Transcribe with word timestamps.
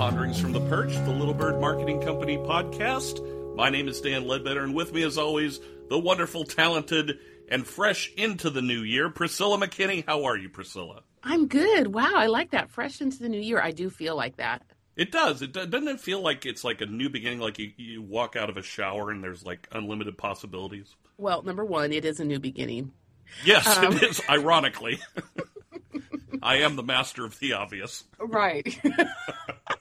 Ponderings 0.00 0.40
from 0.40 0.52
the 0.52 0.60
Perch, 0.60 0.94
the 0.94 1.10
Little 1.10 1.34
Bird 1.34 1.60
Marketing 1.60 2.00
Company 2.00 2.38
podcast. 2.38 3.22
My 3.54 3.68
name 3.68 3.86
is 3.86 4.00
Dan 4.00 4.26
Ledbetter, 4.26 4.64
and 4.64 4.74
with 4.74 4.94
me, 4.94 5.02
as 5.02 5.18
always, 5.18 5.60
the 5.90 5.98
wonderful, 5.98 6.44
talented, 6.44 7.18
and 7.48 7.66
fresh 7.66 8.10
into 8.16 8.48
the 8.48 8.62
new 8.62 8.80
year, 8.80 9.10
Priscilla 9.10 9.58
McKinney. 9.58 10.02
How 10.06 10.24
are 10.24 10.38
you, 10.38 10.48
Priscilla? 10.48 11.02
I'm 11.22 11.48
good. 11.48 11.92
Wow, 11.92 12.12
I 12.14 12.28
like 12.28 12.52
that. 12.52 12.70
Fresh 12.70 13.02
into 13.02 13.18
the 13.18 13.28
new 13.28 13.42
year. 13.42 13.60
I 13.60 13.72
do 13.72 13.90
feel 13.90 14.16
like 14.16 14.36
that. 14.36 14.62
It 14.96 15.12
does. 15.12 15.42
It 15.42 15.52
doesn't 15.52 15.86
it 15.86 16.00
feel 16.00 16.22
like 16.22 16.46
it's 16.46 16.64
like 16.64 16.80
a 16.80 16.86
new 16.86 17.10
beginning, 17.10 17.40
like 17.40 17.58
you, 17.58 17.70
you 17.76 18.00
walk 18.00 18.36
out 18.36 18.48
of 18.48 18.56
a 18.56 18.62
shower 18.62 19.10
and 19.10 19.22
there's 19.22 19.44
like 19.44 19.68
unlimited 19.70 20.16
possibilities. 20.16 20.96
Well, 21.18 21.42
number 21.42 21.66
one, 21.66 21.92
it 21.92 22.06
is 22.06 22.20
a 22.20 22.24
new 22.24 22.40
beginning. 22.40 22.92
Yes, 23.44 23.76
um, 23.76 23.92
it 23.92 24.02
is. 24.02 24.22
Ironically, 24.30 24.98
I 26.42 26.56
am 26.60 26.76
the 26.76 26.82
master 26.82 27.26
of 27.26 27.38
the 27.38 27.52
obvious. 27.52 28.04
Right. 28.18 28.80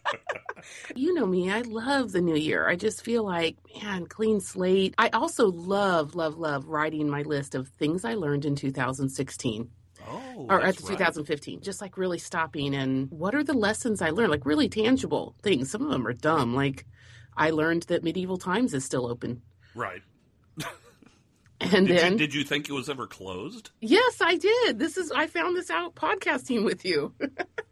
you 0.96 1.14
know 1.14 1.26
me, 1.26 1.52
I 1.52 1.62
love 1.62 2.12
the 2.12 2.22
new 2.22 2.36
year. 2.36 2.68
I 2.68 2.76
just 2.76 3.04
feel 3.04 3.24
like, 3.24 3.58
man, 3.82 4.06
clean 4.06 4.40
slate. 4.40 4.96
I 4.98 5.10
also 5.10 5.48
love, 5.48 6.16
love, 6.16 6.38
love 6.38 6.68
writing 6.68 7.10
my 7.10 7.22
list 7.22 7.56
of 7.56 7.68
things 7.68 8.06
I 8.06 8.16
learned 8.16 8.46
in 8.46 8.56
2016. 8.56 9.70
Oh, 10.08 10.46
or 10.50 10.60
at 10.62 10.78
that's 10.78 10.88
2015, 10.88 11.56
right. 11.56 11.64
just 11.64 11.82
like 11.82 11.98
really 11.98 12.18
stopping 12.18 12.74
and 12.74 13.12
what 13.12 13.36
are 13.36 13.44
the 13.44 13.54
lessons 13.54 14.02
I 14.02 14.10
learned? 14.10 14.32
Like 14.32 14.46
really 14.46 14.70
tangible 14.70 15.36
things. 15.44 15.70
Some 15.70 15.84
of 15.84 15.90
them 15.90 16.08
are 16.08 16.14
dumb. 16.14 16.56
Like 16.56 16.86
I 17.36 17.52
learned 17.52 17.84
that 17.84 18.04
medieval 18.04 18.38
times 18.38 18.74
is 18.74 18.86
still 18.86 19.06
open. 19.08 19.42
Right. 19.76 20.02
And 21.62 21.88
Did 21.88 21.98
then 21.98 22.12
you, 22.14 22.18
did 22.18 22.34
you 22.34 22.44
think 22.46 22.70
it 22.70 22.72
was 22.72 22.90
ever 22.90 23.06
closed? 23.06 23.72
Yes, 23.82 24.22
I 24.22 24.38
did. 24.38 24.80
This 24.80 24.96
is 24.96 25.12
I 25.12 25.28
found 25.28 25.58
this 25.58 25.70
out 25.70 25.94
podcasting 25.94 26.64
with 26.64 26.86
you. 26.86 27.14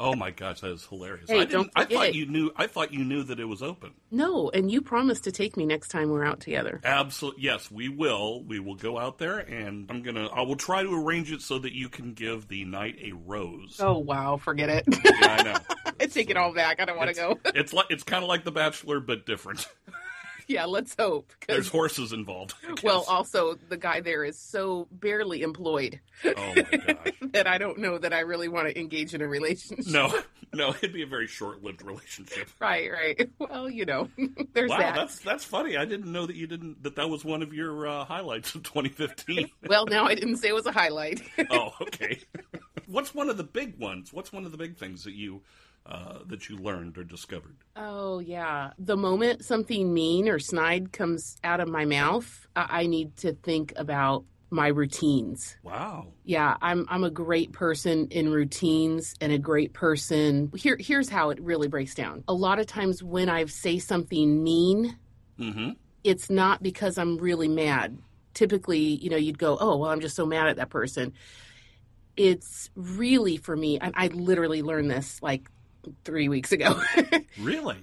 Oh 0.00 0.14
my 0.16 0.30
gosh, 0.32 0.60
that 0.60 0.72
is 0.72 0.84
hilarious! 0.84 1.30
Hey, 1.30 1.40
I 1.40 1.44
didn't. 1.44 1.70
I 1.76 1.84
thought 1.84 2.14
you 2.14 2.26
knew. 2.26 2.50
I 2.56 2.66
thought 2.66 2.92
you 2.92 3.04
knew 3.04 3.22
that 3.24 3.38
it 3.38 3.44
was 3.44 3.62
open. 3.62 3.92
no, 4.10 4.50
and 4.50 4.70
you 4.70 4.80
promised 4.82 5.24
to 5.24 5.32
take 5.32 5.56
me 5.56 5.66
next 5.66 5.88
time 5.88 6.10
we're 6.10 6.24
out 6.24 6.40
together. 6.40 6.80
Absolutely, 6.84 7.42
yes, 7.44 7.70
we 7.70 7.88
will. 7.88 8.42
We 8.42 8.58
will 8.58 8.74
go 8.74 8.98
out 8.98 9.18
there, 9.18 9.38
and 9.38 9.88
I'm 9.90 10.02
gonna. 10.02 10.26
I 10.26 10.42
will 10.42 10.56
try 10.56 10.82
to 10.82 10.92
arrange 10.92 11.30
it 11.32 11.42
so 11.42 11.58
that 11.60 11.72
you 11.72 11.88
can 11.88 12.12
give 12.14 12.48
the 12.48 12.64
knight 12.64 12.96
a 13.02 13.12
rose. 13.12 13.76
Oh 13.80 13.98
wow, 13.98 14.36
forget 14.36 14.68
it. 14.68 14.84
Yeah, 15.04 15.36
I 15.38 15.42
know. 15.42 15.58
I 16.00 16.06
take 16.06 16.28
it 16.28 16.36
all 16.36 16.52
back. 16.52 16.80
I 16.80 16.84
don't 16.86 16.96
want 16.98 17.10
to 17.10 17.16
go. 17.16 17.38
It's 17.54 17.72
like 17.72 17.86
it's 17.90 18.02
kind 18.02 18.24
of 18.24 18.28
like 18.28 18.44
The 18.44 18.50
Bachelor, 18.52 18.98
but 19.00 19.26
different. 19.26 19.66
Yeah, 20.46 20.64
let's 20.64 20.94
hope. 20.98 21.32
There's 21.46 21.68
horses 21.68 22.12
involved. 22.12 22.54
Well, 22.82 23.04
also 23.08 23.54
the 23.68 23.76
guy 23.76 24.00
there 24.00 24.24
is 24.24 24.38
so 24.38 24.86
barely 24.90 25.42
employed 25.42 26.00
oh 26.24 26.32
my 26.36 26.62
gosh. 26.62 27.12
that 27.32 27.46
I 27.46 27.58
don't 27.58 27.78
know 27.78 27.98
that 27.98 28.12
I 28.12 28.20
really 28.20 28.48
want 28.48 28.68
to 28.68 28.78
engage 28.78 29.14
in 29.14 29.20
a 29.22 29.28
relationship. 29.28 29.86
No, 29.86 30.12
no, 30.52 30.70
it'd 30.70 30.92
be 30.92 31.02
a 31.02 31.06
very 31.06 31.26
short-lived 31.26 31.82
relationship. 31.82 32.48
Right, 32.60 32.90
right. 32.90 33.30
Well, 33.38 33.68
you 33.68 33.84
know, 33.84 34.08
there's 34.54 34.70
Wow, 34.70 34.78
that. 34.78 34.94
that's 34.94 35.18
that's 35.20 35.44
funny. 35.44 35.76
I 35.76 35.84
didn't 35.84 36.10
know 36.12 36.26
that 36.26 36.36
you 36.36 36.46
didn't 36.46 36.82
that 36.82 36.96
that 36.96 37.08
was 37.08 37.24
one 37.24 37.42
of 37.42 37.52
your 37.52 37.86
uh, 37.86 38.04
highlights 38.04 38.54
of 38.54 38.62
2015. 38.62 39.48
Well, 39.68 39.86
now 39.86 40.04
I 40.04 40.14
didn't 40.14 40.36
say 40.36 40.48
it 40.48 40.54
was 40.54 40.66
a 40.66 40.72
highlight. 40.72 41.22
oh, 41.50 41.70
okay. 41.80 42.20
What's 42.86 43.14
one 43.14 43.30
of 43.30 43.36
the 43.38 43.44
big 43.44 43.78
ones? 43.78 44.12
What's 44.12 44.32
one 44.32 44.44
of 44.44 44.52
the 44.52 44.58
big 44.58 44.76
things 44.76 45.04
that 45.04 45.14
you 45.14 45.40
uh, 45.86 46.18
that 46.26 46.48
you 46.48 46.56
learned 46.58 46.96
or 46.98 47.04
discovered? 47.04 47.56
Oh, 47.76 48.18
yeah. 48.20 48.70
The 48.78 48.96
moment 48.96 49.44
something 49.44 49.92
mean 49.92 50.28
or 50.28 50.38
snide 50.38 50.92
comes 50.92 51.36
out 51.44 51.60
of 51.60 51.68
my 51.68 51.84
mouth, 51.84 52.46
I, 52.56 52.82
I 52.82 52.86
need 52.86 53.16
to 53.18 53.32
think 53.32 53.72
about 53.76 54.24
my 54.50 54.68
routines. 54.68 55.56
Wow. 55.64 56.12
Yeah, 56.24 56.56
I'm 56.62 56.86
I'm 56.88 57.02
a 57.02 57.10
great 57.10 57.52
person 57.52 58.06
in 58.10 58.30
routines 58.30 59.14
and 59.20 59.32
a 59.32 59.38
great 59.38 59.72
person. 59.72 60.52
Here 60.54 60.76
here's 60.78 61.08
how 61.08 61.30
it 61.30 61.40
really 61.40 61.66
breaks 61.68 61.94
down. 61.94 62.22
A 62.28 62.34
lot 62.34 62.60
of 62.60 62.66
times 62.66 63.02
when 63.02 63.28
I 63.28 63.44
say 63.46 63.78
something 63.78 64.42
mean, 64.42 64.96
Mm-hmm. 65.38 65.70
it's 66.04 66.30
not 66.30 66.62
because 66.62 66.96
I'm 66.98 67.18
really 67.18 67.48
mad. 67.48 67.98
Typically, 68.34 68.78
you 68.78 69.10
know, 69.10 69.16
you'd 69.16 69.38
go, 69.38 69.56
"Oh, 69.60 69.76
well, 69.78 69.90
I'm 69.90 70.00
just 70.00 70.14
so 70.14 70.24
mad 70.26 70.46
at 70.46 70.56
that 70.56 70.70
person." 70.70 71.12
It's 72.16 72.70
really 72.76 73.36
for 73.36 73.56
me, 73.56 73.78
and 73.80 73.92
I 73.96 74.06
literally 74.08 74.62
learned 74.62 74.90
this 74.90 75.20
like 75.20 75.50
3 76.04 76.28
weeks 76.28 76.52
ago. 76.52 76.80
Really? 77.40 77.76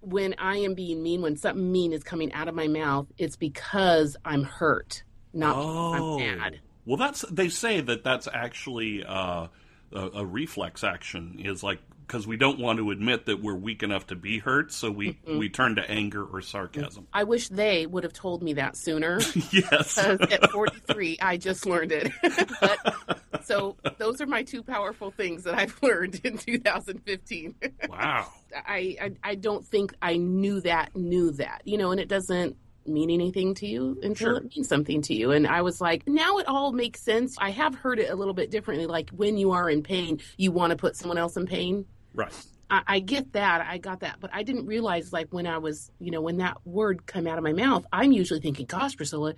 when 0.00 0.34
I 0.38 0.58
am 0.58 0.74
being 0.74 1.02
mean, 1.02 1.22
when 1.22 1.36
something 1.36 1.72
mean 1.72 1.92
is 1.92 2.02
coming 2.04 2.32
out 2.32 2.48
of 2.48 2.54
my 2.54 2.68
mouth, 2.68 3.06
it's 3.16 3.36
because 3.36 4.16
I'm 4.24 4.42
hurt, 4.44 5.02
not 5.32 5.54
because 5.56 6.00
Oh. 6.00 6.20
I'm 6.20 6.38
mad. 6.38 6.60
Well, 6.84 6.96
that's 6.98 7.22
they 7.30 7.48
say 7.48 7.80
that 7.80 8.04
that's 8.04 8.28
actually 8.32 9.02
uh, 9.04 9.46
a, 9.92 9.98
a 10.16 10.26
reflex 10.26 10.84
action 10.84 11.36
is 11.38 11.62
like 11.62 11.80
because 12.06 12.26
we 12.26 12.36
don't 12.36 12.58
want 12.58 12.78
to 12.78 12.90
admit 12.90 13.24
that 13.26 13.42
we're 13.42 13.54
weak 13.54 13.82
enough 13.82 14.08
to 14.08 14.14
be 14.16 14.38
hurt, 14.38 14.72
so 14.72 14.90
we 14.90 15.18
we 15.26 15.48
turn 15.48 15.76
to 15.76 15.90
anger 15.90 16.22
or 16.22 16.42
sarcasm. 16.42 17.06
I 17.12 17.24
wish 17.24 17.48
they 17.48 17.86
would 17.86 18.04
have 18.04 18.12
told 18.12 18.42
me 18.42 18.52
that 18.54 18.76
sooner. 18.76 19.20
yes, 19.50 19.96
at 19.96 20.50
43, 20.50 21.18
I 21.22 21.38
just 21.38 21.64
learned 21.64 21.92
it. 21.92 22.12
but, 22.60 23.20
so 23.44 23.76
those 23.98 24.20
are 24.20 24.26
my 24.26 24.42
two 24.42 24.62
powerful 24.62 25.10
things 25.10 25.44
that 25.44 25.54
I've 25.54 25.78
learned 25.82 26.20
in 26.24 26.38
2015. 26.38 27.54
wow. 27.88 28.26
I, 28.54 28.96
I 29.00 29.10
I 29.22 29.34
don't 29.34 29.66
think 29.66 29.94
I 30.02 30.16
knew 30.16 30.60
that 30.62 30.94
knew 30.96 31.30
that 31.32 31.62
you 31.64 31.76
know, 31.78 31.90
and 31.90 32.00
it 32.00 32.08
doesn't 32.08 32.56
mean 32.86 33.10
anything 33.10 33.54
to 33.54 33.66
you 33.66 33.98
until 34.02 34.14
Sure. 34.14 34.36
it 34.36 34.54
means 34.54 34.68
something 34.68 35.00
to 35.02 35.14
you. 35.14 35.30
And 35.32 35.46
I 35.46 35.62
was 35.62 35.80
like, 35.80 36.06
now 36.06 36.36
it 36.36 36.46
all 36.46 36.70
makes 36.72 37.00
sense. 37.00 37.34
I 37.40 37.48
have 37.50 37.74
heard 37.74 37.98
it 37.98 38.10
a 38.10 38.14
little 38.14 38.34
bit 38.34 38.50
differently. 38.50 38.86
Like 38.86 39.08
when 39.10 39.38
you 39.38 39.52
are 39.52 39.70
in 39.70 39.82
pain, 39.82 40.20
you 40.36 40.52
want 40.52 40.70
to 40.72 40.76
put 40.76 40.94
someone 40.94 41.16
else 41.16 41.36
in 41.38 41.46
pain. 41.46 41.86
Right. 42.12 42.30
I, 42.68 42.82
I 42.86 42.98
get 42.98 43.32
that. 43.32 43.62
I 43.66 43.78
got 43.78 44.00
that. 44.00 44.16
But 44.20 44.30
I 44.34 44.42
didn't 44.42 44.66
realize, 44.66 45.12
like, 45.12 45.32
when 45.32 45.46
I 45.46 45.58
was, 45.58 45.90
you 45.98 46.10
know, 46.10 46.20
when 46.22 46.38
that 46.38 46.56
word 46.66 47.06
come 47.06 47.26
out 47.26 47.36
of 47.38 47.44
my 47.44 47.52
mouth, 47.52 47.84
I'm 47.92 48.10
usually 48.12 48.40
thinking, 48.40 48.64
gosh, 48.66 48.96
Priscilla, 48.96 49.34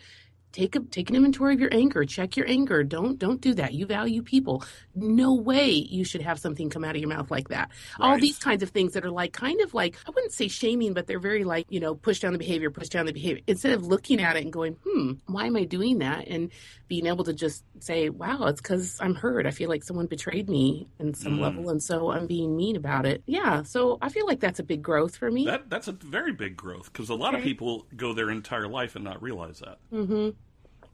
take 0.56 0.74
a 0.74 0.80
take 0.80 1.10
an 1.10 1.16
inventory 1.16 1.54
of 1.54 1.60
your 1.60 1.72
anger. 1.72 2.04
Check 2.04 2.36
your 2.36 2.48
anger. 2.48 2.82
Don't 2.82 3.18
don't 3.18 3.40
do 3.40 3.52
that. 3.54 3.74
You 3.74 3.84
value 3.86 4.22
people. 4.22 4.64
No 4.94 5.34
way 5.34 5.68
you 5.70 6.02
should 6.04 6.22
have 6.22 6.38
something 6.38 6.70
come 6.70 6.82
out 6.84 6.96
of 6.96 7.00
your 7.00 7.10
mouth 7.10 7.30
like 7.30 7.48
that. 7.48 7.70
All 8.00 8.18
these 8.18 8.38
kinds 8.38 8.62
of 8.62 8.70
things 8.70 8.94
that 8.94 9.04
are 9.04 9.10
like 9.10 9.32
kind 9.32 9.60
of 9.60 9.74
like 9.74 9.96
I 10.06 10.10
wouldn't 10.10 10.32
say 10.32 10.48
shaming, 10.48 10.94
but 10.94 11.06
they're 11.06 11.20
very 11.20 11.44
like, 11.44 11.66
you 11.68 11.80
know, 11.80 11.94
push 11.94 12.20
down 12.20 12.32
the 12.32 12.38
behavior, 12.38 12.70
push 12.70 12.88
down 12.88 13.06
the 13.06 13.12
behavior. 13.12 13.42
Instead 13.46 13.72
of 13.72 13.86
looking 13.86 14.20
at 14.20 14.36
it 14.36 14.44
and 14.44 14.52
going, 14.52 14.76
hmm, 14.84 15.12
why 15.26 15.46
am 15.46 15.56
I 15.56 15.64
doing 15.64 15.98
that? 15.98 16.26
And 16.28 16.50
being 16.88 17.06
able 17.06 17.24
to 17.24 17.34
just 17.34 17.62
say, 17.80 18.08
wow, 18.08 18.44
it's 18.46 18.60
because 18.62 18.96
I'm 19.00 19.14
hurt. 19.14 19.46
I 19.46 19.50
feel 19.50 19.68
like 19.68 19.84
someone 19.84 20.06
betrayed 20.06 20.48
me 20.48 20.88
in 20.98 21.12
some 21.14 21.36
Mm. 21.36 21.40
level, 21.40 21.68
and 21.70 21.82
so 21.82 22.10
I'm 22.10 22.26
being 22.26 22.56
mean 22.56 22.76
about 22.76 23.04
it. 23.04 23.22
Yeah, 23.26 23.62
so 23.64 23.98
I 24.00 24.08
feel 24.08 24.26
like 24.26 24.40
that's 24.40 24.60
a 24.60 24.64
big 24.64 24.82
growth 24.82 25.16
for 25.16 25.30
me. 25.30 25.44
That 25.44 25.68
that's 25.68 25.88
a 25.88 25.92
very 25.92 26.32
big 26.32 26.56
growth 26.56 26.92
because 26.92 27.10
a 27.10 27.14
lot 27.14 27.34
of 27.34 27.42
people 27.42 27.86
go 27.96 28.12
their 28.14 28.30
entire 28.30 28.68
life 28.68 28.94
and 28.96 29.04
not 29.04 29.20
realize 29.20 29.58
that. 29.60 29.78
hmm 29.90 30.30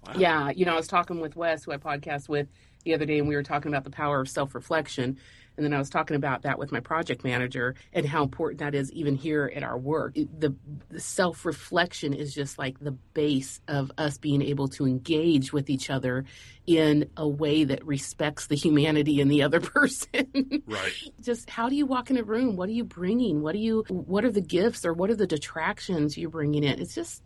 Wow. 0.06 0.12
Yeah, 0.16 0.50
you 0.50 0.64
know, 0.64 0.72
I 0.72 0.76
was 0.76 0.88
talking 0.88 1.20
with 1.20 1.36
Wes, 1.36 1.64
who 1.64 1.72
I 1.72 1.76
podcast 1.76 2.28
with 2.28 2.48
the 2.84 2.94
other 2.94 3.06
day, 3.06 3.18
and 3.18 3.28
we 3.28 3.36
were 3.36 3.42
talking 3.42 3.70
about 3.72 3.84
the 3.84 3.90
power 3.90 4.20
of 4.20 4.28
self 4.28 4.54
reflection. 4.54 5.18
And 5.56 5.66
then 5.66 5.74
I 5.74 5.78
was 5.78 5.90
talking 5.90 6.16
about 6.16 6.42
that 6.42 6.58
with 6.58 6.72
my 6.72 6.80
project 6.80 7.24
manager 7.24 7.74
and 7.92 8.06
how 8.06 8.22
important 8.22 8.60
that 8.60 8.74
is 8.74 8.90
even 8.92 9.16
here 9.16 9.52
at 9.54 9.62
our 9.62 9.76
work. 9.76 10.14
The, 10.14 10.54
the 10.88 10.98
self 10.98 11.44
reflection 11.44 12.14
is 12.14 12.34
just 12.34 12.58
like 12.58 12.80
the 12.80 12.92
base 12.92 13.60
of 13.68 13.92
us 13.98 14.16
being 14.16 14.40
able 14.40 14.68
to 14.68 14.86
engage 14.86 15.52
with 15.52 15.68
each 15.68 15.90
other 15.90 16.24
in 16.66 17.10
a 17.18 17.28
way 17.28 17.64
that 17.64 17.84
respects 17.84 18.46
the 18.46 18.54
humanity 18.54 19.20
in 19.20 19.28
the 19.28 19.42
other 19.42 19.60
person. 19.76 20.62
Right. 20.66 20.92
just 21.20 21.50
how 21.50 21.68
do 21.68 21.76
you 21.76 21.84
walk 21.84 22.10
in 22.10 22.16
a 22.16 22.22
room? 22.22 22.56
What 22.56 22.70
are 22.70 22.72
you 22.72 22.84
bringing? 22.84 23.42
What 23.42 23.52
do 23.52 23.58
you? 23.58 23.84
What 23.88 24.24
are 24.24 24.32
the 24.32 24.40
gifts 24.40 24.86
or 24.86 24.94
what 24.94 25.10
are 25.10 25.16
the 25.16 25.26
detractions 25.26 26.16
you're 26.16 26.30
bringing 26.30 26.64
in? 26.64 26.80
It's 26.80 26.94
just 26.94 27.22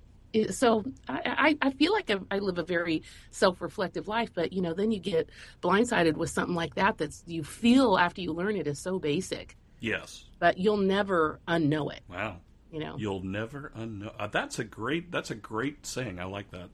so 0.50 0.84
I, 1.08 1.56
I, 1.62 1.70
feel 1.70 1.92
like 1.92 2.10
I, 2.10 2.16
I 2.30 2.38
live 2.38 2.58
a 2.58 2.62
very 2.64 3.02
self-reflective 3.30 4.08
life, 4.08 4.30
but 4.34 4.52
you 4.52 4.60
know, 4.62 4.74
then 4.74 4.90
you 4.92 4.98
get 4.98 5.30
blindsided 5.62 6.14
with 6.14 6.30
something 6.30 6.54
like 6.54 6.74
that 6.74 6.98
that's 6.98 7.22
you 7.26 7.42
feel 7.44 7.96
after 7.98 8.20
you 8.20 8.32
learn 8.32 8.56
it 8.56 8.66
is 8.66 8.78
so 8.78 8.98
basic, 8.98 9.56
Yes. 9.80 10.24
but 10.38 10.58
you'll 10.58 10.76
never 10.76 11.40
unknow 11.48 11.92
it. 11.92 12.02
Wow. 12.08 12.40
You 12.72 12.80
know, 12.80 12.96
You'll 12.98 13.22
never 13.22 13.72
unknow. 13.76 14.12
Uh, 14.18 14.26
that's 14.26 14.58
a 14.58 14.64
great. 14.64 15.10
That's 15.12 15.30
a 15.30 15.34
great 15.36 15.86
saying. 15.86 16.18
I 16.18 16.24
like 16.24 16.50
that. 16.50 16.68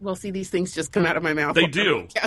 Well, 0.00 0.16
see, 0.16 0.30
these 0.30 0.50
things 0.50 0.74
just 0.74 0.92
come 0.92 1.06
out 1.06 1.16
of 1.16 1.22
my 1.22 1.32
mouth. 1.32 1.54
They 1.54 1.66
do. 1.66 2.08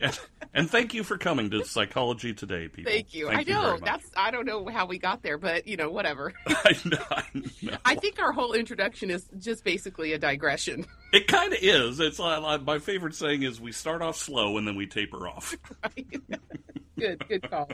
And, 0.54 0.68
thank 0.70 0.92
you 0.92 1.02
for 1.02 1.16
coming 1.16 1.48
to 1.50 1.64
Psychology 1.64 2.34
Today, 2.34 2.68
people. 2.68 2.92
Thank 2.92 3.14
you. 3.14 3.28
Thank 3.28 3.48
I 3.48 3.52
know 3.54 3.62
very 3.68 3.80
that's 3.80 4.04
I 4.14 4.30
don't 4.30 4.44
know 4.44 4.68
how 4.68 4.84
we 4.84 4.98
got 4.98 5.22
there, 5.22 5.38
but 5.38 5.66
you 5.66 5.78
know, 5.78 5.90
whatever. 5.90 6.34
I 6.46 6.76
know. 6.84 6.98
I 7.10 7.24
know. 7.62 7.76
I 7.86 7.94
think 7.94 8.20
our 8.20 8.32
whole 8.32 8.52
introduction 8.52 9.10
is 9.10 9.26
just 9.38 9.64
basically 9.64 10.12
a 10.12 10.18
digression. 10.18 10.84
It 11.14 11.26
kind 11.26 11.54
of 11.54 11.58
is. 11.62 12.00
It's 12.00 12.18
my 12.18 12.78
favorite 12.80 13.14
saying 13.14 13.44
is 13.44 13.62
we 13.62 13.72
start 13.72 14.02
off 14.02 14.16
slow 14.16 14.58
and 14.58 14.68
then 14.68 14.76
we 14.76 14.86
taper 14.86 15.26
off. 15.26 15.56
Right? 15.82 16.06
Good, 16.98 17.26
good 17.28 17.50
call. 17.50 17.68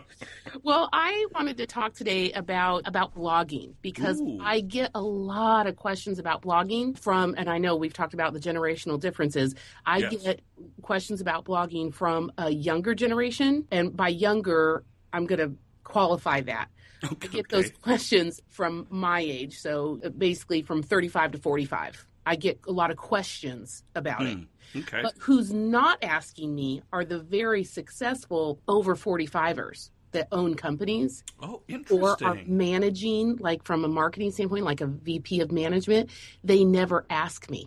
Well, 0.62 0.88
I 0.92 1.26
wanted 1.34 1.56
to 1.58 1.66
talk 1.66 1.94
today 1.94 2.32
about 2.32 2.86
about 2.86 3.14
blogging 3.14 3.74
because 3.82 4.20
Ooh. 4.20 4.38
I 4.42 4.60
get 4.60 4.90
a 4.94 5.00
lot 5.00 5.66
of 5.66 5.76
questions 5.76 6.18
about 6.18 6.42
blogging 6.42 6.98
from, 6.98 7.34
and 7.36 7.48
I 7.48 7.58
know 7.58 7.76
we've 7.76 7.92
talked 7.92 8.14
about 8.14 8.32
the 8.32 8.40
generational 8.40 8.98
differences. 9.00 9.54
I 9.86 9.98
Yes. 9.98 10.22
get 10.22 10.40
questions 10.82 11.20
about 11.20 11.44
blogging 11.44 11.92
from 11.92 12.32
a 12.38 12.50
younger 12.50 12.94
generation, 12.94 13.66
and 13.70 13.96
by 13.96 14.08
younger, 14.08 14.84
I'm 15.12 15.26
going 15.26 15.38
to 15.40 15.56
qualify 15.84 16.40
that. 16.42 16.68
Okay. 17.04 17.28
I 17.28 17.32
get 17.32 17.48
those 17.48 17.70
questions 17.82 18.40
from 18.48 18.86
my 18.90 19.20
age. 19.20 19.58
So 19.58 20.00
uh, 20.04 20.08
basically 20.10 20.62
from 20.62 20.82
35 20.82 21.32
to 21.32 21.38
45. 21.38 22.06
I 22.28 22.36
get 22.36 22.60
a 22.68 22.72
lot 22.72 22.90
of 22.90 22.98
questions 22.98 23.82
about 23.94 24.20
it. 24.20 24.36
Hmm. 24.36 24.80
Okay. 24.80 25.00
But 25.02 25.14
who's 25.18 25.50
not 25.50 26.04
asking 26.04 26.54
me 26.54 26.82
are 26.92 27.02
the 27.02 27.18
very 27.18 27.64
successful 27.64 28.60
over 28.68 28.94
45ers 28.94 29.88
that 30.12 30.28
own 30.30 30.54
companies 30.54 31.24
oh, 31.40 31.62
or 31.90 32.22
are 32.22 32.38
managing, 32.46 33.36
like 33.36 33.64
from 33.64 33.82
a 33.82 33.88
marketing 33.88 34.30
standpoint, 34.30 34.66
like 34.66 34.82
a 34.82 34.86
VP 34.86 35.40
of 35.40 35.50
management. 35.50 36.10
They 36.44 36.64
never 36.64 37.06
ask 37.08 37.48
me. 37.48 37.66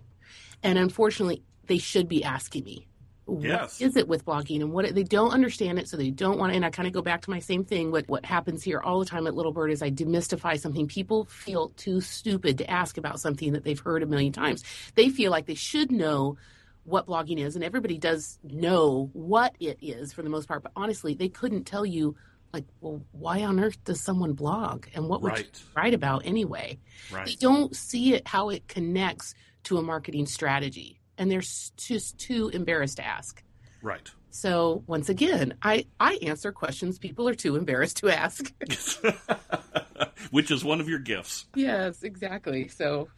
And 0.61 0.77
unfortunately, 0.77 1.41
they 1.65 1.79
should 1.79 2.07
be 2.07 2.23
asking 2.23 2.63
me. 2.65 2.87
Yes. 3.27 3.79
What 3.79 3.87
is 3.87 3.95
it 3.95 4.07
with 4.07 4.25
blogging 4.25 4.61
and 4.61 4.71
what 4.73 4.93
they 4.93 5.03
don't 5.03 5.31
understand 5.31 5.79
it, 5.79 5.87
so 5.87 5.95
they 5.95 6.09
don't 6.11 6.37
want. 6.37 6.53
And 6.53 6.65
I 6.65 6.69
kind 6.69 6.87
of 6.87 6.93
go 6.93 7.01
back 7.01 7.21
to 7.21 7.29
my 7.29 7.39
same 7.39 7.63
thing. 7.63 7.91
What 7.91 8.07
what 8.07 8.25
happens 8.25 8.63
here 8.63 8.79
all 8.79 8.99
the 8.99 9.05
time 9.05 9.27
at 9.27 9.35
Little 9.35 9.53
Bird 9.53 9.71
is 9.71 9.81
I 9.81 9.91
demystify 9.91 10.59
something. 10.59 10.87
People 10.87 11.25
feel 11.25 11.69
too 11.77 12.01
stupid 12.01 12.57
to 12.57 12.69
ask 12.69 12.97
about 12.97 13.19
something 13.19 13.53
that 13.53 13.63
they've 13.63 13.79
heard 13.79 14.03
a 14.03 14.05
million 14.05 14.33
times. 14.33 14.63
They 14.95 15.09
feel 15.09 15.31
like 15.31 15.45
they 15.45 15.55
should 15.55 15.91
know 15.91 16.37
what 16.83 17.07
blogging 17.07 17.39
is, 17.39 17.55
and 17.55 17.63
everybody 17.63 17.97
does 17.97 18.39
know 18.43 19.09
what 19.13 19.55
it 19.59 19.77
is 19.81 20.13
for 20.13 20.23
the 20.23 20.29
most 20.29 20.47
part. 20.47 20.63
But 20.63 20.71
honestly, 20.75 21.13
they 21.13 21.29
couldn't 21.29 21.65
tell 21.65 21.85
you, 21.85 22.15
like, 22.53 22.65
well, 22.81 23.01
why 23.11 23.43
on 23.43 23.59
earth 23.59 23.83
does 23.83 24.01
someone 24.01 24.33
blog, 24.33 24.87
and 24.95 25.07
what 25.07 25.21
would 25.21 25.37
you 25.37 25.45
write 25.75 25.93
about 25.93 26.25
anyway? 26.25 26.79
right. 27.11 27.25
They 27.25 27.35
don't 27.35 27.75
see 27.75 28.13
it 28.15 28.27
how 28.27 28.49
it 28.49 28.67
connects 28.67 29.35
to 29.63 29.77
a 29.77 29.81
marketing 29.81 30.25
strategy, 30.25 31.00
and 31.17 31.29
they're 31.31 31.41
just 31.41 32.17
too 32.17 32.49
embarrassed 32.53 32.97
to 32.97 33.05
ask. 33.05 33.43
Right. 33.81 34.09
So 34.29 34.83
once 34.87 35.09
again, 35.09 35.55
I 35.61 35.85
I 35.99 36.15
answer 36.21 36.51
questions 36.51 36.97
people 36.99 37.27
are 37.27 37.35
too 37.35 37.55
embarrassed 37.55 37.97
to 37.97 38.09
ask. 38.09 38.53
Which 40.31 40.51
is 40.51 40.63
one 40.63 40.79
of 40.79 40.87
your 40.87 40.99
gifts. 40.99 41.45
yes, 41.55 42.03
exactly. 42.03 42.67
So 42.69 43.09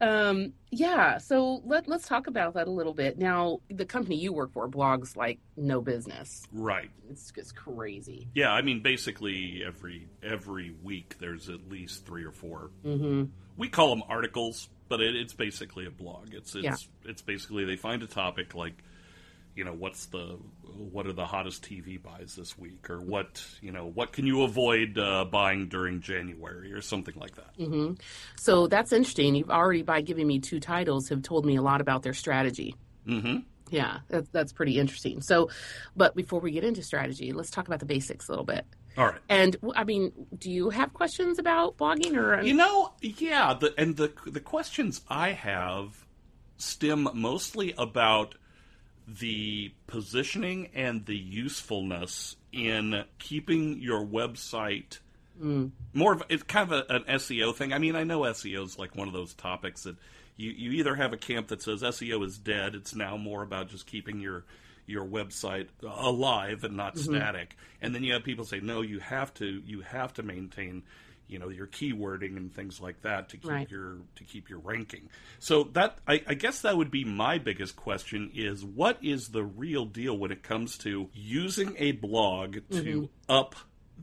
um 0.00 0.52
yeah, 0.70 1.18
so 1.18 1.62
let 1.64 1.88
let's 1.88 2.06
talk 2.06 2.26
about 2.26 2.54
that 2.54 2.68
a 2.68 2.70
little 2.70 2.92
bit. 2.94 3.18
Now, 3.18 3.60
the 3.70 3.86
company 3.86 4.16
you 4.16 4.32
work 4.32 4.52
for 4.52 4.68
blogs 4.68 5.16
like 5.16 5.38
no 5.56 5.80
business. 5.80 6.46
Right. 6.52 6.90
It's 7.10 7.32
just 7.32 7.56
crazy. 7.56 8.28
Yeah, 8.34 8.52
I 8.52 8.62
mean 8.62 8.82
basically 8.82 9.62
every 9.66 10.08
every 10.22 10.74
week 10.82 11.16
there's 11.18 11.48
at 11.48 11.68
least 11.70 12.04
3 12.06 12.24
or 12.24 12.32
4. 12.32 12.70
Mhm. 12.84 13.30
We 13.56 13.68
call 13.68 13.88
them 13.90 14.04
articles, 14.08 14.68
but 14.88 15.00
it, 15.00 15.14
it's 15.16 15.34
basically 15.34 15.86
a 15.86 15.90
blog. 15.90 16.32
It's 16.32 16.54
it's 16.54 16.64
Yeah. 16.64 17.10
it's 17.10 17.22
basically 17.22 17.64
they 17.64 17.76
find 17.76 18.02
a 18.02 18.06
topic 18.06 18.54
like 18.54 18.74
you 19.54 19.64
know 19.64 19.72
what's 19.72 20.06
the 20.06 20.38
what 20.92 21.06
are 21.06 21.12
the 21.12 21.26
hottest 21.26 21.64
TV 21.64 22.00
buys 22.00 22.36
this 22.36 22.56
week 22.56 22.88
or 22.90 23.00
what 23.00 23.44
you 23.60 23.72
know 23.72 23.86
what 23.86 24.12
can 24.12 24.24
you 24.26 24.42
avoid 24.42 24.96
uh, 24.96 25.24
buying 25.24 25.66
during 25.68 26.00
January 26.00 26.72
or 26.72 26.80
something 26.80 27.14
like 27.16 27.34
that. 27.36 27.50
hmm 27.56 27.94
So 28.36 28.68
that's 28.68 28.92
interesting. 28.92 29.34
You've 29.34 29.50
already 29.50 29.82
by 29.82 30.00
giving 30.02 30.26
me 30.26 30.38
two 30.38 30.60
titles 30.60 31.08
have 31.08 31.22
told 31.22 31.44
me 31.44 31.56
a 31.56 31.62
lot 31.62 31.80
about 31.80 32.02
their 32.02 32.14
strategy. 32.14 32.74
Mm-hmm. 33.06 33.38
Yeah, 33.70 33.98
that's 34.08 34.28
that's 34.30 34.52
pretty 34.52 34.78
interesting. 34.78 35.20
So, 35.22 35.50
but 35.96 36.14
before 36.14 36.40
we 36.40 36.52
get 36.52 36.64
into 36.64 36.82
strategy, 36.82 37.32
let's 37.32 37.50
talk 37.50 37.66
about 37.66 37.80
the 37.80 37.86
basics 37.86 38.28
a 38.28 38.32
little 38.32 38.44
bit. 38.44 38.64
All 38.98 39.06
right. 39.06 39.20
And 39.28 39.56
I 39.76 39.84
mean, 39.84 40.12
do 40.36 40.50
you 40.50 40.70
have 40.70 40.92
questions 40.92 41.38
about 41.38 41.78
blogging 41.78 42.16
or 42.16 42.34
um, 42.40 42.44
You 42.44 42.54
know, 42.54 42.92
yeah, 43.00 43.54
the 43.54 43.72
and 43.78 43.96
the 43.96 44.12
the 44.26 44.40
questions 44.40 45.02
I 45.08 45.30
have 45.30 46.04
stem 46.56 47.08
mostly 47.14 47.72
about 47.78 48.34
the 49.06 49.72
positioning 49.86 50.70
and 50.74 51.06
the 51.06 51.16
usefulness 51.16 52.36
in 52.52 53.04
keeping 53.18 53.80
your 53.80 54.04
website 54.04 54.98
mm. 55.40 55.70
more 55.94 56.12
of 56.12 56.22
it's 56.28 56.42
kind 56.42 56.70
of 56.70 56.84
a, 56.90 56.94
an 56.94 57.04
SEO 57.04 57.54
thing. 57.54 57.72
I 57.72 57.78
mean, 57.78 57.94
I 57.94 58.02
know 58.02 58.20
SEO 58.22 58.64
is 58.64 58.78
like 58.78 58.96
one 58.96 59.06
of 59.06 59.14
those 59.14 59.32
topics 59.32 59.84
that 59.84 59.96
you, 60.36 60.50
you 60.50 60.70
either 60.72 60.96
have 60.96 61.12
a 61.12 61.16
camp 61.16 61.48
that 61.48 61.62
says 61.62 61.82
SEO 61.82 62.26
is 62.26 62.36
dead. 62.36 62.74
It's 62.74 62.94
now 62.94 63.16
more 63.16 63.42
about 63.42 63.68
just 63.68 63.86
keeping 63.86 64.20
your 64.20 64.44
your 64.88 65.04
website 65.04 65.68
uh, 65.84 65.88
alive 65.88 66.64
and 66.64 66.76
not 66.76 66.94
mm-hmm. 66.94 67.14
static. 67.14 67.56
And 67.80 67.94
then 67.94 68.02
you 68.02 68.14
have 68.14 68.24
people 68.24 68.44
say, 68.44 68.60
no, 68.60 68.82
you 68.82 68.98
have 69.00 69.32
to 69.34 69.46
you 69.46 69.82
have 69.82 70.14
to 70.14 70.22
maintain 70.22 70.82
you 71.28 71.38
know 71.38 71.50
your 71.50 71.66
keywording 71.66 72.36
and 72.36 72.52
things 72.52 72.80
like 72.80 73.02
that 73.02 73.28
to 73.28 73.36
keep 73.36 73.50
Right. 73.50 73.70
your 73.70 73.98
to 74.16 74.24
keep 74.24 74.48
your 74.48 74.58
ranking. 74.58 75.08
So 75.38 75.64
that 75.74 75.98
I, 76.08 76.22
I 76.26 76.34
guess 76.34 76.62
that 76.62 76.76
would 76.76 76.90
be 76.90 77.04
my 77.04 77.38
biggest 77.38 77.76
question 77.76 78.30
is 78.34 78.64
what 78.64 78.98
is 79.02 79.28
the 79.28 79.44
real 79.44 79.84
deal 79.84 80.16
when 80.16 80.32
it 80.32 80.42
comes 80.42 80.78
to 80.78 81.08
using 81.12 81.76
a 81.78 81.92
blog 81.92 82.54
to 82.70 82.82
mm-hmm. 82.82 83.04
up 83.28 83.54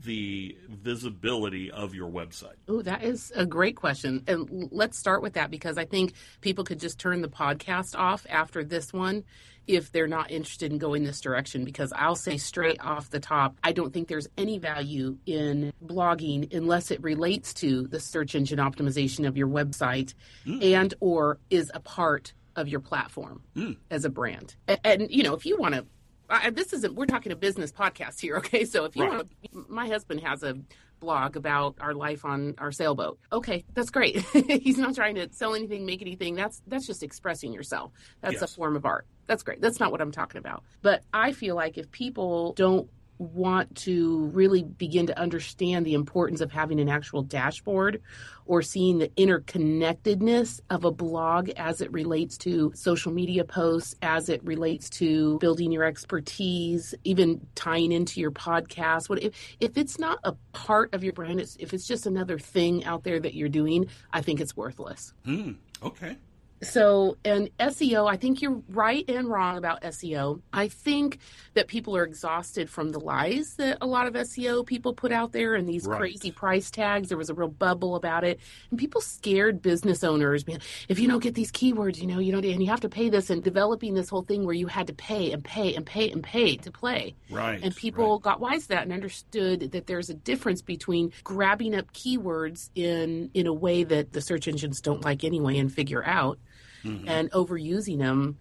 the 0.04 0.56
visibility 0.68 1.70
of 1.70 1.94
your 1.94 2.10
website? 2.10 2.56
Oh, 2.68 2.82
that 2.82 3.02
is 3.02 3.32
a 3.34 3.46
great 3.46 3.76
question. 3.76 4.22
And 4.26 4.68
let's 4.70 4.98
start 4.98 5.22
with 5.22 5.34
that 5.34 5.50
because 5.50 5.78
I 5.78 5.84
think 5.84 6.12
people 6.40 6.64
could 6.64 6.80
just 6.80 6.98
turn 6.98 7.22
the 7.22 7.28
podcast 7.28 7.96
off 7.96 8.26
after 8.28 8.62
this 8.62 8.92
one 8.92 9.24
if 9.66 9.92
they're 9.92 10.06
not 10.06 10.30
interested 10.30 10.72
in 10.72 10.78
going 10.78 11.04
this 11.04 11.20
direction. 11.20 11.64
Because 11.64 11.92
I'll 11.94 12.16
say 12.16 12.36
straight 12.36 12.80
off 12.80 13.10
the 13.10 13.20
top, 13.20 13.56
I 13.62 13.72
don't 13.72 13.92
think 13.92 14.08
there's 14.08 14.28
any 14.36 14.58
value 14.58 15.18
in 15.26 15.72
blogging 15.84 16.52
unless 16.54 16.90
it 16.90 17.02
relates 17.02 17.54
to 17.54 17.86
the 17.86 18.00
search 18.00 18.34
engine 18.34 18.58
optimization 18.58 19.26
of 19.26 19.36
your 19.36 19.48
website 19.48 20.14
hmm. 20.44 20.58
and 20.62 20.94
or 21.00 21.38
is 21.50 21.70
a 21.74 21.80
part 21.80 22.32
of 22.54 22.68
your 22.68 22.80
platform 22.80 23.42
hmm. 23.54 23.72
as 23.90 24.04
a 24.04 24.10
brand. 24.10 24.56
And, 24.66 24.80
and 24.84 25.10
you 25.10 25.22
know, 25.22 25.34
if 25.34 25.46
you 25.46 25.56
want 25.58 25.74
to 25.74 25.86
I, 26.28 26.50
this 26.50 26.72
isn't 26.72 26.94
we're 26.96 27.06
talking 27.06 27.30
a 27.30 27.36
business 27.36 27.70
podcast 27.70 28.20
here 28.20 28.36
okay 28.38 28.64
so 28.64 28.84
if 28.84 28.96
you 28.96 29.04
Right. 29.04 29.12
want 29.12 29.30
to 29.52 29.64
my 29.68 29.86
husband 29.86 30.20
has 30.20 30.42
a 30.42 30.58
blog 31.00 31.36
about 31.36 31.76
our 31.80 31.94
life 31.94 32.24
on 32.24 32.54
our 32.58 32.72
sailboat. 32.72 33.18
Okay 33.32 33.64
that's 33.74 33.90
great. 33.90 34.20
He's 34.48 34.78
not 34.78 34.94
trying 34.94 35.16
to 35.16 35.28
sell 35.32 35.54
anything 35.54 35.86
make 35.86 36.02
anything. 36.02 36.34
That's 36.34 36.62
that's 36.66 36.86
just 36.86 37.02
expressing 37.02 37.52
yourself. 37.52 37.92
That's 38.20 38.42
a 38.42 38.46
form 38.46 38.76
of 38.76 38.84
art. 38.84 39.06
That's 39.26 39.42
great. 39.42 39.60
That's 39.60 39.80
not 39.80 39.90
what 39.92 40.00
i'm 40.00 40.12
talking 40.12 40.38
about. 40.38 40.62
But 40.82 41.02
i 41.12 41.32
feel 41.32 41.54
like 41.54 41.78
if 41.78 41.90
people 41.90 42.52
don't 42.54 42.88
want 43.18 43.74
to 43.76 44.26
really 44.26 44.62
begin 44.62 45.06
to 45.06 45.18
understand 45.18 45.86
the 45.86 45.94
importance 45.94 46.40
of 46.40 46.52
having 46.52 46.80
an 46.80 46.88
actual 46.88 47.22
dashboard 47.22 48.02
or 48.46 48.62
seeing 48.62 48.98
the 48.98 49.08
interconnectedness 49.10 50.60
of 50.70 50.84
a 50.84 50.90
blog 50.90 51.48
as 51.50 51.80
it 51.80 51.92
relates 51.92 52.38
to 52.38 52.72
social 52.74 53.12
media 53.12 53.44
posts, 53.44 53.94
as 54.02 54.28
it 54.28 54.42
relates 54.44 54.88
to 54.88 55.38
building 55.38 55.72
your 55.72 55.84
expertise, 55.84 56.94
even 57.04 57.44
tying 57.54 57.92
into 57.92 58.20
your 58.20 58.30
podcast. 58.30 59.08
What 59.08 59.22
if, 59.22 59.34
if 59.60 59.76
it's 59.76 59.98
not 59.98 60.20
a 60.24 60.32
part 60.52 60.94
of 60.94 61.02
your 61.02 61.12
brand, 61.12 61.40
it's, 61.40 61.56
if 61.58 61.74
it's 61.74 61.86
just 61.86 62.06
another 62.06 62.38
thing 62.38 62.84
out 62.84 63.02
there 63.02 63.18
that 63.20 63.34
you're 63.34 63.48
doing, 63.48 63.86
I 64.12 64.20
think 64.22 64.40
it's 64.40 64.56
worthless. 64.56 65.12
Hmm. 65.24 65.52
Okay. 65.82 66.16
So, 66.62 67.18
and 67.24 67.50
SEO, 67.58 68.10
I 68.10 68.16
think 68.16 68.40
you're 68.40 68.62
right 68.68 69.04
and 69.08 69.28
wrong 69.28 69.58
about 69.58 69.82
SEO. 69.82 70.40
I 70.52 70.68
think 70.68 71.18
that 71.54 71.68
people 71.68 71.96
are 71.96 72.04
exhausted 72.04 72.70
from 72.70 72.92
the 72.92 72.98
lies 72.98 73.56
that 73.56 73.78
a 73.80 73.86
lot 73.86 74.06
of 74.06 74.14
SEO 74.14 74.64
people 74.66 74.94
put 74.94 75.12
out 75.12 75.32
there 75.32 75.54
and 75.54 75.68
these 75.68 75.86
Right. 75.86 75.98
crazy 75.98 76.30
price 76.30 76.70
tags. 76.70 77.08
There 77.08 77.18
was 77.18 77.28
a 77.28 77.34
real 77.34 77.48
bubble 77.48 77.94
about 77.94 78.24
it. 78.24 78.40
And 78.70 78.78
people 78.78 79.00
scared 79.00 79.60
business 79.60 80.02
owners, 80.02 80.44
if 80.88 80.98
you 80.98 81.08
don't 81.08 81.22
get 81.22 81.34
these 81.34 81.52
keywords, 81.52 82.00
you 82.00 82.06
know, 82.06 82.18
you 82.18 82.32
don't, 82.32 82.44
and 82.44 82.62
you 82.62 82.70
have 82.70 82.80
to 82.80 82.88
pay 82.88 83.08
this 83.10 83.28
and 83.28 83.42
developing 83.42 83.94
this 83.94 84.08
whole 84.08 84.22
thing 84.22 84.44
where 84.44 84.54
you 84.54 84.66
had 84.66 84.86
to 84.86 84.94
pay 84.94 85.32
and 85.32 85.44
pay 85.44 85.74
and 85.74 85.84
pay 85.84 86.10
and 86.10 86.22
pay 86.22 86.56
to 86.56 86.70
play. 86.70 87.14
Right. 87.30 87.60
And 87.62 87.74
people 87.76 88.14
right. 88.14 88.22
got 88.22 88.40
wise 88.40 88.62
to 88.62 88.68
that 88.68 88.82
and 88.84 88.92
understood 88.92 89.72
that 89.72 89.86
there's 89.86 90.08
a 90.08 90.14
difference 90.14 90.62
between 90.62 91.12
grabbing 91.22 91.74
up 91.74 91.92
keywords 91.92 92.70
in 92.74 93.30
in 93.34 93.46
a 93.46 93.52
way 93.52 93.84
that 93.84 94.12
the 94.12 94.20
search 94.20 94.48
engines 94.48 94.80
don't 94.80 95.04
like 95.04 95.22
anyway 95.22 95.58
and 95.58 95.72
figure 95.72 96.04
out 96.04 96.38
Mm-hmm. 96.86 97.08
and 97.08 97.30
overusing 97.32 97.98
them 97.98 98.38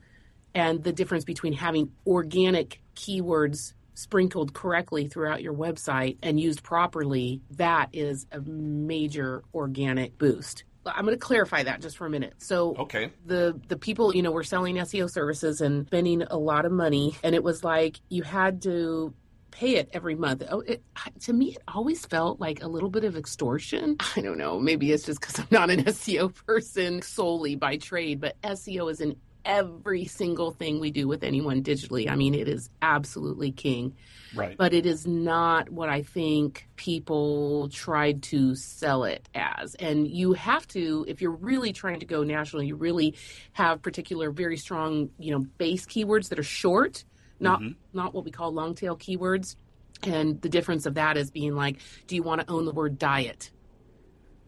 and 0.53 0.83
the 0.83 0.93
difference 0.93 1.25
between 1.25 1.53
having 1.53 1.91
organic 2.07 2.81
keywords 2.95 3.73
sprinkled 3.93 4.53
correctly 4.53 5.07
throughout 5.07 5.41
your 5.41 5.53
website 5.53 6.17
and 6.21 6.39
used 6.39 6.63
properly 6.63 7.41
that 7.51 7.89
is 7.93 8.25
a 8.31 8.39
major 8.41 9.43
organic 9.53 10.17
boost. 10.17 10.63
I'm 10.85 11.03
going 11.05 11.15
to 11.15 11.19
clarify 11.19 11.63
that 11.63 11.81
just 11.81 11.97
for 11.97 12.05
a 12.05 12.09
minute. 12.09 12.33
So 12.37 12.75
Okay. 12.77 13.09
the 13.25 13.59
the 13.69 13.77
people 13.77 14.15
you 14.15 14.21
know 14.21 14.31
were 14.31 14.43
selling 14.43 14.75
SEO 14.75 15.09
services 15.09 15.59
and 15.61 15.87
spending 15.87 16.21
a 16.23 16.37
lot 16.37 16.65
of 16.65 16.71
money, 16.71 17.15
and 17.23 17.33
it 17.33 17.43
was 17.43 17.63
like 17.63 17.99
you 18.09 18.21
had 18.23 18.61
to 18.63 19.13
pay 19.55 19.77
it 19.77 19.89
every 19.93 20.15
month. 20.15 20.43
Oh, 20.51 20.59
it, 20.59 20.83
to 21.21 21.33
me, 21.33 21.51
it 21.51 21.63
always 21.67 22.05
felt 22.05 22.41
like 22.41 22.61
a 22.61 22.67
little 22.67 22.89
bit 22.89 23.05
of 23.05 23.15
extortion. 23.15 23.95
I 24.15 24.21
don't 24.21 24.37
know. 24.37 24.59
Maybe 24.59 24.91
it's 24.91 25.03
just 25.05 25.21
because 25.21 25.39
I'm 25.39 25.47
not 25.49 25.69
an 25.69 25.83
SEO 25.85 26.33
person 26.45 27.01
solely 27.01 27.55
by 27.55 27.77
trade, 27.77 28.19
but 28.19 28.39
SEO 28.41 28.91
is 28.91 28.99
in 28.99 29.15
every 29.45 30.05
single 30.05 30.51
thing 30.51 30.79
we 30.79 30.91
do 30.91 31.07
with 31.07 31.23
anyone 31.23 31.63
digitally. 31.63 32.09
I 32.09 32.15
mean, 32.15 32.33
it 32.33 32.47
is 32.47 32.69
absolutely 32.81 33.51
king 33.51 33.95
Right. 34.35 34.57
but 34.57 34.73
it 34.73 34.85
is 34.85 35.07
not 35.07 35.69
what 35.69 35.87
I 35.87 36.01
think 36.01 36.67
people 36.75 37.69
tried 37.69 38.23
to 38.23 38.55
sell 38.55 39.05
it 39.05 39.29
as. 39.33 39.75
And 39.75 40.07
you 40.07 40.33
have 40.33 40.67
to, 40.69 41.05
if 41.07 41.21
you're 41.21 41.31
really 41.31 41.71
trying 41.71 41.99
to 42.01 42.05
go 42.05 42.23
national, 42.23 42.63
you 42.63 42.75
really 42.75 43.15
have 43.53 43.81
particular, 43.81 44.31
very 44.31 44.57
strong, 44.57 45.09
you 45.17 45.31
know, 45.31 45.39
base 45.57 45.85
keywords 45.85 46.29
that 46.29 46.39
are 46.39 46.43
short, 46.43 47.05
not 47.45 47.61
mm-hmm. 47.61 47.73
not 47.93 48.13
what 48.13 48.25
we 48.25 48.31
call 48.31 48.51
long 48.51 48.75
tail 48.75 48.97
keywords. 48.97 49.55
And 50.03 50.41
the 50.41 50.49
difference 50.49 50.85
of 50.85 50.95
that 50.95 51.15
is 51.15 51.31
being 51.31 51.55
like, 51.55 51.77
do 52.07 52.15
you 52.15 52.23
want 52.23 52.41
to 52.41 52.49
own 52.51 52.65
the 52.65 52.73
word 52.73 52.99
diet? 52.99 53.51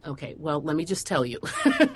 Okay, 0.08 0.36
well, 0.38 0.62
let 0.62 0.76
me 0.78 0.86
just 0.86 1.06
tell 1.06 1.26
you. 1.26 1.40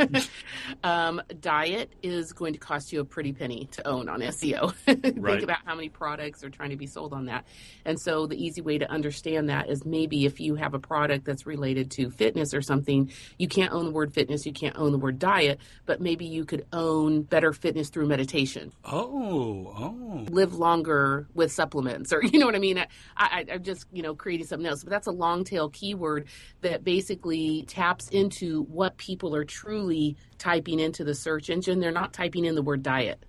um, 0.83 1.21
diet 1.39 1.93
is 2.03 2.33
going 2.33 2.53
to 2.53 2.59
cost 2.59 2.91
you 2.91 2.99
a 2.99 3.05
pretty 3.05 3.31
penny 3.31 3.69
to 3.71 3.87
own 3.87 4.09
on 4.09 4.19
SEO. 4.19 4.73
Think 4.85 5.15
Right. 5.17 5.41
about 5.43 5.59
how 5.65 5.75
many 5.75 5.87
products 5.89 6.43
are 6.43 6.49
trying 6.49 6.71
to 6.71 6.75
be 6.75 6.87
sold 6.87 7.13
on 7.13 7.25
that. 7.27 7.45
And 7.85 7.99
so 7.99 8.25
the 8.27 8.35
easy 8.35 8.61
way 8.61 8.77
to 8.77 8.89
understand 8.91 9.49
that 9.49 9.69
is 9.69 9.85
maybe 9.85 10.25
if 10.25 10.39
you 10.39 10.55
have 10.55 10.73
a 10.73 10.79
product 10.79 11.23
that's 11.25 11.45
related 11.45 11.89
to 11.91 12.09
fitness 12.09 12.53
or 12.53 12.61
something, 12.61 13.11
you 13.37 13.47
can't 13.47 13.71
own 13.71 13.85
the 13.85 13.91
word 13.91 14.13
fitness, 14.13 14.45
you 14.45 14.53
can't 14.53 14.75
own 14.77 14.91
the 14.91 14.97
word 14.97 15.17
diet, 15.17 15.59
but 15.85 16.01
maybe 16.01 16.25
you 16.25 16.43
could 16.43 16.65
own 16.73 17.21
better 17.21 17.53
fitness 17.53 17.89
through 17.89 18.07
meditation 18.07 18.71
Oh, 18.83 19.73
oh. 19.77 20.25
live 20.29 20.53
longer 20.53 21.27
with 21.33 21.51
supplements 21.51 22.11
or 22.13 22.21
you 22.23 22.39
know 22.39 22.45
what 22.45 22.55
i 22.55 22.59
mean 22.59 22.77
I, 22.77 22.87
I 23.17 23.45
i'm 23.53 23.63
just 23.63 23.85
you 23.91 24.01
know 24.01 24.15
creating 24.15 24.47
something 24.47 24.67
else 24.67 24.83
but 24.83 24.89
that's 24.89 25.07
a 25.07 25.11
long 25.11 25.43
tail 25.43 25.69
keyword 25.69 26.27
that 26.61 26.83
basically 26.83 27.63
taps 27.67 28.00
into 28.09 28.63
what 28.63 28.97
people 28.97 29.35
are 29.35 29.45
truly 29.45 30.15
typing 30.37 30.79
into 30.79 31.03
the 31.03 31.15
search 31.15 31.49
engine 31.49 31.79
they're 31.79 31.91
not 31.91 32.13
typing 32.13 32.45
in 32.45 32.55
the 32.55 32.61
word 32.61 32.83
diet 32.83 33.23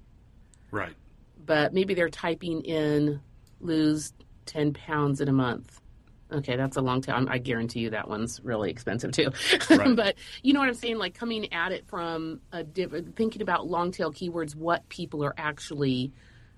Right. 0.70 0.94
but 1.44 1.74
maybe 1.74 1.94
they're 1.94 2.08
typing 2.08 2.62
in 2.62 3.20
lose 3.60 4.12
10 4.46 4.72
pounds 4.72 5.20
in 5.20 5.28
a 5.28 5.32
month 5.32 5.80
okay 6.32 6.56
that's 6.56 6.76
a 6.76 6.80
long 6.80 7.00
tail 7.02 7.26
i 7.28 7.38
guarantee 7.38 7.80
you 7.80 7.90
that 7.90 8.08
one's 8.08 8.40
really 8.42 8.70
expensive 8.70 9.12
too 9.12 9.30
Right. 9.70 9.94
but 9.94 10.14
you 10.42 10.52
know 10.54 10.60
what 10.60 10.68
i'm 10.68 10.74
saying 10.74 10.96
like 10.98 11.14
coming 11.14 11.52
at 11.52 11.72
it 11.72 11.86
from 11.86 12.40
a 12.52 12.64
different 12.64 13.14
thinking 13.16 13.42
about 13.42 13.66
long 13.66 13.92
tail 13.92 14.10
keywords 14.12 14.54
what 14.56 14.88
people 14.88 15.22
are 15.24 15.34
actually 15.36 16.12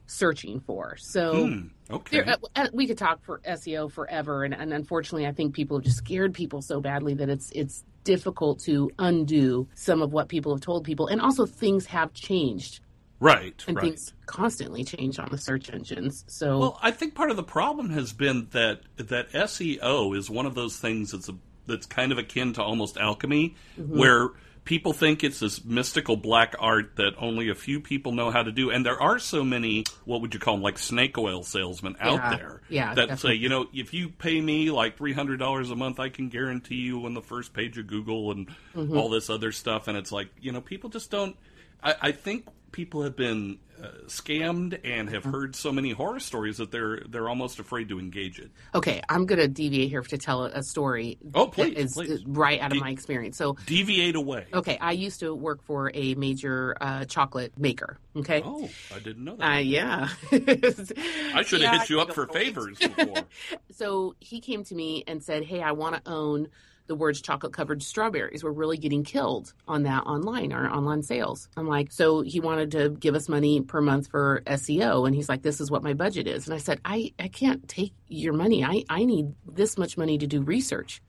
searching 0.07 0.61
for 0.61 0.97
so 0.97 1.49
Hmm. 1.49 1.67
Okay. 1.91 2.23
there, 2.23 2.29
uh, 2.31 2.37
uh, 2.57 2.69
we 2.73 2.87
could 2.87 2.97
talk 2.97 3.23
for 3.23 3.41
SEO 3.47 3.93
forever, 3.93 4.43
and, 4.43 4.55
and 4.55 4.73
unfortunately, 4.73 5.27
I 5.27 5.33
think 5.33 5.55
people 5.55 5.77
have 5.77 5.85
just 5.85 5.99
scared 5.99 6.33
people 6.33 6.63
so 6.63 6.81
badly 6.81 7.13
that 7.13 7.29
it's 7.29 7.51
it's 7.55 7.85
difficult 8.05 8.61
to 8.61 8.91
undo 8.99 9.67
some 9.75 10.03
of 10.03 10.13
what 10.13 10.29
people 10.29 10.53
have 10.55 10.61
told 10.61 10.85
people, 10.85 11.07
and 11.09 11.21
also 11.21 11.47
things 11.47 11.87
have 11.87 12.13
changed, 12.13 12.81
right. 13.21 13.65
and 13.67 13.77
right. 13.77 13.85
things 13.85 14.13
constantly 14.27 14.85
change 14.85 15.19
on 15.19 15.29
the 15.31 15.39
search 15.39 15.71
engines. 15.73 16.25
So, 16.29 16.59
Well, 16.59 16.79
I 16.83 16.91
think 16.91 17.15
part 17.15 17.31
of 17.31 17.37
the 17.37 17.43
problem 17.43 17.91
has 17.91 18.13
been 18.13 18.49
that 18.53 18.83
that 18.97 19.31
SEO 19.33 20.17
is 20.17 20.31
one 20.31 20.47
of 20.47 20.55
those 20.55 20.77
things 20.77 21.13
that's 21.13 21.29
a, 21.29 21.35
that's 21.67 21.87
kind 21.87 22.13
of 22.13 22.19
akin 22.19 22.53
to 22.55 22.63
almost 22.63 22.97
alchemy, 22.97 23.55
Mm-hmm. 23.79 23.99
where 23.99 24.29
people 24.65 24.93
think 24.93 25.23
it's 25.23 25.41
this 25.41 25.65
mystical 25.65 26.17
black 26.17 26.55
art 26.59 26.97
that 26.97 27.13
only 27.19 27.51
a 27.51 27.55
few 27.55 27.81
people 27.81 28.13
know 28.13 28.31
how 28.31 28.43
to 28.43 28.51
do, 28.53 28.71
and 28.71 28.85
there 28.85 29.01
are 29.01 29.19
so 29.19 29.45
many 29.45 29.85
what 30.05 30.21
would 30.23 30.33
you 30.35 30.41
call 30.41 30.55
them 30.55 30.63
like 30.63 30.79
snake 30.79 31.19
oil 31.19 31.43
salesmen 31.43 31.97
out 32.01 32.15
Yeah. 32.15 32.37
there 32.37 32.61
Yeah, 32.69 32.95
that 32.95 33.19
say, 33.19 33.35
you 33.35 33.49
know, 33.49 33.67
if 33.75 33.93
you 33.95 34.09
pay 34.09 34.41
me 34.41 34.71
like 34.71 34.97
three 34.97 35.13
hundred 35.13 35.39
dollars 35.39 35.71
a 35.71 35.77
month, 35.77 36.01
I 36.01 36.09
can 36.09 36.29
guarantee 36.29 36.77
you 36.77 37.05
on 37.07 37.15
the 37.15 37.23
first 37.23 37.53
page 37.53 37.77
of 37.79 37.87
Google 37.87 38.31
and 38.33 38.49
Mm-hmm. 38.75 38.97
all 38.97 39.09
this 39.09 39.31
other 39.31 39.53
stuff, 39.53 39.87
and 39.89 39.97
it's 39.97 40.11
like 40.11 40.29
you 40.41 40.51
know, 40.53 40.61
people 40.61 40.91
just 40.91 41.11
don't. 41.11 41.37
I, 41.83 41.95
I 42.01 42.13
think 42.13 42.47
people 42.73 43.03
have 43.05 43.15
been 43.17 43.59
scammed 44.07 44.79
and 44.85 45.09
Mm-hmm. 45.09 45.15
have 45.15 45.25
heard 45.25 45.57
so 45.57 45.73
many 45.73 45.91
horror 45.91 46.21
stories 46.21 46.57
that 46.59 46.71
they're 46.71 47.01
they're 47.09 47.29
almost 47.29 47.59
afraid 47.59 47.89
to 47.91 47.99
engage 47.99 48.39
it. 48.39 48.51
okay, 48.75 49.03
I'm 49.09 49.27
going 49.27 49.39
to 49.39 49.49
deviate 49.49 49.89
here 49.91 50.03
to 50.03 50.19
tell 50.19 50.45
a, 50.45 50.63
story. 50.63 51.19
Oh, 51.35 51.47
please, 51.49 51.75
that 51.75 51.81
is 51.81 51.95
please. 51.95 52.25
right 52.27 52.61
out 52.61 52.73
of 52.73 52.79
De- 52.79 52.81
my 52.85 52.91
experience. 52.91 53.37
So, 53.37 53.57
Deviate 53.67 54.17
away. 54.17 54.47
okay, 54.53 54.79
I 54.81 54.93
used 54.93 55.21
to 55.21 55.35
work 55.35 55.63
for 55.65 55.91
a 55.95 56.15
major 56.15 56.77
uh, 56.81 57.05
chocolate 57.05 57.53
maker. 57.59 57.99
Okay. 58.17 58.43
Oh, 58.45 58.69
I 58.95 58.99
didn't 59.01 59.25
know 59.25 59.37
that. 59.37 59.57
Uh, 59.57 59.59
yeah. 59.59 60.09
I 60.33 61.43
should 61.43 61.61
have 61.63 61.73
Yeah, 61.75 61.79
hit 61.81 61.91
you 61.91 62.01
up 62.01 62.13
for 62.13 62.27
favors 62.29 62.79
before. 62.79 63.25
so 63.73 64.15
he 64.21 64.41
came 64.41 64.65
to 64.65 64.75
me 64.75 65.05
and 65.07 65.23
said, 65.23 65.45
"Hey, 65.45 65.61
I 65.63 65.73
want 65.73 65.97
to 66.05 66.11
own 66.11 66.49
the 66.87 66.95
words 66.95 67.21
chocolate 67.21 67.53
covered 67.53 67.83
strawberries. 67.83 68.45
We're 68.45 68.53
really 68.53 68.77
getting 68.77 69.05
killed 69.05 69.53
on 69.67 69.83
that 69.85 70.05
online, 70.05 70.53
our 70.53 70.69
online 70.71 71.03
sales." 71.03 71.49
I'm 71.57 71.69
like, 71.69 71.93
so 71.93 72.23
he 72.23 72.41
wanted 72.41 72.71
to 72.73 72.91
give 72.91 73.15
us 73.15 73.29
money 73.29 73.61
per 73.61 73.81
month 73.81 74.09
for 74.09 74.43
SEO, 74.47 75.07
and 75.07 75.15
he's 75.15 75.29
like, 75.29 75.43
"This 75.43 75.61
is 75.61 75.71
what 75.71 75.83
my 75.83 75.95
budget 75.95 76.27
is." 76.27 76.47
And 76.47 76.55
I 76.55 76.59
said, 76.59 76.81
"I 76.85 77.13
I 77.19 77.29
can't 77.29 77.67
take 77.69 77.93
your 78.09 78.33
money. 78.33 78.65
I 78.65 78.85
I 78.89 79.05
need 79.05 79.35
this 79.47 79.79
much 79.79 79.97
money 79.97 80.19
to 80.19 80.27
do 80.27 80.43
research." 80.43 81.01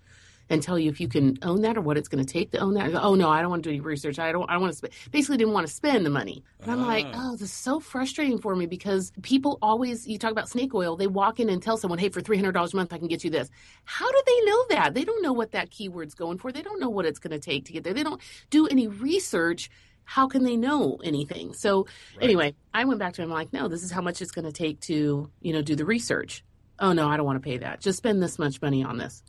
And 0.47 0.61
tell 0.61 0.77
you 0.77 0.91
if 0.91 0.99
you 0.99 1.07
can 1.07 1.39
own 1.41 1.61
that 1.61 1.75
or 1.75 1.81
what 1.81 1.97
it's 1.97 2.07
going 2.07 2.23
to 2.23 2.31
take 2.31 2.51
to 2.51 2.59
own 2.59 2.75
that. 2.75 2.91
Go, 2.91 2.99
oh 3.01 3.15
no, 3.15 3.29
I 3.29 3.41
don't 3.41 3.49
want 3.49 3.63
to 3.63 3.69
do 3.69 3.73
any 3.73 3.79
research. 3.79 4.19
I 4.19 4.31
don't. 4.31 4.47
I 4.49 4.57
want 4.57 4.71
to 4.73 4.77
spend. 4.77 4.93
Basically, 5.09 5.37
didn't 5.37 5.53
want 5.53 5.65
to 5.65 5.73
spend 5.73 6.05
the 6.05 6.11
money. 6.11 6.43
And 6.61 6.71
I'm 6.71 6.85
like, 6.85 7.07
Ah. 7.09 7.29
oh, 7.29 7.31
this 7.31 7.41
is 7.41 7.51
so 7.53 7.79
frustrating 7.79 8.37
for 8.37 8.55
me 8.55 8.67
because 8.67 9.11
people 9.23 9.57
always. 9.63 10.07
You 10.07 10.19
talk 10.19 10.31
about 10.31 10.47
snake 10.47 10.75
oil. 10.75 10.95
They 10.97 11.07
walk 11.07 11.39
in 11.39 11.49
and 11.49 11.63
tell 11.63 11.77
someone, 11.77 11.97
hey, 11.97 12.09
for 12.09 12.21
three 12.21 12.37
hundred 12.37 12.51
dollars 12.51 12.73
a 12.73 12.75
month, 12.75 12.93
I 12.93 12.99
can 12.99 13.07
get 13.07 13.23
you 13.23 13.31
this. 13.31 13.49
How 13.85 14.11
do 14.11 14.21
they 14.25 14.41
know 14.45 14.65
that? 14.69 14.93
They 14.93 15.03
don't 15.03 15.23
know 15.23 15.33
what 15.33 15.53
that 15.53 15.71
keyword's 15.71 16.13
going 16.13 16.37
for. 16.37 16.51
They 16.51 16.61
don't 16.61 16.79
know 16.79 16.89
what 16.89 17.05
it's 17.07 17.17
going 17.19 17.31
to 17.31 17.39
take 17.39 17.65
to 17.65 17.73
get 17.73 17.83
there. 17.83 17.93
They 17.95 18.03
don't 18.03 18.21
do 18.51 18.67
any 18.67 18.87
research. 18.87 19.71
How 20.03 20.27
can 20.27 20.43
they 20.43 20.55
know 20.57 20.99
anything? 21.03 21.53
So 21.53 21.87
anyway, 22.21 22.53
I 22.71 22.85
went 22.85 22.99
back 22.99 23.13
to 23.15 23.23
him 23.23 23.31
like, 23.31 23.51
no, 23.51 23.67
this 23.67 23.81
is 23.81 23.89
how 23.89 24.01
much 24.01 24.21
it's 24.21 24.31
going 24.31 24.45
to 24.45 24.51
take 24.51 24.79
to 24.81 25.31
you 25.41 25.53
know 25.53 25.63
do 25.63 25.75
the 25.75 25.85
research. 25.85 26.43
Oh 26.77 26.93
no, 26.93 27.07
I 27.09 27.17
don't 27.17 27.25
want 27.25 27.41
to 27.41 27.49
pay 27.49 27.57
that. 27.57 27.81
Just 27.81 27.97
spend 27.97 28.21
this 28.21 28.37
much 28.37 28.61
money 28.61 28.83
on 28.83 28.97
this. 28.99 29.23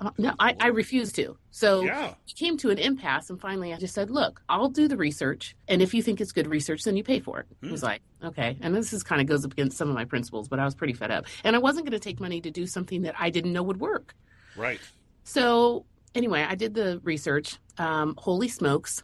Uh, 0.00 0.10
No, 0.18 0.34
I, 0.38 0.56
I 0.58 0.68
refuse 0.68 1.12
to. 1.12 1.36
So 1.50 1.82
Yeah. 1.82 2.14
he 2.24 2.34
came 2.34 2.56
to 2.58 2.70
an 2.70 2.78
impasse, 2.78 3.28
and 3.30 3.40
finally 3.40 3.72
I 3.74 3.76
just 3.76 3.94
said, 3.94 4.10
Look, 4.10 4.42
I'll 4.48 4.68
do 4.70 4.88
the 4.88 4.96
research, 4.96 5.54
and 5.68 5.82
if 5.82 5.92
you 5.94 6.02
think 6.02 6.20
it's 6.20 6.32
good 6.32 6.46
research, 6.46 6.84
then 6.84 6.96
you 6.96 7.04
pay 7.04 7.20
for 7.20 7.40
it. 7.40 7.46
He 7.60 7.70
was 7.70 7.82
like, 7.82 8.00
Okay. 8.22 8.56
And 8.60 8.74
this 8.74 8.92
is 8.92 9.02
kind 9.02 9.20
of 9.20 9.26
goes 9.26 9.44
up 9.44 9.52
against 9.52 9.76
some 9.78 9.88
of 9.88 9.94
my 9.94 10.04
principles, 10.04 10.48
but 10.48 10.58
I 10.58 10.64
was 10.64 10.74
pretty 10.74 10.92
fed 10.94 11.10
up. 11.10 11.26
And 11.44 11.54
I 11.54 11.58
wasn't 11.58 11.84
going 11.86 11.98
to 11.98 12.02
take 12.02 12.18
money 12.20 12.40
to 12.40 12.50
do 12.50 12.66
something 12.66 13.02
that 13.02 13.14
I 13.18 13.30
didn't 13.30 13.52
know 13.52 13.62
would 13.62 13.80
work. 13.80 14.14
Right. 14.56 14.80
So 15.24 15.84
anyway, 16.14 16.44
I 16.48 16.54
did 16.54 16.74
the 16.74 17.00
research. 17.04 17.58
Um, 17.78 18.14
holy 18.18 18.48
smokes. 18.48 19.02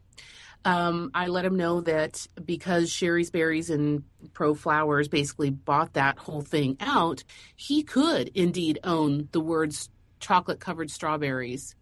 Um, 0.64 1.12
I 1.14 1.28
let 1.28 1.44
him 1.44 1.56
know 1.56 1.80
that 1.82 2.26
because 2.44 2.90
Shari's 2.90 3.30
Berries 3.30 3.70
and 3.70 4.02
ProFlowers 4.32 5.08
basically 5.08 5.50
bought 5.50 5.92
that 5.92 6.18
whole 6.18 6.40
thing 6.42 6.76
out, 6.80 7.22
he 7.54 7.82
could 7.84 8.32
indeed 8.34 8.80
own 8.82 9.28
the 9.30 9.40
words 9.40 9.88
chocolate 10.26 10.60
covered 10.60 10.90
strawberries 10.90 11.76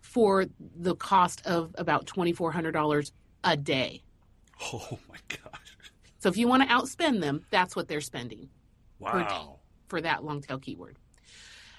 for 0.00 0.46
the 0.58 0.94
cost 0.94 1.46
of 1.46 1.74
about 1.78 2.06
$2,400 2.06 3.12
a 3.44 3.56
day. 3.56 4.02
Oh 4.72 4.98
my 5.08 5.16
gosh. 5.28 5.76
So 6.18 6.28
if 6.28 6.36
you 6.36 6.48
want 6.48 6.62
to 6.62 6.68
outspend 6.68 7.20
them, 7.20 7.44
that's 7.50 7.74
what 7.76 7.88
they're 7.88 8.00
spending 8.00 8.48
Wow. 8.98 9.60
for 9.88 10.00
that 10.00 10.24
long 10.24 10.42
tail 10.42 10.58
keyword. 10.58 10.96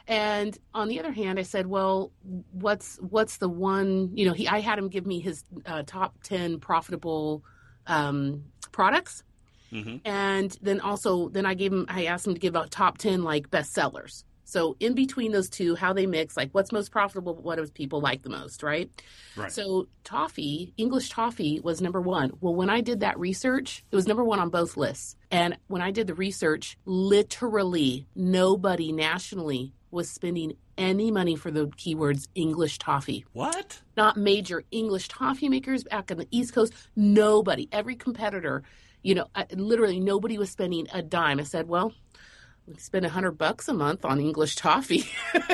And 0.07 0.57
on 0.73 0.87
the 0.87 0.99
other 0.99 1.11
hand, 1.11 1.37
I 1.37 1.43
said, 1.43 1.67
well, 1.67 2.11
what's 2.51 2.97
what's 2.97 3.37
the 3.37 3.49
one? 3.49 4.09
You 4.15 4.25
know, 4.25 4.33
he 4.33 4.47
I 4.47 4.59
had 4.59 4.79
him 4.79 4.89
give 4.89 5.05
me 5.05 5.19
his 5.19 5.43
uh, 5.65 5.83
top 5.85 6.15
ten 6.23 6.59
profitable 6.59 7.43
um, 7.85 8.45
products, 8.71 9.23
hmm 9.71 9.97
and 10.05 10.57
then 10.61 10.79
also 10.79 11.29
then 11.29 11.45
I 11.45 11.53
gave 11.53 11.71
him 11.71 11.85
I 11.89 12.05
asked 12.05 12.25
him 12.25 12.33
to 12.33 12.39
give 12.39 12.55
out 12.55 12.71
top 12.71 12.97
ten 12.97 13.23
like 13.23 13.51
bestsellers. 13.51 14.23
So 14.49 14.75
in 14.79 14.95
between 14.95 15.31
those 15.31 15.47
two, 15.47 15.75
how 15.75 15.93
they 15.93 16.07
mix, 16.07 16.35
like 16.35 16.49
what's 16.53 16.71
most 16.71 16.91
profitable, 16.91 17.35
what 17.35 17.57
does 17.57 17.69
people 17.69 18.01
like 18.01 18.23
the 18.23 18.29
most, 18.29 18.63
right? 18.63 18.89
Right. 19.37 19.51
So 19.51 19.87
toffee, 20.03 20.73
English 20.75 21.09
toffee 21.09 21.59
was 21.59 21.81
number 21.81 22.01
one. 22.01 22.31
Well, 22.41 22.55
when 22.55 22.69
I 22.69 22.81
did 22.81 23.01
that 23.01 23.19
research, 23.19 23.85
it 23.91 23.95
was 23.95 24.07
number 24.07 24.23
one 24.23 24.39
on 24.39 24.49
both 24.49 24.75
lists. 24.75 25.15
And 25.29 25.55
when 25.67 25.83
I 25.83 25.91
did 25.91 26.07
the 26.07 26.15
research, 26.15 26.79
literally 26.85 28.07
nobody 28.15 28.91
nationally 28.91 29.73
was 29.91 30.09
spending 30.09 30.53
any 30.79 31.11
money 31.11 31.35
for 31.35 31.51
the 31.51 31.67
keywords 31.67 32.27
English 32.33 32.79
toffee. 32.79 33.25
what? 33.33 33.81
Not 33.95 34.17
major 34.17 34.63
English 34.71 35.09
toffee 35.09 35.49
makers 35.49 35.83
back 35.83 36.09
on 36.09 36.17
the 36.17 36.27
East 36.31 36.53
Coast. 36.53 36.73
Nobody, 36.95 37.67
every 37.71 37.95
competitor, 37.95 38.63
you 39.03 39.13
know, 39.13 39.27
uh, 39.35 39.45
literally 39.53 39.99
nobody 39.99 40.37
was 40.37 40.49
spending 40.49 40.87
a 40.93 41.01
dime. 41.01 41.39
I 41.39 41.43
said, 41.43 41.67
well, 41.67 41.93
we 42.69 42.75
spend 42.77 43.05
a 43.05 43.09
hundred 43.09 43.37
bucks 43.37 43.67
a 43.67 43.73
month 43.73 44.05
on 44.05 44.19
English 44.19 44.55
toffee. 44.55 45.05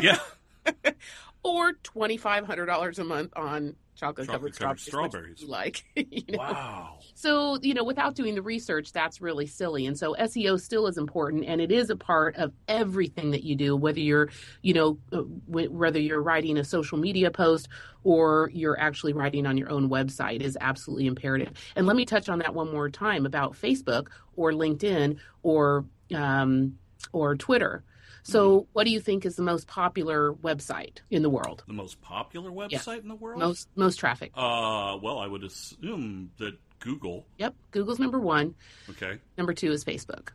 Yeah. 0.01 0.19
or 1.43 1.73
twenty 1.83 2.17
five 2.17 2.45
hundred 2.45 2.65
dollars 2.65 2.99
a 2.99 3.03
month 3.03 3.31
on 3.35 3.75
chocolate 3.95 4.27
covered 4.27 4.53
strawberries. 4.53 5.41
you 5.41 5.47
Like, 5.47 5.85
you 5.95 6.23
know? 6.29 6.37
Wow. 6.39 6.99
So 7.13 7.57
you 7.61 7.73
know, 7.73 7.83
without 7.83 8.15
doing 8.15 8.35
the 8.35 8.41
research, 8.41 8.91
that's 8.91 9.21
really 9.21 9.47
silly. 9.47 9.85
And 9.85 9.97
so 9.97 10.15
SEO 10.19 10.59
still 10.59 10.87
is 10.87 10.97
important, 10.97 11.45
and 11.45 11.61
it 11.61 11.71
is 11.71 11.89
a 11.89 11.95
part 11.95 12.35
of 12.35 12.51
everything 12.67 13.31
that 13.31 13.43
you 13.43 13.55
do. 13.55 13.75
Whether 13.75 14.01
you're, 14.01 14.29
you 14.61 14.73
know, 14.73 14.97
uh, 15.13 15.21
whether 15.47 15.99
you're 15.99 16.21
writing 16.21 16.57
a 16.57 16.63
social 16.65 16.97
media 16.97 17.31
post 17.31 17.69
or 18.03 18.51
you're 18.53 18.79
actually 18.79 19.13
writing 19.13 19.45
on 19.47 19.57
your 19.57 19.71
own 19.71 19.89
website 19.89 20.41
is 20.41 20.57
absolutely 20.59 21.07
imperative. 21.07 21.53
And 21.75 21.87
let 21.87 21.95
me 21.95 22.05
touch 22.05 22.29
on 22.29 22.39
that 22.39 22.53
one 22.53 22.71
more 22.71 22.89
time 22.89 23.25
about 23.25 23.53
Facebook 23.53 24.07
or 24.35 24.51
LinkedIn 24.51 25.17
or 25.41 25.85
um, 26.13 26.77
or 27.11 27.35
Twitter. 27.35 27.83
So, 28.23 28.65
what 28.73 28.85
do 28.85 28.89
you 28.89 28.99
think 28.99 29.23
is 29.23 29.35
the 29.35 29.43
most 29.43 29.67
popular 29.67 30.33
website 30.33 30.97
in 31.11 31.21
the 31.21 31.29
world? 31.29 31.63
The 31.67 31.73
most 31.73 32.01
popular 32.01 32.49
website 32.49 33.01
in 33.01 33.07
the 33.07 33.15
world? 33.15 33.39
Most 33.39 33.69
most 33.75 33.97
traffic. 33.97 34.31
Uh, 34.33 34.97
well, 34.99 35.19
I 35.19 35.27
would 35.27 35.43
assume 35.43 36.31
that 36.37 36.57
Google. 36.79 37.27
Yep, 37.37 37.53
Google's 37.69 37.99
number 37.99 38.19
one. 38.19 38.55
Okay. 38.89 39.19
Number 39.37 39.53
two 39.53 39.71
is 39.71 39.85
Facebook. 39.85 40.29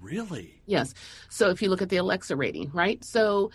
Really? 0.00 0.62
Yes. 0.64 0.94
So 1.28 1.50
if 1.50 1.60
you 1.60 1.68
look 1.68 1.82
at 1.82 1.90
the 1.90 1.98
Alexa 1.98 2.34
rating, 2.36 2.70
right? 2.72 3.04
So 3.04 3.50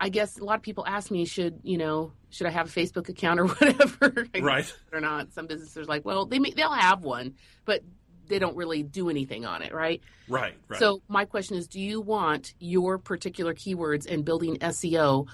I 0.00 0.08
guess 0.08 0.38
a 0.38 0.44
lot 0.44 0.56
of 0.56 0.62
people 0.62 0.84
ask 0.84 1.10
me, 1.10 1.24
should 1.26 1.60
you 1.62 1.78
know, 1.78 2.12
should 2.30 2.48
I 2.48 2.50
have 2.50 2.68
a 2.68 2.80
Facebook 2.80 3.08
account 3.08 3.40
or 3.40 3.46
whatever? 3.54 4.26
right. 4.40 4.74
Or 4.92 5.00
not? 5.00 5.32
Some 5.32 5.46
businesses 5.46 5.76
are 5.76 5.84
like, 5.84 6.04
well, 6.04 6.26
they 6.26 6.38
may, 6.38 6.50
they'll 6.50 6.72
have 6.72 7.02
one, 7.02 7.34
but 7.64 7.82
they 8.28 8.38
don't 8.38 8.56
really 8.56 8.82
do 8.82 9.08
anything 9.10 9.44
on 9.44 9.62
it, 9.62 9.72
right? 9.74 10.00
Right. 10.28 10.54
Right. 10.68 10.80
So 10.80 11.02
my 11.08 11.24
question 11.24 11.56
is, 11.56 11.66
do 11.66 11.80
you 11.80 12.00
want 12.00 12.54
your 12.58 12.98
particular 12.98 13.54
keywords 13.54 14.10
and 14.10 14.24
building 14.24 14.56
SEO 14.58 15.28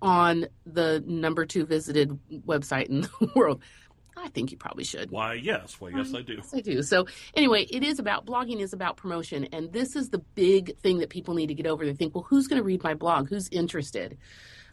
on 0.00 0.46
the 0.64 1.02
number 1.06 1.44
two 1.44 1.66
visited 1.66 2.18
website 2.46 2.86
in 2.86 3.00
the 3.20 3.30
world? 3.34 3.62
I 4.16 4.28
think 4.28 4.50
you 4.50 4.56
probably 4.56 4.84
should. 4.84 5.10
Why? 5.10 5.34
Yes. 5.34 5.80
Well, 5.80 5.92
yes, 5.92 6.12
I 6.12 6.22
do. 6.22 6.34
Yes, 6.34 6.52
I 6.52 6.60
do. 6.60 6.82
So 6.82 7.06
anyway, 7.34 7.64
it 7.70 7.84
is 7.84 7.98
about 7.98 8.26
blogging 8.26 8.60
is 8.60 8.72
about 8.72 8.96
promotion, 8.96 9.44
and 9.52 9.72
this 9.72 9.94
is 9.94 10.10
the 10.10 10.18
big 10.18 10.76
thing 10.78 10.98
that 10.98 11.08
people 11.08 11.34
need 11.34 11.46
to 11.48 11.54
get 11.54 11.66
over. 11.66 11.84
They 11.84 11.94
think, 11.94 12.14
well, 12.14 12.26
who's 12.28 12.48
going 12.48 12.60
to 12.60 12.64
read 12.64 12.82
my 12.82 12.94
blog? 12.94 13.28
Who's 13.28 13.48
interested? 13.50 14.18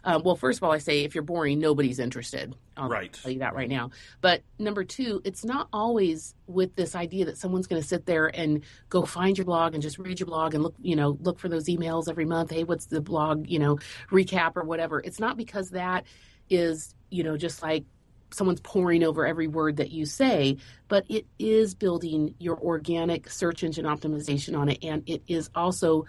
Uh, 0.06 0.20
well, 0.24 0.36
first 0.36 0.60
of 0.60 0.62
all, 0.62 0.70
I 0.70 0.78
say 0.78 1.02
if 1.02 1.16
you're 1.16 1.24
boring, 1.24 1.58
nobody's 1.58 1.98
interested. 1.98 2.54
I'll 2.76 2.88
Right. 2.88 3.12
tell 3.12 3.32
you 3.32 3.40
that 3.40 3.54
right 3.56 3.68
now. 3.68 3.90
But 4.20 4.42
number 4.56 4.84
two, 4.84 5.20
it's 5.24 5.44
not 5.44 5.66
always 5.72 6.32
with 6.46 6.76
this 6.76 6.94
idea 6.94 7.24
that 7.24 7.36
someone's 7.36 7.66
going 7.66 7.82
to 7.82 7.86
sit 7.86 8.06
there 8.06 8.28
and 8.28 8.62
go 8.88 9.02
find 9.04 9.36
your 9.36 9.44
blog 9.44 9.74
and 9.74 9.82
just 9.82 9.98
read 9.98 10.20
your 10.20 10.28
blog 10.28 10.54
and 10.54 10.62
look, 10.62 10.76
you 10.80 10.94
know, 10.94 11.18
look 11.22 11.40
for 11.40 11.48
those 11.48 11.64
emails 11.66 12.08
every 12.08 12.24
month. 12.24 12.52
Hey, 12.52 12.62
what's 12.62 12.86
the 12.86 13.00
blog, 13.00 13.48
you 13.48 13.58
know, 13.58 13.78
recap 14.12 14.52
or 14.56 14.62
whatever. 14.62 15.00
It's 15.00 15.18
not 15.18 15.36
because 15.36 15.70
that 15.70 16.04
is, 16.48 16.94
you 17.10 17.24
know, 17.24 17.36
just 17.36 17.60
like 17.60 17.84
someone's 18.30 18.60
poring 18.60 19.02
over 19.02 19.26
every 19.26 19.48
word 19.48 19.76
that 19.78 19.90
you 19.90 20.06
say, 20.06 20.56
but 20.86 21.04
it 21.08 21.26
is 21.40 21.74
building 21.74 22.34
your 22.38 22.58
organic 22.60 23.28
search 23.28 23.64
engine 23.64 23.86
optimization 23.86 24.56
on 24.58 24.68
it, 24.68 24.78
and 24.84 25.02
it 25.06 25.22
is 25.26 25.50
also, 25.54 26.04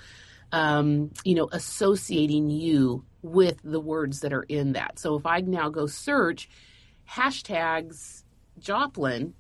um, 0.52 1.12
you 1.24 1.36
know, 1.36 1.50
associating 1.52 2.50
you 2.50 3.04
with 3.22 3.60
the 3.64 3.80
words 3.80 4.22
that 4.22 4.34
are 4.34 4.44
in 4.44 4.74
that. 4.74 5.00
So 5.00 5.16
if 5.16 5.26
I 5.26 5.42
now 5.42 5.70
go 5.70 5.88
search 5.88 6.50
hashtags 7.10 8.24
Joplin, 8.60 9.34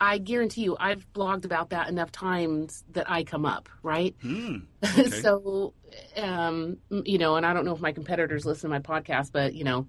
I 0.00 0.18
guarantee 0.18 0.62
you, 0.62 0.76
I've 0.78 1.10
blogged 1.12 1.44
about 1.44 1.70
that 1.70 1.88
enough 1.88 2.12
times 2.12 2.84
that 2.92 3.10
I 3.10 3.24
come 3.24 3.46
up, 3.46 3.68
right? 3.82 4.14
Hmm. 4.20 4.56
Okay. 4.98 5.08
so, 5.08 5.74
um, 6.16 6.78
you 6.90 7.18
know, 7.18 7.36
and 7.36 7.44
I 7.44 7.52
don't 7.52 7.64
know 7.64 7.74
if 7.74 7.80
my 7.80 7.92
competitors 7.92 8.46
listen 8.46 8.70
to 8.70 8.78
my 8.78 8.80
podcast, 8.80 9.32
but 9.32 9.54
you 9.54 9.64
know, 9.64 9.86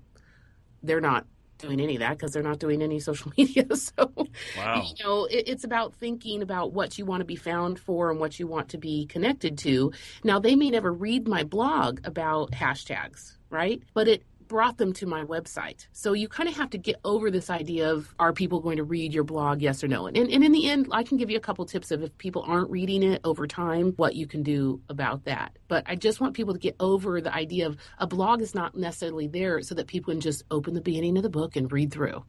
they're 0.81 1.01
not 1.01 1.25
doing 1.57 1.79
any 1.79 1.95
of 1.95 1.99
that 1.99 2.17
because 2.17 2.31
they're 2.31 2.43
not 2.43 2.59
doing 2.59 2.81
any 2.81 2.99
social 2.99 3.31
media. 3.37 3.65
So, 3.75 4.11
Wow. 4.57 4.83
you 4.97 5.03
know, 5.03 5.25
it, 5.25 5.47
it's 5.47 5.63
about 5.63 5.93
thinking 5.95 6.41
about 6.41 6.73
what 6.73 6.97
you 6.97 7.05
want 7.05 7.21
to 7.21 7.25
be 7.25 7.35
found 7.35 7.79
for 7.79 8.11
and 8.11 8.19
what 8.19 8.39
you 8.39 8.47
want 8.47 8.69
to 8.69 8.77
be 8.77 9.05
connected 9.07 9.57
to. 9.59 9.91
Now, 10.23 10.39
they 10.39 10.55
may 10.55 10.69
never 10.69 10.91
read 10.91 11.27
my 11.27 11.43
blog 11.43 11.99
about 12.05 12.51
hashtags, 12.51 13.33
right? 13.49 13.81
But 13.93 14.07
it 14.07 14.23
brought 14.47 14.77
them 14.77 14.93
to 14.93 15.05
my 15.05 15.23
website. 15.23 15.87
So 15.91 16.13
you 16.13 16.27
kind 16.27 16.49
of 16.49 16.55
have 16.55 16.69
to 16.71 16.77
get 16.77 16.97
over 17.03 17.29
this 17.31 17.49
idea 17.49 17.91
of 17.91 18.13
are 18.19 18.33
people 18.33 18.59
going 18.59 18.77
to 18.77 18.83
read 18.83 19.13
your 19.13 19.23
blog, 19.23 19.61
yes 19.61 19.83
or 19.83 19.87
no? 19.87 20.07
And, 20.07 20.17
and 20.17 20.43
in 20.43 20.51
the 20.51 20.69
end, 20.69 20.87
I 20.91 21.03
can 21.03 21.17
give 21.17 21.29
you 21.29 21.37
a 21.37 21.41
couple 21.41 21.65
tips 21.65 21.91
of 21.91 22.03
if 22.03 22.17
people 22.17 22.43
aren't 22.47 22.69
reading 22.69 23.03
it 23.03 23.21
over 23.23 23.47
time, 23.47 23.93
what 23.97 24.15
you 24.15 24.27
can 24.27 24.43
do 24.43 24.81
about 24.89 25.25
that. 25.25 25.57
But 25.67 25.83
I 25.87 25.95
just 25.95 26.19
want 26.19 26.35
people 26.35 26.53
to 26.53 26.59
get 26.59 26.75
over 26.79 27.21
the 27.21 27.33
idea 27.33 27.67
of 27.67 27.77
a 27.99 28.07
blog 28.07 28.41
is 28.41 28.55
not 28.55 28.75
necessarily 28.75 29.27
there 29.27 29.61
so 29.61 29.75
that 29.75 29.87
people 29.87 30.13
can 30.13 30.21
just 30.21 30.43
open 30.51 30.73
the 30.73 30.81
beginning 30.81 31.17
of 31.17 31.23
the 31.23 31.29
book 31.29 31.55
and 31.55 31.71
read 31.71 31.91
through 31.91 32.23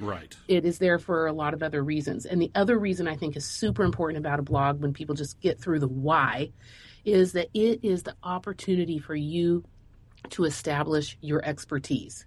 Right. 0.00 0.34
it 0.48 0.64
is 0.64 0.78
there 0.78 0.98
for 0.98 1.26
a 1.26 1.32
lot 1.32 1.54
of 1.54 1.62
other 1.62 1.82
reasons. 1.82 2.26
And 2.26 2.42
the 2.42 2.50
other 2.54 2.78
reason 2.78 3.06
I 3.06 3.16
think 3.16 3.36
is 3.36 3.44
super 3.44 3.84
important 3.84 4.18
about 4.18 4.40
a 4.40 4.42
blog 4.42 4.82
when 4.82 4.92
people 4.92 5.14
just 5.14 5.40
get 5.40 5.60
through 5.60 5.78
the 5.78 5.88
why 5.88 6.50
is 7.04 7.32
that 7.32 7.48
it 7.54 7.80
is 7.84 8.02
the 8.02 8.16
opportunity 8.22 8.98
for 8.98 9.14
you 9.14 9.64
to 10.30 10.44
establish 10.44 11.16
your 11.20 11.44
expertise. 11.44 12.26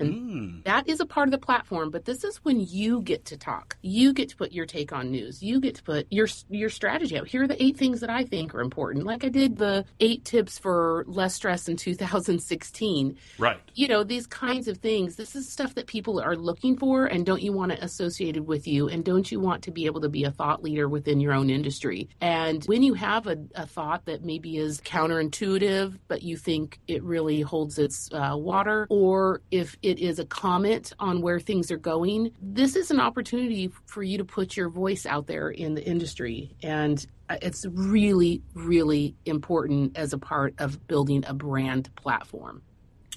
And 0.00 0.14
Hmm. 0.14 0.60
that 0.64 0.88
is 0.88 1.00
a 1.00 1.06
part 1.06 1.28
of 1.28 1.32
the 1.32 1.38
platform, 1.38 1.90
but 1.90 2.04
this 2.04 2.24
is 2.24 2.36
when 2.38 2.60
you 2.60 3.02
get 3.02 3.24
to 3.26 3.36
talk. 3.36 3.76
You 3.82 4.12
get 4.12 4.28
to 4.30 4.36
put 4.36 4.52
your 4.52 4.66
take 4.66 4.92
on 4.92 5.10
news. 5.10 5.42
You 5.42 5.60
get 5.60 5.74
to 5.76 5.82
put 5.82 6.06
your 6.10 6.28
your 6.48 6.70
strategy 6.70 7.18
out. 7.18 7.28
Here 7.28 7.42
are 7.42 7.48
the 7.48 7.62
eight 7.62 7.76
things 7.76 8.00
that 8.00 8.10
I 8.10 8.24
think 8.24 8.54
are 8.54 8.60
important. 8.60 9.04
Like 9.04 9.24
I 9.24 9.28
did 9.28 9.58
the 9.58 9.84
eight 10.00 10.24
tips 10.24 10.58
for 10.58 11.04
less 11.06 11.34
stress 11.34 11.68
in 11.68 11.76
2016 11.76 13.16
Right. 13.38 13.58
you 13.74 13.88
know 13.88 14.04
these 14.04 14.26
kinds 14.26 14.68
of 14.68 14.78
things 14.78 15.16
this 15.16 15.34
is 15.34 15.48
stuff 15.48 15.74
that 15.74 15.86
people 15.86 16.20
are 16.20 16.36
looking 16.36 16.76
for 16.76 17.06
and 17.06 17.26
don't 17.26 17.42
you 17.42 17.52
want 17.52 17.72
it 17.72 17.78
associated 17.82 18.46
with 18.46 18.66
you 18.66 18.88
and 18.88 19.04
don't 19.04 19.30
you 19.32 19.40
want 19.40 19.62
to 19.64 19.70
be 19.70 19.86
able 19.86 20.00
to 20.00 20.08
be 20.08 20.24
a 20.24 20.30
thought 20.30 20.62
leader 20.62 20.88
within 20.88 21.20
your 21.20 21.32
own 21.32 21.50
industry 21.50 22.08
and 22.20 22.64
when 22.66 22.82
you 22.82 22.94
have 22.94 23.26
a, 23.26 23.36
a 23.54 23.66
thought 23.66 24.04
that 24.06 24.24
maybe 24.24 24.56
is 24.56 24.80
counterintuitive 24.82 25.98
but 26.08 26.22
you 26.22 26.36
think 26.36 26.78
it 26.86 27.02
really 27.02 27.40
holds 27.40 27.78
its 27.78 28.08
uh, 28.12 28.34
water 28.36 28.86
or 28.90 29.40
if 29.50 29.76
it 29.82 29.89
is 29.98 30.18
a 30.18 30.24
comment 30.24 30.92
on 30.98 31.22
where 31.22 31.40
things 31.40 31.70
are 31.70 31.78
going 31.78 32.30
this 32.40 32.76
is 32.76 32.90
an 32.90 33.00
opportunity 33.00 33.70
for 33.86 34.02
you 34.02 34.18
to 34.18 34.24
put 34.24 34.56
your 34.56 34.68
voice 34.68 35.06
out 35.06 35.26
there 35.26 35.50
in 35.50 35.74
the 35.74 35.84
industry 35.84 36.54
and 36.62 37.06
uh, 37.28 37.36
it's 37.42 37.66
really 37.66 38.42
really 38.54 39.14
important 39.24 39.96
as 39.96 40.12
a 40.12 40.18
part 40.18 40.54
of 40.58 40.86
building 40.86 41.24
a 41.26 41.34
brand 41.34 41.94
platform 41.96 42.62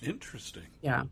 Interesting. 0.05 0.63
yeah. 0.81 1.03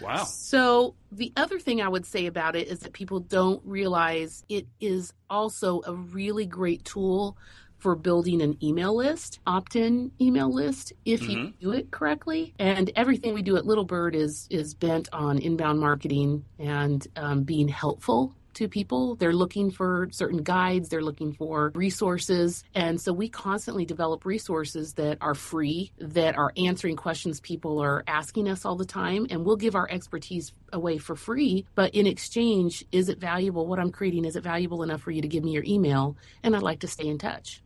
Wow. 0.00 0.24
So 0.24 0.94
the 1.10 1.32
other 1.36 1.58
thing 1.58 1.80
I 1.80 1.88
would 1.88 2.06
say 2.06 2.26
about 2.26 2.56
it 2.56 2.68
is 2.68 2.80
that 2.80 2.92
people 2.92 3.20
don't 3.20 3.60
realize 3.64 4.44
it 4.48 4.66
is 4.80 5.12
also 5.28 5.82
a 5.86 5.92
really 5.94 6.46
great 6.46 6.84
tool 6.84 7.36
for 7.84 7.94
building 7.94 8.40
an 8.40 8.56
email 8.64 8.96
list, 8.96 9.40
opt-in 9.46 10.10
email 10.18 10.50
list, 10.50 10.94
if 11.04 11.28
you 11.28 11.52
do 11.60 11.72
it 11.72 11.90
correctly. 11.90 12.54
And 12.58 12.90
everything 12.96 13.34
we 13.34 13.42
do 13.42 13.58
at 13.58 13.66
Little 13.66 13.84
Bird 13.84 14.16
is 14.16 14.46
is 14.48 14.72
bent 14.72 15.10
on 15.12 15.36
inbound 15.36 15.80
marketing 15.80 16.46
and 16.58 17.06
um, 17.14 17.42
being 17.42 17.68
helpful 17.68 18.34
to 18.54 18.68
people. 18.68 19.16
They're 19.16 19.34
looking 19.34 19.70
for 19.70 20.08
certain 20.12 20.42
guides, 20.42 20.88
they're 20.88 21.02
looking 21.02 21.34
for 21.34 21.72
resources. 21.74 22.64
And 22.74 22.98
so 22.98 23.12
we 23.12 23.28
constantly 23.28 23.84
develop 23.84 24.24
resources 24.24 24.94
that 24.94 25.18
are 25.20 25.34
free, 25.34 25.92
that 25.98 26.38
are 26.38 26.52
answering 26.56 26.96
questions 26.96 27.40
people 27.40 27.82
are 27.82 28.02
asking 28.06 28.48
us 28.48 28.64
all 28.64 28.76
the 28.76 28.86
time. 28.86 29.26
And 29.28 29.44
we'll 29.44 29.56
give 29.56 29.74
our 29.74 29.90
expertise 29.90 30.52
away 30.72 30.98
for 30.98 31.16
free. 31.16 31.66
But 31.74 31.94
in 31.94 32.06
exchange, 32.06 32.84
is 32.92 33.10
it 33.10 33.18
valuable? 33.20 33.66
What 33.66 33.78
I'm 33.78 33.92
creating, 33.92 34.24
is 34.24 34.36
it 34.36 34.42
valuable 34.42 34.82
enough 34.82 35.02
for 35.02 35.10
you 35.10 35.20
to 35.20 35.28
give 35.28 35.44
me 35.44 35.50
your 35.52 35.64
email? 35.66 36.16
And 36.42 36.56
I'd 36.56 36.62
like 36.62 36.80
to 36.80 36.88
stay 36.88 37.08
in 37.08 37.18
touch. 37.18 37.63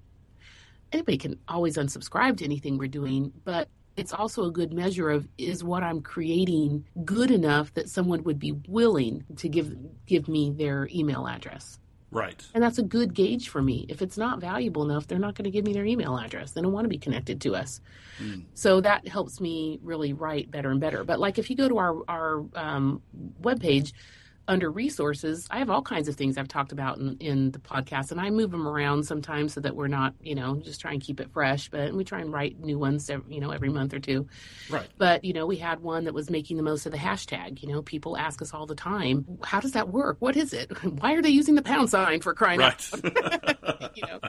Anybody 0.93 1.19
can 1.19 1.39
always 1.49 1.77
unsubscribe 1.77 2.39
to 2.39 2.45
anything 2.45 2.79
we're 2.79 2.89
doing, 2.89 3.33
but 3.45 3.69
it's 3.97 4.13
also 4.13 4.45
a 4.45 4.51
good 4.51 4.73
measure 4.73 5.11
of 5.11 5.29
is 5.39 5.65
what 5.65 5.83
I'm 5.83 6.01
creating 6.01 6.85
good 7.05 7.31
enough 7.31 7.75
that 7.75 7.89
someone 7.89 8.23
would 8.25 8.39
be 8.39 8.53
willing 8.69 9.25
to 9.37 9.49
give 9.49 9.77
give 10.07 10.29
me 10.29 10.51
their 10.51 10.89
email 10.93 11.27
address. 11.27 11.79
Right. 12.11 12.43
And 12.55 12.63
that's 12.63 12.79
a 12.79 12.83
good 12.83 13.13
gauge 13.13 13.51
for 13.51 13.61
me. 13.61 13.85
If 13.89 14.01
it's 14.01 14.17
not 14.17 14.41
valuable 14.41 14.83
enough, 14.83 15.07
they're 15.07 15.19
not 15.19 15.35
going 15.35 15.45
to 15.45 15.51
give 15.51 15.67
me 15.67 15.75
their 15.75 15.85
email 15.85 16.17
address. 16.17 16.53
They 16.53 16.63
don't 16.63 16.73
want 16.73 16.87
to 16.87 16.89
be 16.89 16.97
connected 16.97 17.41
to 17.43 17.55
us. 17.55 17.83
So 18.55 18.81
that 18.81 19.07
helps 19.07 19.41
me 19.41 19.79
really 19.83 20.15
write 20.15 20.51
better 20.51 20.71
and 20.71 20.81
better. 20.81 21.05
But 21.05 21.21
like 21.21 21.39
if 21.39 21.51
you 21.51 21.57
go 21.57 21.69
to 21.69 21.79
our 21.79 22.03
our 22.09 22.45
um, 22.55 23.03
webpage 23.43 23.93
under 24.49 24.71
resources, 24.71 25.47
I 25.51 25.59
have 25.59 25.71
all 25.71 25.83
kinds 25.83 26.09
of 26.09 26.17
things 26.17 26.39
I've 26.39 26.49
talked 26.49 26.73
about 26.73 26.99
in, 26.99 27.17
in 27.19 27.51
the 27.53 27.59
podcast, 27.59 28.11
and 28.11 28.21
I 28.21 28.31
move 28.31 28.51
them 28.51 28.67
around 28.67 29.05
sometimes 29.05 29.53
so 29.53 29.61
that 29.61 29.77
we're 29.77 29.89
not, 29.89 30.15
you 30.23 30.35
know, 30.35 30.57
just 30.57 30.81
try 30.81 30.93
and 30.93 31.01
keep 31.01 31.21
it 31.21 31.31
fresh. 31.33 31.69
But 31.69 31.93
we 31.93 32.03
try 32.05 32.21
and 32.21 32.33
write 32.33 32.59
new 32.59 32.79
ones, 32.79 33.11
every, 33.11 33.35
you 33.35 33.41
know, 33.41 33.51
every 33.51 33.69
month 33.69 33.93
or 33.93 33.99
two. 33.99 34.27
Right. 34.71 34.89
But, 34.97 35.25
you 35.25 35.35
know, 35.35 35.47
we 35.47 35.57
had 35.57 35.81
one 35.81 36.05
that 36.05 36.15
was 36.15 36.31
making 36.31 36.57
the 36.57 36.63
most 36.63 36.87
of 36.87 36.93
the 36.93 36.99
hashtag. 36.99 37.63
You 37.63 37.69
know, 37.69 37.83
people 37.83 38.17
ask 38.17 38.41
us 38.41 38.55
all 38.55 38.67
the 38.67 38.75
time, 38.75 39.39
how 39.45 39.61
does 39.61 39.73
that 39.73 39.91
work? 39.91 40.17
What 40.21 40.37
is 40.37 40.53
it? 40.53 40.73
Why 40.83 41.13
are 41.13 41.23
they 41.23 41.29
using 41.29 41.55
the 41.55 41.63
pound 41.63 41.91
sign 41.91 42.21
for 42.21 42.35
crying 42.35 42.63
out 42.63 42.69
Right. 42.69 43.91
you 43.95 44.03
know. 44.07 44.21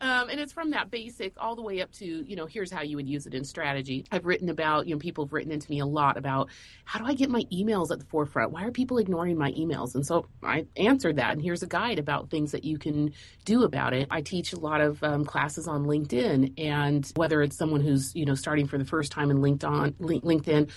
Um, 0.00 0.30
and 0.30 0.40
it's 0.40 0.52
from 0.52 0.70
that 0.70 0.90
basic 0.90 1.34
all 1.36 1.54
the 1.54 1.62
way 1.62 1.82
up 1.82 1.92
to, 1.92 2.06
you 2.06 2.34
know, 2.34 2.46
here's 2.46 2.72
how 2.72 2.80
you 2.82 2.96
would 2.96 3.08
use 3.08 3.26
it 3.26 3.34
in 3.34 3.44
strategy. 3.44 4.06
I've 4.10 4.24
written 4.24 4.48
about, 4.48 4.86
you 4.86 4.94
know, 4.94 4.98
people 4.98 5.26
have 5.26 5.32
written 5.32 5.52
into 5.52 5.70
me 5.70 5.80
a 5.80 5.86
lot 5.86 6.16
about 6.16 6.48
how 6.84 7.00
do 7.00 7.06
I 7.06 7.14
get 7.14 7.28
my 7.28 7.42
emails 7.52 7.90
at 7.90 7.98
the 7.98 8.06
forefront? 8.06 8.50
Why 8.50 8.64
are 8.64 8.70
people 8.70 8.96
ignoring 8.98 9.36
my 9.36 9.52
emails? 9.52 9.94
And 9.94 10.06
so 10.06 10.26
I 10.42 10.66
answered 10.76 11.16
that. 11.16 11.32
And 11.32 11.42
here's 11.42 11.62
a 11.62 11.66
guide 11.66 11.98
about 11.98 12.30
things 12.30 12.52
that 12.52 12.64
you 12.64 12.78
can 12.78 13.12
do 13.44 13.64
about 13.64 13.92
it. 13.92 14.08
I 14.10 14.22
teach 14.22 14.54
a 14.54 14.58
lot 14.58 14.80
of 14.80 15.02
um, 15.02 15.24
classes 15.24 15.68
on 15.68 15.84
LinkedIn, 15.84 16.54
and 16.58 17.10
whether 17.16 17.42
it's 17.42 17.56
someone 17.56 17.82
who's, 17.82 18.14
you 18.14 18.24
know, 18.24 18.34
starting 18.34 18.66
for 18.66 18.78
the 18.78 18.86
first 18.86 19.12
time 19.12 19.30
in 19.30 19.38
LinkedIn, 19.38 19.94
LinkedIn 19.98 20.70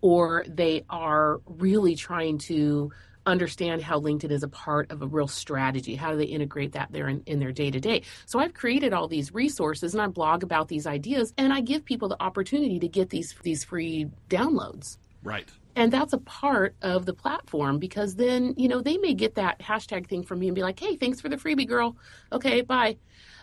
or 0.00 0.44
they 0.48 0.84
are 0.88 1.40
really 1.46 1.96
trying 1.96 2.38
to 2.38 2.92
understand 3.28 3.82
how 3.82 4.00
LinkedIn 4.00 4.30
is 4.30 4.42
a 4.42 4.48
part 4.48 4.90
of 4.90 5.02
a 5.02 5.06
real 5.06 5.28
strategy. 5.28 5.94
How 5.94 6.10
do 6.10 6.16
they 6.16 6.24
integrate 6.24 6.72
that 6.72 6.88
there 6.90 7.08
in, 7.08 7.22
in 7.26 7.38
their 7.38 7.52
day 7.52 7.70
to 7.70 7.80
day? 7.80 8.02
So 8.26 8.38
I've 8.38 8.54
created 8.54 8.92
all 8.92 9.08
these 9.08 9.32
resources 9.32 9.94
and 9.94 10.02
I 10.02 10.06
blog 10.08 10.42
about 10.42 10.68
these 10.68 10.86
ideas 10.86 11.32
and 11.38 11.52
I 11.52 11.60
give 11.60 11.84
people 11.84 12.08
the 12.08 12.22
opportunity 12.22 12.78
to 12.80 12.88
get 12.88 13.10
these 13.10 13.34
these 13.42 13.64
free 13.64 14.08
downloads. 14.28 14.98
Right. 15.22 15.48
And 15.76 15.92
that's 15.92 16.12
a 16.12 16.18
part 16.18 16.74
of 16.82 17.06
the 17.06 17.14
platform 17.14 17.78
because 17.78 18.16
then, 18.16 18.54
you 18.56 18.66
know, 18.66 18.80
they 18.80 18.96
may 18.96 19.14
get 19.14 19.36
that 19.36 19.60
hashtag 19.60 20.08
thing 20.08 20.24
from 20.24 20.40
me 20.40 20.48
and 20.48 20.54
be 20.54 20.62
like, 20.62 20.80
hey, 20.80 20.96
thanks 20.96 21.20
for 21.20 21.28
the 21.28 21.36
freebie, 21.36 21.68
girl. 21.68 21.96
Okay, 22.32 22.62
bye. 22.62 22.96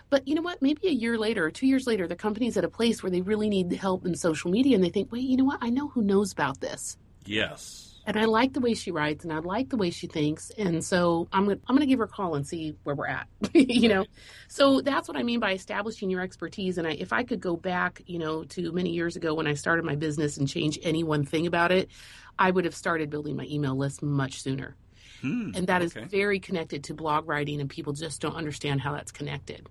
But 0.10 0.28
you 0.28 0.36
know 0.36 0.42
what? 0.42 0.62
Maybe 0.62 0.88
a 0.88 0.92
year 0.92 1.18
later 1.18 1.46
or 1.46 1.52
two 1.52 1.66
years 1.66 1.88
later, 1.88 2.08
the 2.08 2.16
company's 2.16 2.58
at 2.58 2.64
a 2.64 2.70
place 2.70 3.02
where 3.02 3.10
they 3.10 3.22
really 3.22 3.50
need 3.50 3.72
help 3.72 4.06
in 4.06 4.16
social 4.16 4.52
media 4.52 4.76
and 4.76 4.84
they 4.84 4.90
think, 4.90 5.12
wait, 5.12 5.24
you 5.24 5.38
know 5.38 5.46
what? 5.46 5.60
I 5.62 5.70
know 5.70 5.88
who 5.88 6.02
knows 6.02 6.32
about 6.32 6.60
this. 6.60 6.98
Yes. 7.26 7.85
And 8.08 8.18
I 8.18 8.26
like 8.26 8.54
the 8.54 8.60
way 8.60 8.76
she 8.76 8.92
writes 8.92 9.24
and 9.24 9.34
I 9.34 9.40
like 9.40 9.70
the 9.70 9.78
way 9.78 9.90
she 9.90 10.06
thinks. 10.08 10.52
And 10.58 10.84
so 10.84 11.28
I'm 11.34 11.46
going 11.46 11.58
to 11.58 11.64
I'm 11.68 11.76
going 11.76 11.82
to 11.88 11.92
give 11.92 12.00
her 12.00 12.06
a 12.06 12.08
call 12.08 12.36
and 12.36 12.46
see 12.46 12.76
where 12.84 12.96
we're 12.96 13.08
at, 13.08 13.28
you 13.54 13.90
know? 13.90 14.06
So 14.48 14.82
that's 14.82 15.08
what 15.08 15.18
I 15.18 15.24
mean 15.24 15.40
by 15.40 15.54
establishing 15.54 16.10
your 16.12 16.22
expertise. 16.22 16.78
And 16.78 16.88
I, 16.88 16.92
if 16.92 17.12
I 17.14 17.24
could 17.24 17.40
go 17.40 17.56
back, 17.58 18.02
you 18.06 18.20
know, 18.20 18.44
to 18.44 18.72
many 18.72 18.92
years 18.92 19.16
ago 19.16 19.34
when 19.34 19.48
I 19.48 19.56
started 19.56 19.86
my 19.86 19.96
business 19.96 20.38
and 20.38 20.48
change 20.48 20.78
any 20.84 21.04
one 21.04 21.26
thing 21.26 21.48
about 21.48 21.72
it, 21.72 21.90
I 22.38 22.52
would 22.52 22.66
have 22.66 22.76
started 22.76 23.10
building 23.10 23.36
my 23.36 23.46
email 23.46 23.76
list 23.76 24.04
much 24.04 24.42
sooner. 24.44 24.76
Hmm, 25.22 25.52
And 25.56 25.68
that 25.68 25.82
is 25.82 25.96
okay. 25.96 26.06
very 26.06 26.40
connected 26.40 26.84
to 26.86 26.94
blog 26.94 27.28
writing, 27.28 27.60
and 27.62 27.70
people 27.70 27.94
just 27.94 28.22
don't 28.22 28.36
understand 28.36 28.82
how 28.82 28.92
that's 28.94 29.12
connected. 29.14 29.68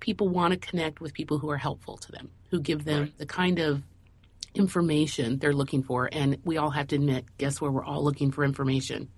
People 0.00 0.28
want 0.28 0.52
to 0.52 0.58
connect 0.58 1.00
with 1.00 1.12
people 1.14 1.38
who 1.38 1.50
are 1.50 1.56
helpful 1.56 1.96
to 1.98 2.12
them, 2.12 2.30
who 2.50 2.60
give 2.60 2.84
them 2.84 3.02
Right. 3.02 3.18
the 3.18 3.26
kind 3.26 3.58
of 3.58 3.82
information 4.56 5.38
they're 5.38 5.52
looking 5.52 5.82
for. 5.82 6.08
And 6.10 6.38
we 6.44 6.56
all 6.56 6.70
have 6.70 6.88
to 6.88 6.96
admit, 6.96 7.24
guess 7.38 7.60
where 7.60 7.70
we're 7.70 7.84
all 7.84 8.02
looking 8.02 8.32
for 8.32 8.44
information? 8.44 9.08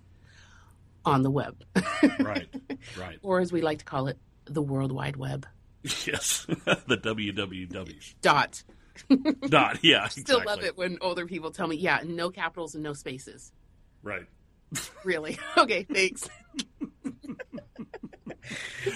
On 1.05 1.23
the 1.23 1.31
web, 1.31 1.57
right. 2.19 2.49
Right. 2.99 3.19
or 3.23 3.41
as 3.41 3.51
we 3.51 3.63
like 3.63 3.79
to 3.79 3.85
call 3.85 4.09
it, 4.09 4.19
the 4.45 4.61
World 4.61 4.93
Wide 4.93 5.17
Web. 5.17 5.47
Yes. 5.83 6.45
the 6.87 6.99
www. 6.99 8.15
Dot. 8.21 8.63
Dot. 9.49 9.79
Yeah. 9.83 10.05
Exactly. 10.05 10.23
Still 10.23 10.43
love 10.45 10.65
it 10.65 10.77
when 10.77 10.99
older 11.01 11.25
people 11.27 11.51
tell 11.51 11.67
me, 11.67 11.77
yeah, 11.77 12.01
no 12.05 12.29
capitals 12.31 12.75
and 12.75 12.83
no 12.85 12.93
spaces. 12.93 13.53
Right. 14.03 14.27
Really? 15.03 15.39
okay, 15.57 15.85
thanks. 15.85 16.29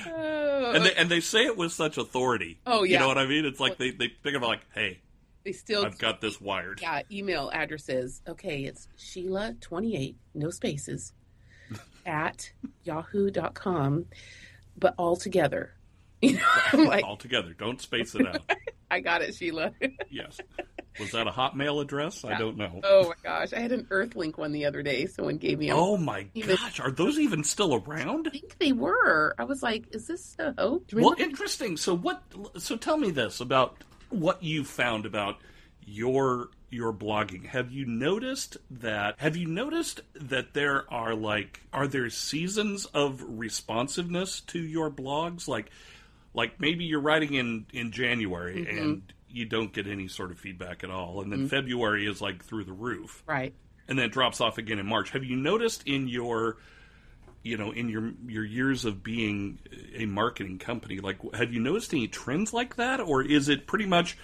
And 0.07 0.85
they 0.85 0.95
and 0.95 1.09
they 1.11 1.21
say 1.21 1.45
it 1.45 1.57
with 1.57 1.73
such 1.73 1.99
authority. 1.99 2.61
Oh, 2.67 2.83
yeah, 2.83 2.95
You 2.95 2.99
know 3.01 3.09
what 3.09 3.19
I 3.19 3.27
mean? 3.27 3.45
It's 3.45 3.61
like 3.61 3.79
they 3.79 3.91
they 3.91 4.09
pick 4.09 4.35
up 4.35 4.43
like, 4.43 4.61
hey, 4.75 5.01
they 5.45 5.53
still 5.53 5.85
I've 5.85 5.99
got 5.99 6.21
this 6.21 6.41
wired. 6.41 6.81
Yeah, 6.83 7.03
email 7.11 7.51
addresses. 7.53 8.23
Okay, 8.29 8.65
it's 8.65 8.89
Sheila28, 8.99 10.15
no 10.35 10.51
spaces, 10.51 11.13
at 12.07 12.51
yahoo.com, 12.85 14.07
but 14.77 14.95
all 14.99 15.17
together. 15.17 15.75
You 16.25 16.39
know, 16.73 16.85
like, 16.85 17.05
all 17.05 17.17
together. 17.17 17.53
Don't 17.53 17.81
space 17.81 18.15
it 18.15 18.25
out. 18.25 18.43
I 18.93 19.01
got 19.01 19.23
it, 19.23 19.35
Sheila. 19.35 19.73
yes. 20.09 20.39
Was 21.01 21.11
that 21.11 21.27
a 21.27 21.33
Hotmail 21.33 21.83
address? 21.83 22.25
I 22.25 22.39
don't 22.39 22.57
know. 22.57 22.81
oh 22.85 23.09
my 23.09 23.15
gosh. 23.25 23.53
I 23.53 23.59
had 23.59 23.73
an 23.73 23.87
Earthlink 23.91 24.39
one 24.39 24.53
the 24.53 24.67
other 24.67 24.85
day. 24.85 25.07
Someone 25.07 25.39
gave 25.39 25.59
me 25.59 25.71
a 25.71 25.75
Oh 25.77 25.97
my 25.97 26.29
Even- 26.35 26.55
gosh, 26.55 26.79
are 26.79 26.93
those 26.93 27.19
even 27.19 27.43
still 27.43 27.75
around? 27.75 28.29
I 28.29 28.31
think 28.39 28.57
they 28.59 28.71
were. 28.71 29.35
I 29.37 29.43
was 29.43 29.65
like, 29.65 29.87
is 29.93 30.07
this 30.07 30.37
a 30.39 30.55
hoax? 30.57 30.95
Well, 30.95 31.17
interesting. 31.19 31.77
So 31.77 31.97
what? 31.97 32.23
So 32.59 32.77
tell 32.77 32.99
me 32.99 33.11
this 33.11 33.41
about 33.41 33.79
what 34.13 34.43
you 34.43 34.65
found 34.65 35.07
about 35.07 35.37
your 35.85 36.51
your 36.71 36.93
blogging. 36.93 37.47
Have 37.47 37.71
you 37.71 37.85
noticed 37.85 38.57
that? 38.71 39.17
Have 39.19 39.37
you 39.37 39.47
noticed 39.47 40.01
that 40.15 40.55
there 40.55 40.91
are 40.93 41.15
like 41.15 41.61
are 41.73 41.87
there 41.87 42.09
seasons 42.11 42.87
of 42.87 43.23
responsiveness 43.27 44.41
to 44.43 44.59
your 44.61 44.91
blogs? 44.91 45.47
Like, 45.47 45.71
like 46.35 46.61
maybe 46.61 46.85
you're 46.85 47.01
writing 47.01 47.35
in 47.35 47.67
in 47.73 47.93
January 47.93 48.65
mm-hmm. 48.65 48.79
and 48.79 49.13
you 49.29 49.45
don't 49.45 49.73
get 49.73 49.87
any 49.87 50.09
sort 50.09 50.31
of 50.31 50.39
feedback 50.39 50.85
at 50.85 50.91
all, 50.91 51.21
and 51.21 51.33
then 51.33 51.41
mm-hmm. 51.41 51.49
February 51.49 52.07
is 52.07 52.21
like 52.21 52.45
through 52.45 52.65
the 52.65 52.73
roof 52.73 53.23
right. 53.27 53.55
and 53.89 53.99
then 53.99 54.07
it 54.07 54.13
drops 54.13 54.41
off 54.41 54.59
again 54.59 54.79
in 54.79 54.87
March. 54.87 55.11
Have 55.11 55.25
you 55.25 55.37
noticed 55.37 55.87
in 55.87 56.09
your 56.09 56.59
you 57.43 57.57
know 57.57 57.71
in 57.73 57.89
your 57.89 58.13
your 58.27 58.45
years 58.45 58.85
of 58.85 59.03
being 59.03 59.59
a 59.95 60.07
marketing 60.07 60.59
company 60.59 60.99
like 61.01 61.19
have 61.35 61.53
you 61.53 61.61
noticed 61.61 61.93
any 61.93 62.09
trends 62.09 62.53
like 62.53 62.77
that 62.77 63.01
or 63.01 63.23
is 63.23 63.49
it 63.49 63.67
pretty 63.67 63.87
much 63.87 64.17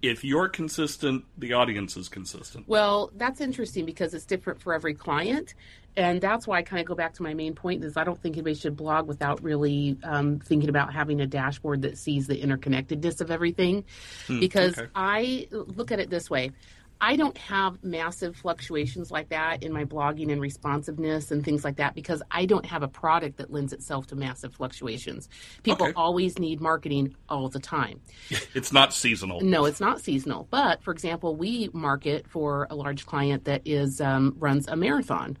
if 0.00 0.22
you're 0.22 0.48
consistent 0.48 1.24
the 1.36 1.52
audience 1.52 1.96
is 1.96 2.08
consistent 2.08 2.68
Well, 2.68 3.10
that's 3.16 3.40
interesting 3.40 3.84
because 3.84 4.14
it's 4.14 4.24
different 4.24 4.60
for 4.60 4.72
every 4.72 4.94
client. 4.94 5.54
And 5.96 6.20
that's 6.20 6.46
why 6.46 6.58
I 6.58 6.62
kind 6.62 6.80
of 6.80 6.86
go 6.86 6.94
back 6.94 7.14
to 7.14 7.24
my 7.24 7.34
main 7.34 7.54
point 7.56 7.82
is 7.82 7.96
I 7.96 8.04
don't 8.04 8.20
think 8.22 8.36
anybody 8.36 8.54
should 8.54 8.76
blog 8.76 9.08
without 9.08 9.42
really 9.42 9.98
um, 10.04 10.38
thinking 10.38 10.68
about 10.68 10.92
having 10.92 11.20
a 11.20 11.26
dashboard 11.26 11.82
that 11.82 11.98
sees 11.98 12.28
the 12.28 12.40
interconnectedness 12.40 13.20
of 13.20 13.32
everything. 13.32 13.84
because 14.28 14.76
Hmm, 14.76 14.82
okay. 14.82 14.90
I 14.94 15.48
look 15.50 15.90
at 15.90 15.98
it 15.98 16.10
this 16.10 16.30
way. 16.30 16.52
I 17.00 17.16
don't 17.16 17.36
have 17.38 17.82
massive 17.82 18.36
fluctuations 18.36 19.10
like 19.10 19.28
that 19.28 19.62
in 19.62 19.72
my 19.72 19.84
blogging 19.84 20.32
and 20.32 20.40
responsiveness 20.40 21.30
and 21.30 21.44
things 21.44 21.64
like 21.64 21.76
that 21.76 21.94
because 21.94 22.22
I 22.30 22.44
don't 22.44 22.66
have 22.66 22.82
a 22.82 22.88
product 22.88 23.38
that 23.38 23.52
lends 23.52 23.72
itself 23.72 24.06
to 24.08 24.16
massive 24.16 24.54
fluctuations. 24.54 25.28
People 25.62 25.86
Okay. 25.86 25.92
always 25.94 26.38
need 26.38 26.60
marketing 26.60 27.14
all 27.28 27.48
the 27.48 27.60
time. 27.60 28.00
it's 28.54 28.72
not 28.72 28.92
seasonal 28.92 29.40
No, 29.40 29.64
it's 29.64 29.80
not 29.80 30.00
seasonal. 30.00 30.48
But 30.50 30.82
for 30.82 30.92
example, 30.92 31.36
we 31.36 31.70
market 31.72 32.26
for 32.28 32.66
a 32.70 32.74
large 32.74 33.06
client 33.06 33.44
that 33.44 33.62
is 33.64 34.00
um, 34.00 34.34
runs 34.38 34.66
a 34.68 34.76
marathon. 34.76 35.36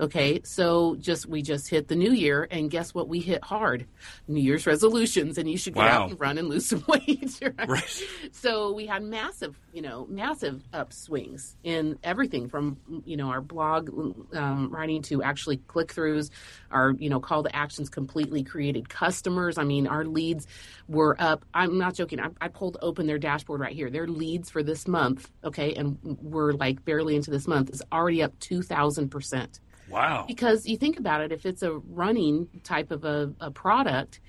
Okay, 0.00 0.40
so 0.44 0.94
just 1.00 1.26
we 1.26 1.42
just 1.42 1.68
hit 1.68 1.88
the 1.88 1.96
new 1.96 2.12
year, 2.12 2.46
and 2.52 2.70
guess 2.70 2.94
what? 2.94 3.08
We 3.08 3.18
hit 3.18 3.42
hard 3.42 3.84
New 4.28 4.40
Year's 4.40 4.64
resolutions, 4.64 5.38
and 5.38 5.50
you 5.50 5.58
should 5.58 5.74
get 5.74 5.80
Wow. 5.80 6.04
out 6.04 6.10
and 6.10 6.20
run 6.20 6.38
and 6.38 6.48
lose 6.48 6.66
some 6.66 6.84
weight. 6.88 7.38
Right? 7.42 7.68
Right. 7.68 8.04
So 8.30 8.72
we 8.72 8.86
had 8.86 9.02
massive, 9.02 9.58
you 9.72 9.82
know, 9.82 10.06
massive 10.08 10.62
upswings 10.72 11.56
in 11.64 11.98
everything 12.04 12.48
from 12.48 12.76
you 13.04 13.16
know 13.16 13.28
our 13.30 13.40
blog 13.40 13.90
um, 14.36 14.70
writing 14.70 15.02
to 15.02 15.22
actually 15.24 15.56
click 15.56 15.92
throughs, 15.92 16.30
our 16.70 16.92
you 16.92 17.10
know 17.10 17.18
call 17.18 17.42
to 17.42 17.56
actions 17.56 17.88
completely 17.88 18.44
created 18.44 18.88
customers. 18.88 19.58
I 19.58 19.64
mean, 19.64 19.88
our 19.88 20.04
leads 20.04 20.46
were 20.86 21.16
up. 21.18 21.44
I'm 21.54 21.76
not 21.76 21.94
joking. 21.94 22.20
I, 22.20 22.28
I 22.40 22.46
pulled 22.48 22.76
open 22.82 23.08
their 23.08 23.18
dashboard 23.18 23.60
right 23.60 23.74
here. 23.74 23.90
Their 23.90 24.06
leads 24.06 24.48
for 24.48 24.62
this 24.62 24.86
month, 24.86 25.28
okay, 25.42 25.74
and 25.74 25.98
we're 26.22 26.52
like 26.52 26.84
barely 26.84 27.16
into 27.16 27.32
this 27.32 27.48
month 27.48 27.70
is 27.70 27.82
already 27.92 28.22
up 28.22 28.38
two 28.38 28.62
thousand 28.62 29.08
percent. 29.08 29.58
Wow 29.90 30.24
Because 30.26 30.66
you 30.66 30.76
think 30.76 30.98
about 30.98 31.20
it, 31.20 31.32
if 31.32 31.46
it's 31.46 31.62
a 31.62 31.72
running 31.72 32.48
type 32.64 32.90
of 32.90 33.04
a, 33.04 33.32
a 33.40 33.50
product, 33.50 34.20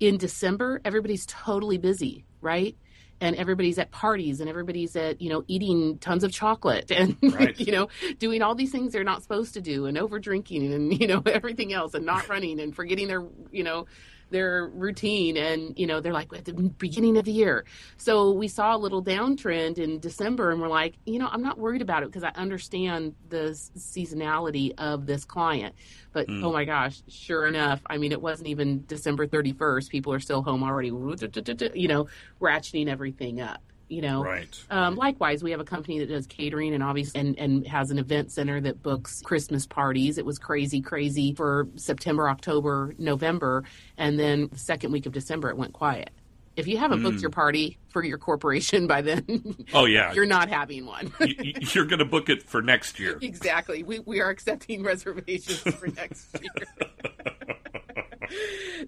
in 0.00 0.16
December, 0.18 0.80
everybody's 0.84 1.24
totally 1.26 1.78
busy, 1.78 2.24
right? 2.40 2.76
And 3.20 3.36
everybody's 3.36 3.78
at 3.78 3.90
parties 3.92 4.40
and 4.40 4.48
everybody's 4.50 4.96
at, 4.96 5.20
you 5.22 5.30
know, 5.30 5.44
eating 5.46 5.98
tons 5.98 6.24
of 6.24 6.32
chocolate 6.32 6.90
and, 6.98 7.16
Right. 7.22 7.58
you 7.58 7.72
know, 7.72 7.88
doing 8.18 8.42
all 8.42 8.54
these 8.54 8.72
things 8.72 8.92
they're 8.92 9.04
not 9.04 9.22
supposed 9.22 9.54
to 9.54 9.60
do 9.60 9.86
and 9.86 9.96
over 9.96 10.18
drinking 10.18 10.72
and, 10.72 11.00
you 11.00 11.06
know, 11.06 11.22
everything 11.26 11.72
else 11.72 11.94
and 11.94 12.04
not 12.04 12.28
running 12.28 12.60
and 12.60 12.74
forgetting 12.74 13.06
their, 13.08 13.24
you 13.52 13.62
know, 13.62 13.86
their 14.34 14.66
routine. 14.74 15.36
And, 15.36 15.78
you 15.78 15.86
know, 15.86 16.00
they're 16.00 16.12
like 16.12 16.32
at 16.34 16.44
the 16.44 16.52
beginning 16.52 17.16
of 17.16 17.24
the 17.24 17.30
year. 17.32 17.64
So 17.96 18.32
we 18.32 18.48
saw 18.48 18.74
a 18.74 18.78
little 18.78 19.02
downtrend 19.02 19.78
in 19.78 20.00
December 20.00 20.50
and 20.50 20.60
we're 20.60 20.68
like, 20.68 20.94
you 21.06 21.20
know, 21.20 21.28
I'm 21.30 21.40
not 21.40 21.56
worried 21.56 21.82
about 21.82 22.02
it 22.02 22.06
because 22.06 22.24
I 22.24 22.32
understand 22.34 23.14
the 23.28 23.56
seasonality 23.78 24.72
of 24.76 25.06
this 25.06 25.24
client. 25.24 25.74
But 26.12 26.26
Mm. 26.26 26.44
oh 26.44 26.52
my 26.52 26.64
gosh, 26.64 27.00
sure 27.08 27.46
enough, 27.46 27.80
I 27.86 27.96
mean, 27.96 28.10
it 28.10 28.20
wasn't 28.20 28.48
even 28.48 28.84
December 28.86 29.26
31st. 29.26 29.88
People 29.88 30.12
are 30.12 30.20
still 30.20 30.42
home 30.42 30.64
already, 30.64 30.88
you 30.88 31.88
know, 31.88 32.08
ratcheting 32.40 32.88
everything 32.88 33.40
up, 33.40 33.62
you 33.88 34.00
know. 34.02 34.22
right 34.22 34.64
Um, 34.70 34.96
likewise, 34.96 35.42
we 35.42 35.50
have 35.50 35.60
a 35.60 35.64
company 35.64 35.98
that 36.00 36.08
does 36.08 36.26
catering 36.26 36.74
and 36.74 36.82
obviously 36.82 37.20
and, 37.20 37.38
and 37.38 37.66
has 37.66 37.90
an 37.90 37.98
event 37.98 38.32
center 38.32 38.60
that 38.62 38.82
books 38.82 39.20
Christmas 39.22 39.66
parties. 39.66 40.18
It 40.18 40.24
was 40.24 40.38
crazy, 40.38 40.80
crazy 40.80 41.32
for 41.34 41.68
September, 41.76 42.28
October, 42.28 42.94
November, 42.98 43.64
and 43.98 44.18
then 44.18 44.48
the 44.50 44.58
second 44.58 44.92
week 44.92 45.06
of 45.06 45.12
December 45.12 45.50
it 45.50 45.56
went 45.56 45.72
quiet. 45.72 46.10
If 46.56 46.68
you 46.68 46.76
haven't 46.78 47.02
booked 47.02 47.20
your 47.20 47.30
party 47.30 47.78
for 47.88 48.04
your 48.04 48.16
corporation 48.16 48.86
by 48.94 49.02
then, 49.02 49.56
oh 49.74 49.86
yeah 49.86 50.12
you're 50.12 50.24
not 50.24 50.48
having 50.48 50.86
one. 50.86 51.12
you, 51.20 51.34
you- 51.38 51.52
you're 51.72 51.84
going 51.84 51.98
to 51.98 52.04
book 52.04 52.28
it 52.28 52.44
for 52.44 52.62
next 52.62 53.00
year 53.00 53.18
exactly. 53.22 53.82
We 53.82 53.98
we 54.00 54.20
are 54.20 54.30
accepting 54.30 54.82
reservations 54.92 55.58
for 55.60 55.88
next 55.88 56.28
year. 56.40 57.53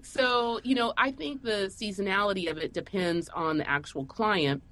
So, 0.03 0.59
you 0.63 0.75
know, 0.75 0.93
I 0.97 1.11
think 1.11 1.43
the 1.43 1.71
seasonality 1.73 2.49
of 2.49 2.57
it 2.57 2.73
depends 2.73 3.29
on 3.29 3.57
the 3.57 3.69
actual 3.69 4.05
client. 4.05 4.63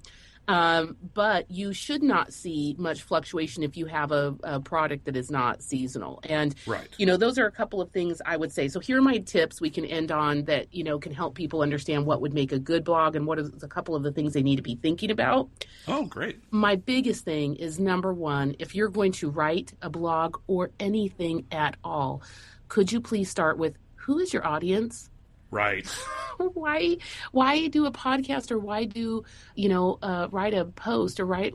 Um, 0.48 0.96
but 1.14 1.50
you 1.50 1.72
should 1.72 2.02
not 2.02 2.32
see 2.32 2.76
much 2.78 3.02
fluctuation 3.02 3.62
if 3.62 3.76
you 3.76 3.86
have 3.86 4.12
a, 4.12 4.34
a 4.44 4.60
product 4.60 5.06
that 5.06 5.16
is 5.16 5.30
not 5.30 5.62
seasonal. 5.62 6.20
And 6.22 6.54
right 6.66 6.88
you 6.98 7.06
know, 7.06 7.16
those 7.16 7.38
are 7.38 7.46
a 7.46 7.50
couple 7.50 7.80
of 7.80 7.90
things 7.90 8.22
I 8.24 8.36
would 8.36 8.52
say. 8.52 8.68
So 8.68 8.78
here 8.78 8.98
are 8.98 9.02
my 9.02 9.18
tips 9.18 9.60
we 9.60 9.70
can 9.70 9.84
end 9.84 10.12
on 10.12 10.44
that, 10.44 10.72
you 10.72 10.84
know, 10.84 10.98
can 10.98 11.12
help 11.12 11.34
people 11.34 11.62
understand 11.62 12.06
what 12.06 12.20
would 12.20 12.32
make 12.32 12.52
a 12.52 12.58
good 12.58 12.84
blog 12.84 13.16
and 13.16 13.26
what 13.26 13.38
is 13.38 13.50
a 13.62 13.68
couple 13.68 13.96
of 13.96 14.02
the 14.02 14.12
things 14.12 14.34
they 14.34 14.42
need 14.42 14.56
to 14.56 14.62
be 14.62 14.76
thinking 14.76 15.10
about. 15.10 15.48
oh 15.88 16.04
great 16.04 16.38
My 16.50 16.76
biggest 16.76 17.24
thing 17.24 17.56
is 17.56 17.80
number 17.80 18.12
one, 18.14 18.54
if 18.58 18.74
you're 18.74 18.88
going 18.88 19.12
to 19.12 19.30
write 19.30 19.72
a 19.82 19.90
blog 19.90 20.36
or 20.46 20.70
anything 20.78 21.46
at 21.50 21.76
all, 21.82 22.22
could 22.68 22.92
you 22.92 23.00
please 23.00 23.30
start 23.30 23.58
with 23.58 23.76
who 24.06 24.18
is 24.18 24.32
your 24.32 24.46
audience? 24.46 25.10
right 25.52 25.86
why 26.54 26.96
why 27.30 27.68
do 27.68 27.86
a 27.86 27.92
podcast 27.92 28.50
or 28.50 28.58
why 28.58 28.84
do 28.84 29.22
you 29.54 29.68
know 29.68 29.96
uh, 30.02 30.26
write 30.32 30.54
a 30.54 30.64
post 30.64 31.20
or 31.20 31.24
write 31.24 31.54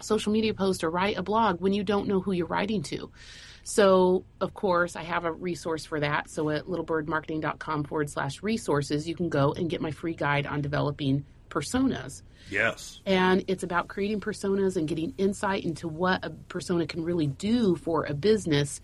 social 0.00 0.32
media 0.32 0.54
post 0.54 0.84
or 0.84 0.90
write 0.90 1.18
a 1.18 1.22
blog 1.22 1.60
when 1.60 1.72
you 1.72 1.82
don't 1.82 2.06
know 2.06 2.20
who 2.20 2.30
you're 2.30 2.46
writing 2.46 2.80
to 2.80 3.10
So, 3.66 4.24
of 4.42 4.52
course, 4.52 4.94
I 4.94 5.04
have 5.04 5.24
a 5.24 5.32
resource 5.32 5.86
for 5.86 5.98
that. 6.00 6.28
So, 6.28 6.50
at 6.50 6.66
littlebirdmarketing.com 6.66 7.84
forward 7.84 8.10
slash 8.10 8.42
resources, 8.42 9.08
you 9.08 9.16
can 9.16 9.30
go 9.30 9.54
and 9.54 9.70
get 9.70 9.80
my 9.80 9.90
free 9.90 10.14
guide 10.14 10.46
on 10.46 10.60
developing 10.60 11.24
personas. 11.48 12.22
Yes. 12.50 13.00
And 13.06 13.44
it's 13.48 13.62
about 13.62 13.88
creating 13.88 14.20
personas 14.20 14.76
and 14.76 14.86
getting 14.86 15.14
insight 15.16 15.64
into 15.64 15.88
what 15.88 16.24
a 16.24 16.30
persona 16.30 16.86
can 16.86 17.04
really 17.04 17.26
do 17.26 17.74
for 17.76 18.04
a 18.04 18.12
business 18.12 18.82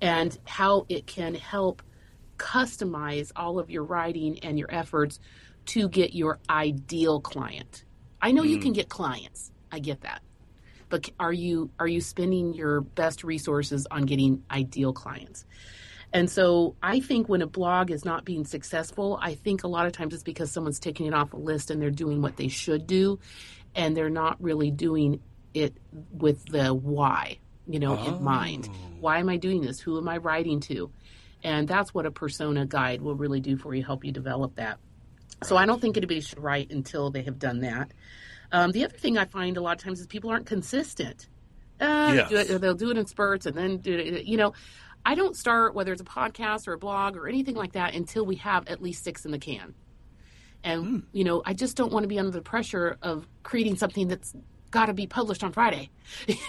and 0.00 0.38
how 0.44 0.86
it 0.88 1.06
can 1.06 1.34
help 1.34 1.82
customize 2.40 3.30
all 3.36 3.58
of 3.58 3.70
your 3.70 3.84
writing 3.84 4.38
and 4.40 4.58
your 4.58 4.72
efforts 4.72 5.20
to 5.66 5.88
get 5.88 6.14
your 6.14 6.38
ideal 6.48 7.20
client. 7.20 7.84
I 8.20 8.32
know 8.32 8.42
mm. 8.42 8.48
you 8.48 8.58
can 8.58 8.72
get 8.72 8.88
clients. 8.88 9.52
I 9.70 9.78
get 9.78 10.00
that 10.00 10.22
but 10.90 11.08
are 11.18 11.32
you 11.32 11.70
are 11.78 11.86
you 11.86 12.02
spending 12.02 12.52
your 12.52 12.82
best 12.82 13.24
resources 13.24 13.86
on 13.90 14.02
getting 14.02 14.42
ideal 14.50 14.92
clients? 14.92 15.46
And 16.12 16.28
so 16.28 16.74
I 16.82 16.98
think 16.98 17.28
when 17.28 17.40
a 17.40 17.46
blog 17.46 17.92
is 17.92 18.04
not 18.04 18.24
being 18.24 18.44
successful, 18.44 19.18
I 19.22 19.34
think 19.34 19.62
a 19.62 19.68
lot 19.68 19.86
of 19.86 19.92
times 19.92 20.12
it's 20.12 20.24
because 20.24 20.50
someone's 20.50 20.80
taking 20.80 21.06
it 21.06 21.14
off 21.14 21.32
a 21.32 21.36
list 21.36 21.70
and 21.70 21.80
they're 21.80 21.90
doing 21.90 22.20
what 22.20 22.36
they 22.36 22.48
should 22.48 22.88
do 22.88 23.20
and 23.76 23.96
they're 23.96 24.10
not 24.10 24.42
really 24.42 24.72
doing 24.72 25.20
it 25.54 25.76
with 26.10 26.44
the 26.46 26.74
why, 26.74 27.38
you 27.68 27.78
know, 27.78 27.96
oh. 27.96 28.08
in 28.08 28.24
mind. 28.24 28.68
Why 28.98 29.18
am 29.18 29.28
I 29.28 29.36
doing 29.36 29.60
this? 29.60 29.78
Who 29.78 29.98
am 29.98 30.08
I 30.08 30.16
writing 30.16 30.58
to? 30.62 30.90
And 31.42 31.66
that's 31.66 31.94
what 31.94 32.06
a 32.06 32.10
persona 32.10 32.66
guide 32.66 33.00
will 33.00 33.14
really 33.14 33.40
do 33.40 33.56
for 33.56 33.74
you, 33.74 33.82
help 33.82 34.04
you 34.04 34.12
develop 34.12 34.56
that. 34.56 34.78
So 35.42 35.56
I 35.56 35.64
don't 35.64 35.80
think 35.80 35.96
anybody 35.96 36.20
should 36.20 36.38
write 36.38 36.70
until 36.70 37.10
they 37.10 37.22
have 37.22 37.38
done 37.38 37.60
that. 37.60 37.92
Um, 38.52 38.72
the 38.72 38.84
other 38.84 38.96
thing 38.96 39.16
I 39.16 39.24
find 39.24 39.56
a 39.56 39.60
lot 39.60 39.78
of 39.78 39.82
times 39.82 40.00
is 40.00 40.06
people 40.06 40.30
aren't 40.30 40.46
consistent. 40.46 41.28
Uh, 41.80 42.12
yes. 42.14 42.28
do 42.28 42.36
it, 42.36 42.60
they'll 42.60 42.74
do 42.74 42.90
it 42.90 42.98
in 42.98 43.06
spurts 43.06 43.46
and 43.46 43.56
then 43.56 43.78
do 43.78 43.96
it. 43.96 44.26
You 44.26 44.36
know, 44.36 44.52
I 45.04 45.14
don't 45.14 45.34
start 45.34 45.74
whether 45.74 45.92
it's 45.92 46.02
a 46.02 46.04
podcast 46.04 46.68
or 46.68 46.74
a 46.74 46.78
blog 46.78 47.16
or 47.16 47.26
anything 47.26 47.54
like 47.54 47.72
that 47.72 47.94
until 47.94 48.26
we 48.26 48.36
have 48.36 48.68
at 48.68 48.82
least 48.82 49.02
six 49.02 49.24
in 49.24 49.30
the 49.30 49.38
can. 49.38 49.74
And 50.62 50.84
mm. 50.84 51.02
you 51.12 51.24
know, 51.24 51.42
I 51.46 51.54
just 51.54 51.76
don't 51.76 51.92
want 51.92 52.04
to 52.04 52.08
be 52.08 52.18
under 52.18 52.30
the 52.30 52.42
pressure 52.42 52.98
of 53.02 53.26
creating 53.42 53.76
something 53.76 54.08
that's 54.08 54.34
got 54.70 54.86
to 54.86 54.92
be 54.94 55.06
published 55.06 55.42
on 55.42 55.52
Friday. 55.52 55.90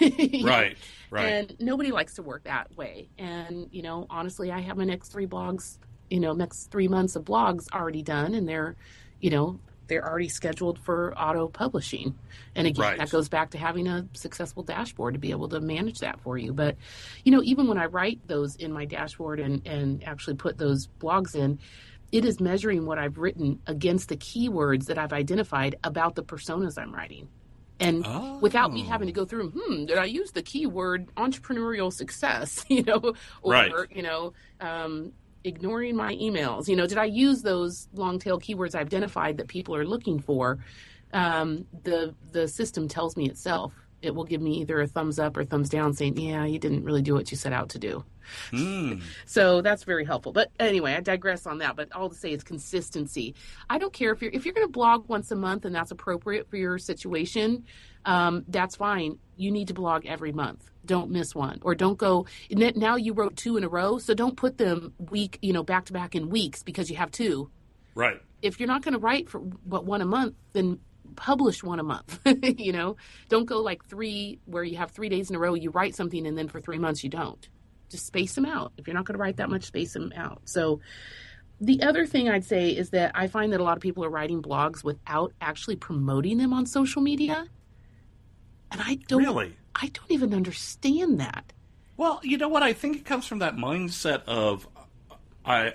right, 0.44 0.76
right. 1.12 1.26
And 1.26 1.56
nobody 1.60 1.92
likes 1.92 2.14
to 2.14 2.22
work 2.22 2.44
that 2.44 2.76
way. 2.76 3.08
And 3.18 3.68
you 3.70 3.82
know, 3.82 4.06
honestly, 4.10 4.50
I 4.50 4.60
have 4.60 4.76
my 4.76 4.84
next 4.84 5.08
three 5.08 5.26
blogs, 5.26 5.78
you 6.10 6.20
know, 6.20 6.32
next 6.32 6.70
three 6.70 6.88
months 6.88 7.16
of 7.16 7.24
blogs 7.24 7.66
already 7.72 8.02
done, 8.02 8.34
and 8.34 8.48
they're, 8.48 8.76
you 9.20 9.30
know, 9.30 9.60
they're 9.88 10.08
already 10.08 10.28
scheduled 10.28 10.78
for 10.78 11.12
auto 11.18 11.48
publishing. 11.48 12.18
And 12.54 12.66
again, 12.66 12.82
right. 12.82 12.98
that 12.98 13.10
goes 13.10 13.28
back 13.28 13.50
to 13.50 13.58
having 13.58 13.86
a 13.86 14.06
successful 14.14 14.62
dashboard 14.62 15.14
to 15.14 15.20
be 15.20 15.30
able 15.32 15.48
to 15.50 15.60
manage 15.60 15.98
that 15.98 16.20
for 16.20 16.38
you. 16.38 16.52
But, 16.52 16.76
you 17.24 17.32
know, 17.32 17.42
even 17.42 17.66
when 17.66 17.78
I 17.78 17.86
write 17.86 18.26
those 18.26 18.56
in 18.56 18.72
my 18.72 18.86
dashboard 18.86 19.38
and, 19.38 19.66
and 19.66 20.02
actually 20.04 20.36
put 20.36 20.56
those 20.56 20.88
blogs 20.98 21.34
in, 21.34 21.58
it 22.10 22.24
is 22.24 22.40
measuring 22.40 22.86
what 22.86 22.98
I've 22.98 23.18
written 23.18 23.60
against 23.66 24.08
the 24.08 24.16
keywords 24.16 24.86
that 24.86 24.98
I've 24.98 25.12
identified 25.12 25.76
about 25.82 26.14
the 26.14 26.22
personas 26.22 26.80
I'm 26.80 26.94
writing. 26.94 27.28
And 27.82 28.04
oh. 28.06 28.38
without 28.40 28.72
me 28.72 28.82
having 28.82 29.06
to 29.06 29.12
go 29.12 29.24
through, 29.24 29.50
hmm, 29.50 29.86
did 29.86 29.98
I 29.98 30.04
use 30.04 30.30
the 30.30 30.42
keyword 30.42 31.12
entrepreneurial 31.16 31.92
success? 31.92 32.64
You 32.72 32.82
know, 32.84 33.14
or, 33.42 33.52
right. 33.52 33.72
you 33.90 34.02
know, 34.02 34.32
um, 34.60 35.12
ignoring 35.44 35.96
my 35.96 36.14
emails? 36.16 36.68
You 36.68 36.76
know, 36.76 36.86
did 36.86 36.98
I 36.98 37.04
use 37.04 37.42
those 37.42 37.88
long 37.92 38.18
tail 38.18 38.40
keywords 38.40 38.74
I 38.74 38.80
identified 38.80 39.36
that 39.38 39.48
people 39.48 39.74
are 39.76 39.84
looking 39.84 40.18
for? 40.20 40.58
Um, 41.12 41.66
the 41.82 42.14
the 42.30 42.48
system 42.48 42.88
tells 42.88 43.16
me 43.16 43.28
itself. 43.28 43.74
It 44.00 44.14
will 44.14 44.24
give 44.24 44.40
me 44.40 44.60
either 44.60 44.80
a 44.80 44.86
thumbs 44.86 45.18
up 45.18 45.36
or 45.36 45.44
thumbs 45.44 45.68
down, 45.68 45.92
saying, 45.92 46.16
"Yeah, 46.16 46.44
you 46.44 46.58
didn't 46.58 46.84
really 46.84 47.02
do 47.02 47.14
what 47.14 47.30
you 47.30 47.36
set 47.36 47.52
out 47.52 47.68
to 47.70 47.78
do." 47.78 48.04
Mm. 48.50 49.02
so 49.26 49.60
that's 49.62 49.84
very 49.84 50.04
helpful. 50.04 50.32
But 50.32 50.50
anyway, 50.58 50.94
I 50.94 51.00
digress 51.00 51.46
on 51.46 51.58
that. 51.58 51.76
But 51.76 51.92
all 51.92 52.08
to 52.08 52.14
say 52.14 52.32
is 52.32 52.42
consistency. 52.42 53.34
I 53.68 53.78
don't 53.78 53.92
care 53.92 54.12
if 54.12 54.22
you're 54.22 54.32
if 54.32 54.44
you're 54.44 54.54
going 54.54 54.66
to 54.66 54.72
blog 54.72 55.08
once 55.08 55.30
a 55.30 55.36
month 55.36 55.64
and 55.64 55.74
that's 55.74 55.90
appropriate 55.90 56.48
for 56.48 56.56
your 56.56 56.78
situation. 56.78 57.64
Um, 58.04 58.44
that's 58.48 58.76
fine. 58.76 59.18
You 59.36 59.50
need 59.50 59.68
to 59.68 59.74
blog 59.74 60.06
every 60.06 60.32
month 60.32 60.72
don't 60.84 61.10
miss 61.10 61.34
one 61.34 61.58
or 61.62 61.74
don't 61.74 61.98
go 61.98 62.26
now 62.50 62.96
you 62.96 63.12
wrote 63.12 63.36
two 63.36 63.56
in 63.56 63.64
a 63.64 63.68
row 63.68 63.98
so 63.98 64.14
don't 64.14 64.36
put 64.36 64.58
them 64.58 64.92
week 65.10 65.38
you 65.42 65.52
know 65.52 65.62
back 65.62 65.84
to 65.84 65.92
back 65.92 66.14
in 66.14 66.28
weeks 66.28 66.62
because 66.62 66.90
you 66.90 66.96
have 66.96 67.10
two 67.10 67.50
right 67.94 68.20
if 68.42 68.58
you're 68.58 68.66
not 68.66 68.82
going 68.82 68.94
to 68.94 68.98
write 68.98 69.28
for 69.28 69.40
but 69.40 69.84
one 69.84 70.00
a 70.00 70.04
month 70.04 70.34
then 70.52 70.78
publish 71.14 71.62
one 71.62 71.78
a 71.78 71.82
month 71.82 72.18
you 72.58 72.72
know 72.72 72.96
don't 73.28 73.44
go 73.44 73.60
like 73.60 73.84
three 73.84 74.38
where 74.46 74.64
you 74.64 74.76
have 74.76 74.90
three 74.90 75.08
days 75.08 75.30
in 75.30 75.36
a 75.36 75.38
row 75.38 75.54
you 75.54 75.70
write 75.70 75.94
something 75.94 76.26
and 76.26 76.36
then 76.36 76.48
for 76.48 76.60
three 76.60 76.78
months 76.78 77.04
you 77.04 77.10
don't 77.10 77.48
just 77.92 78.06
space 78.06 78.34
them 78.34 78.44
out 78.44 78.72
if 78.76 78.86
you're 78.86 78.94
not 78.94 79.04
going 79.04 79.16
to 79.16 79.22
write 79.22 79.36
that 79.36 79.48
much 79.48 79.64
space 79.64 79.92
them 79.92 80.12
out 80.16 80.40
so 80.44 80.80
the 81.62 81.80
other 81.82 82.06
thing 82.06 82.28
I'd 82.28 82.44
say 82.44 82.70
is 82.70 82.90
that 82.90 83.12
I 83.14 83.28
find 83.28 83.52
that 83.52 83.60
a 83.60 83.62
lot 83.62 83.76
of 83.76 83.82
people 83.82 84.04
are 84.04 84.10
writing 84.10 84.42
blogs 84.42 84.82
without 84.82 85.32
actually 85.40 85.76
promoting 85.76 86.38
them 86.38 86.52
on 86.52 86.66
social 86.66 87.00
media. 87.00 87.46
And 88.72 88.80
I 88.84 88.96
don't 89.06 89.22
really 89.22 89.56
I 89.74 89.86
don't 89.86 90.10
even 90.10 90.34
understand 90.34 91.20
that. 91.20 91.52
Well, 91.96 92.20
you 92.24 92.36
know 92.36 92.48
what? 92.48 92.64
I 92.64 92.72
think 92.72 92.96
it 92.96 93.04
comes 93.04 93.26
from 93.26 93.38
that 93.38 93.54
mindset 93.54 94.24
of 94.26 94.66
I 95.44 95.74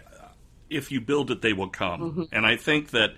if 0.70 0.92
you 0.92 1.00
build 1.00 1.32
it 1.32 1.42
they 1.42 1.54
will 1.54 1.70
come. 1.70 2.02
Mm-hmm. 2.02 2.24
And 2.34 2.46
I 2.46 2.58
think 2.58 2.92
that 2.92 3.12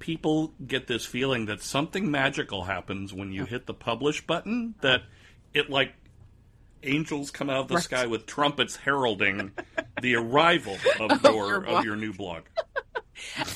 people 0.00 0.52
get 0.66 0.88
this 0.88 1.06
feeling 1.06 1.46
that 1.46 1.62
something 1.62 2.10
magical 2.10 2.64
happens 2.64 3.14
when 3.14 3.30
you 3.30 3.44
hit 3.44 3.66
the 3.66 3.74
publish 3.74 4.26
button 4.26 4.74
that 4.80 5.02
it 5.54 5.70
like 5.70 5.94
angels 6.86 7.30
come 7.30 7.50
out 7.50 7.58
of 7.58 7.68
the 7.68 7.74
right. 7.74 7.84
sky 7.84 8.06
with 8.06 8.26
trumpets 8.26 8.76
heralding 8.76 9.52
the 10.02 10.16
arrival 10.16 10.76
of 11.00 11.22
your, 11.22 11.32
your 11.32 11.64
of 11.66 11.84
your 11.84 11.96
new 11.96 12.12
blog. 12.12 12.42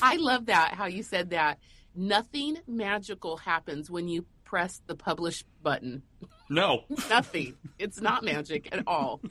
I 0.01 0.17
love 0.17 0.47
that 0.47 0.73
how 0.73 0.85
you 0.85 1.03
said 1.03 1.31
that. 1.31 1.59
Nothing 1.95 2.57
magical 2.67 3.37
happens 3.37 3.89
when 3.89 4.07
you 4.07 4.25
press 4.43 4.81
the 4.87 4.95
publish 4.95 5.43
button. 5.61 6.03
No. 6.49 6.83
Nothing. 7.09 7.55
It's 7.79 8.01
not 8.01 8.25
magic 8.25 8.67
at 8.73 8.83
all. 8.85 9.21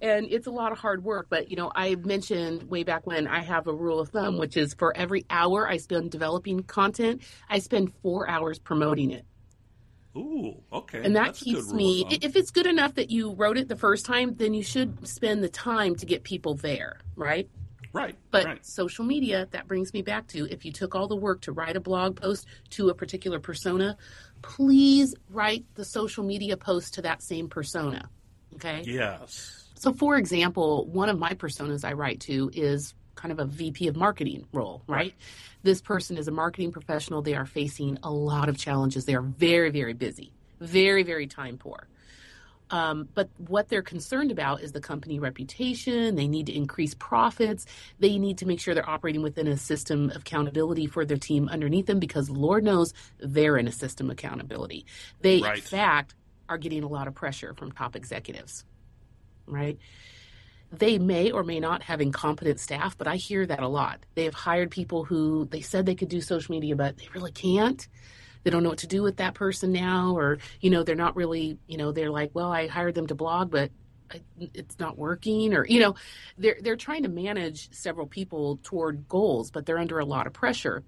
And 0.00 0.26
it's 0.30 0.46
a 0.46 0.52
lot 0.52 0.70
of 0.70 0.78
hard 0.78 1.02
work. 1.02 1.26
But, 1.28 1.50
you 1.50 1.56
know, 1.56 1.72
I 1.74 1.96
mentioned 1.96 2.70
way 2.70 2.84
back 2.84 3.04
when 3.04 3.26
I 3.26 3.40
have 3.40 3.66
a 3.66 3.72
rule 3.72 3.98
of 3.98 4.10
thumb, 4.10 4.38
which 4.38 4.56
is 4.56 4.74
for 4.74 4.96
every 4.96 5.26
hour 5.28 5.68
I 5.68 5.78
spend 5.78 6.12
developing 6.12 6.62
content, 6.62 7.22
I 7.48 7.58
spend 7.58 7.92
four 8.02 8.30
hours 8.30 8.60
promoting 8.60 9.10
it. 9.10 9.24
Ooh, 10.16 10.56
okay. 10.72 11.02
And 11.04 11.14
that 11.14 11.26
That's 11.26 11.42
keeps 11.42 11.72
me, 11.72 12.04
if 12.10 12.34
it's 12.34 12.50
good 12.50 12.66
enough 12.66 12.94
that 12.94 13.10
you 13.10 13.32
wrote 13.32 13.56
it 13.56 13.68
the 13.68 13.76
first 13.76 14.04
time, 14.04 14.34
then 14.34 14.54
you 14.54 14.62
should 14.62 15.06
spend 15.06 15.42
the 15.42 15.48
time 15.48 15.94
to 15.96 16.06
get 16.06 16.24
people 16.24 16.54
there, 16.54 16.98
right? 17.14 17.48
Right. 17.92 18.16
But 18.30 18.44
right. 18.44 18.66
social 18.66 19.04
media, 19.04 19.48
that 19.50 19.66
brings 19.66 19.92
me 19.92 20.02
back 20.02 20.26
to 20.28 20.50
if 20.50 20.64
you 20.64 20.72
took 20.72 20.94
all 20.94 21.08
the 21.08 21.16
work 21.16 21.40
to 21.42 21.52
write 21.52 21.76
a 21.76 21.80
blog 21.80 22.16
post 22.16 22.46
to 22.70 22.88
a 22.88 22.94
particular 22.94 23.40
persona, 23.40 23.96
please 24.42 25.14
write 25.28 25.64
the 25.74 25.84
social 25.84 26.24
media 26.24 26.56
post 26.56 26.94
to 26.94 27.02
that 27.02 27.22
same 27.22 27.48
persona. 27.48 28.08
Okay? 28.54 28.82
Yes. 28.84 29.68
So, 29.74 29.92
for 29.92 30.16
example, 30.16 30.86
one 30.86 31.08
of 31.08 31.18
my 31.18 31.34
personas 31.34 31.84
I 31.84 31.94
write 31.94 32.20
to 32.22 32.50
is 32.52 32.94
kind 33.20 33.32
of 33.32 33.38
a 33.38 33.44
VP 33.44 33.88
of 33.88 33.96
marketing 33.96 34.46
role, 34.52 34.82
right? 34.86 34.96
right? 34.96 35.14
This 35.62 35.82
person 35.82 36.16
is 36.16 36.28
a 36.28 36.30
marketing 36.30 36.72
professional. 36.72 37.22
They 37.22 37.34
are 37.34 37.46
facing 37.46 37.98
a 38.02 38.10
lot 38.10 38.48
of 38.48 38.56
challenges. 38.56 39.04
They 39.04 39.14
are 39.14 39.22
very, 39.22 39.70
very 39.70 39.92
busy, 39.92 40.32
very, 40.60 41.02
very 41.02 41.26
time 41.26 41.58
poor. 41.58 41.86
Um, 42.70 43.08
but 43.14 43.28
what 43.48 43.68
they're 43.68 43.82
concerned 43.82 44.30
about 44.30 44.62
is 44.62 44.72
the 44.72 44.80
company 44.80 45.18
reputation. 45.18 46.14
They 46.14 46.28
need 46.28 46.46
to 46.46 46.54
increase 46.54 46.94
profits. 46.94 47.66
They 47.98 48.16
need 48.16 48.38
to 48.38 48.46
make 48.46 48.60
sure 48.60 48.74
they're 48.74 48.88
operating 48.88 49.22
within 49.22 49.48
a 49.48 49.56
system 49.56 50.10
of 50.10 50.22
accountability 50.22 50.86
for 50.86 51.04
their 51.04 51.16
team 51.16 51.48
underneath 51.48 51.86
them 51.86 51.98
because 51.98 52.30
Lord 52.30 52.62
knows 52.62 52.94
they're 53.18 53.56
in 53.56 53.66
a 53.66 53.72
system 53.72 54.06
of 54.06 54.12
accountability. 54.12 54.86
They, 55.20 55.40
right. 55.40 55.56
in 55.56 55.62
fact, 55.62 56.14
are 56.48 56.58
getting 56.58 56.84
a 56.84 56.88
lot 56.88 57.08
of 57.08 57.14
pressure 57.14 57.54
from 57.54 57.72
top 57.72 57.96
executives, 57.96 58.64
right? 59.46 59.78
They 60.72 60.98
may 60.98 61.30
or 61.30 61.42
may 61.42 61.60
not 61.60 61.82
have 61.82 62.00
incompetent 62.00 62.60
staff, 62.60 62.96
but 62.96 63.08
I 63.08 63.16
hear 63.16 63.44
that 63.46 63.60
a 63.60 63.68
lot. 63.68 64.00
They 64.14 64.24
have 64.24 64.34
hired 64.34 64.70
people 64.70 65.04
who 65.04 65.46
they 65.50 65.60
said 65.60 65.84
they 65.84 65.94
could 65.94 66.08
do 66.08 66.20
social 66.20 66.54
media, 66.54 66.76
but 66.76 66.96
they 66.96 67.08
really 67.14 67.32
can't. 67.32 67.86
They 68.42 68.50
don't 68.50 68.62
know 68.62 68.70
what 68.70 68.78
to 68.78 68.86
do 68.86 69.02
with 69.02 69.18
that 69.18 69.34
person 69.34 69.72
now 69.72 70.16
or 70.16 70.38
you 70.60 70.70
know 70.70 70.82
they're 70.82 70.94
not 70.94 71.14
really 71.14 71.58
you 71.66 71.76
know 71.76 71.92
they're 71.92 72.10
like 72.10 72.30
well 72.32 72.50
i 72.50 72.68
hired 72.68 72.94
them 72.94 73.06
to 73.06 73.14
blog 73.14 73.50
but 73.50 73.70
it's 74.40 74.78
not 74.78 74.98
working 74.98 75.54
or 75.54 75.66
you 75.66 75.80
know 75.80 75.94
they're 76.38 76.56
they're 76.62 76.76
trying 76.76 77.02
to 77.02 77.08
manage 77.08 77.72
several 77.72 78.06
people 78.06 78.58
toward 78.62 79.08
goals 79.08 79.50
but 79.50 79.66
they're 79.66 79.78
under 79.78 79.98
a 79.98 80.04
lot 80.04 80.26
of 80.26 80.32
pressure. 80.32 80.82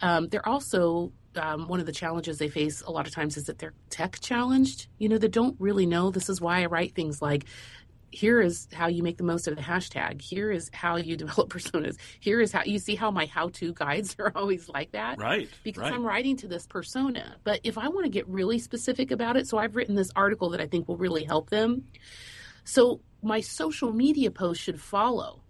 Um, 0.00 0.28
they're 0.28 0.46
also 0.46 1.12
um, 1.36 1.68
one 1.68 1.80
of 1.80 1.86
the 1.86 1.92
challenges 1.92 2.38
they 2.38 2.48
face 2.48 2.82
a 2.82 2.90
lot 2.90 3.06
of 3.06 3.12
times 3.12 3.36
is 3.36 3.44
that 3.44 3.58
they're 3.58 3.74
tech 3.90 4.18
challenged. 4.20 4.88
You 4.98 5.08
know 5.08 5.18
they 5.18 5.28
don't 5.28 5.56
really 5.58 5.86
know. 5.86 6.10
This 6.10 6.28
is 6.28 6.40
why 6.40 6.62
i 6.62 6.66
write 6.66 6.94
things 6.94 7.20
like 7.22 7.44
here 8.14 8.40
is 8.40 8.68
how 8.72 8.86
you 8.86 9.02
make 9.02 9.16
the 9.16 9.24
most 9.24 9.48
of 9.48 9.56
the 9.56 9.62
hashtag. 9.62 10.20
Here 10.20 10.50
is 10.50 10.70
how 10.72 10.96
you 10.96 11.16
develop 11.24 11.50
personas. 11.50 11.96
Here 12.20 12.40
is 12.40 12.52
how 12.52 12.62
you 12.64 12.78
see 12.78 12.94
how 12.94 13.10
my 13.10 13.26
how 13.26 13.48
to 13.50 13.72
guides 13.72 14.16
are 14.18 14.32
always 14.36 14.68
like 14.68 14.92
that. 14.92 15.18
Right. 15.18 15.48
Because 15.62 15.82
right. 15.82 15.92
I'm 15.92 16.04
writing 16.04 16.36
to 16.38 16.48
this 16.48 16.66
persona. 16.66 17.36
But 17.44 17.60
if 17.64 17.78
I 17.78 17.88
want 17.88 18.04
to 18.04 18.10
get 18.10 18.28
really 18.28 18.58
specific 18.58 19.10
about 19.10 19.36
it, 19.36 19.48
so 19.48 19.58
I've 19.58 19.76
written 19.76 19.94
this 19.94 20.10
article 20.16 20.50
that 20.50 20.60
I 20.60 20.66
think 20.66 20.88
will 20.88 20.96
really 20.96 21.24
help 21.24 21.50
them. 21.50 21.84
So 22.64 23.00
my 23.22 23.40
social 23.40 23.92
media 23.92 24.30
post 24.30 24.60
should 24.60 24.80
follow. 24.80 25.43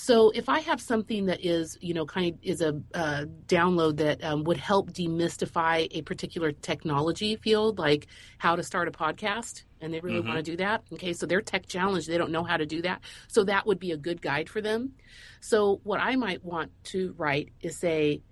So 0.00 0.30
if 0.30 0.48
I 0.48 0.60
have 0.60 0.80
something 0.80 1.26
that 1.26 1.44
is, 1.44 1.76
you 1.80 1.92
know, 1.92 2.06
kind 2.06 2.32
of 2.32 2.38
is 2.40 2.60
a 2.60 2.80
uh, 2.94 3.24
download 3.46 3.96
that 3.96 4.22
um, 4.22 4.44
would 4.44 4.56
help 4.56 4.92
demystify 4.92 5.88
a 5.90 6.02
particular 6.02 6.52
technology 6.52 7.34
field, 7.34 7.80
like 7.80 8.06
how 8.38 8.54
to 8.54 8.62
start 8.62 8.86
a 8.86 8.92
podcast, 8.92 9.64
and 9.80 9.92
they 9.92 9.98
really 9.98 10.20
Mhm. 10.20 10.26
want 10.26 10.36
to 10.36 10.48
do 10.52 10.56
that. 10.58 10.84
Okay, 10.92 11.12
so 11.12 11.26
they're 11.26 11.40
tech 11.42 11.66
challenged; 11.66 12.06
they 12.08 12.16
don't 12.16 12.30
know 12.30 12.44
how 12.44 12.56
to 12.56 12.64
do 12.64 12.80
that. 12.82 13.00
So 13.26 13.42
that 13.44 13.66
would 13.66 13.80
be 13.80 13.90
a 13.90 13.96
good 13.96 14.22
guide 14.22 14.48
for 14.48 14.60
them. 14.60 14.92
So 15.40 15.80
what 15.82 15.98
I 15.98 16.14
might 16.14 16.44
want 16.44 16.70
to 16.84 17.12
write 17.18 17.48
is 17.60 17.76
say, 17.76 18.22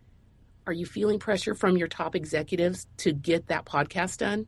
"Are 0.69 0.73
you 0.73 0.87
feeling 0.87 1.19
pressure 1.19 1.55
from 1.57 1.77
your 1.77 1.89
top 1.89 2.15
executives 2.15 2.87
to 2.99 3.13
get 3.13 3.49
that 3.49 3.65
podcast 3.67 4.19
done, 4.19 4.47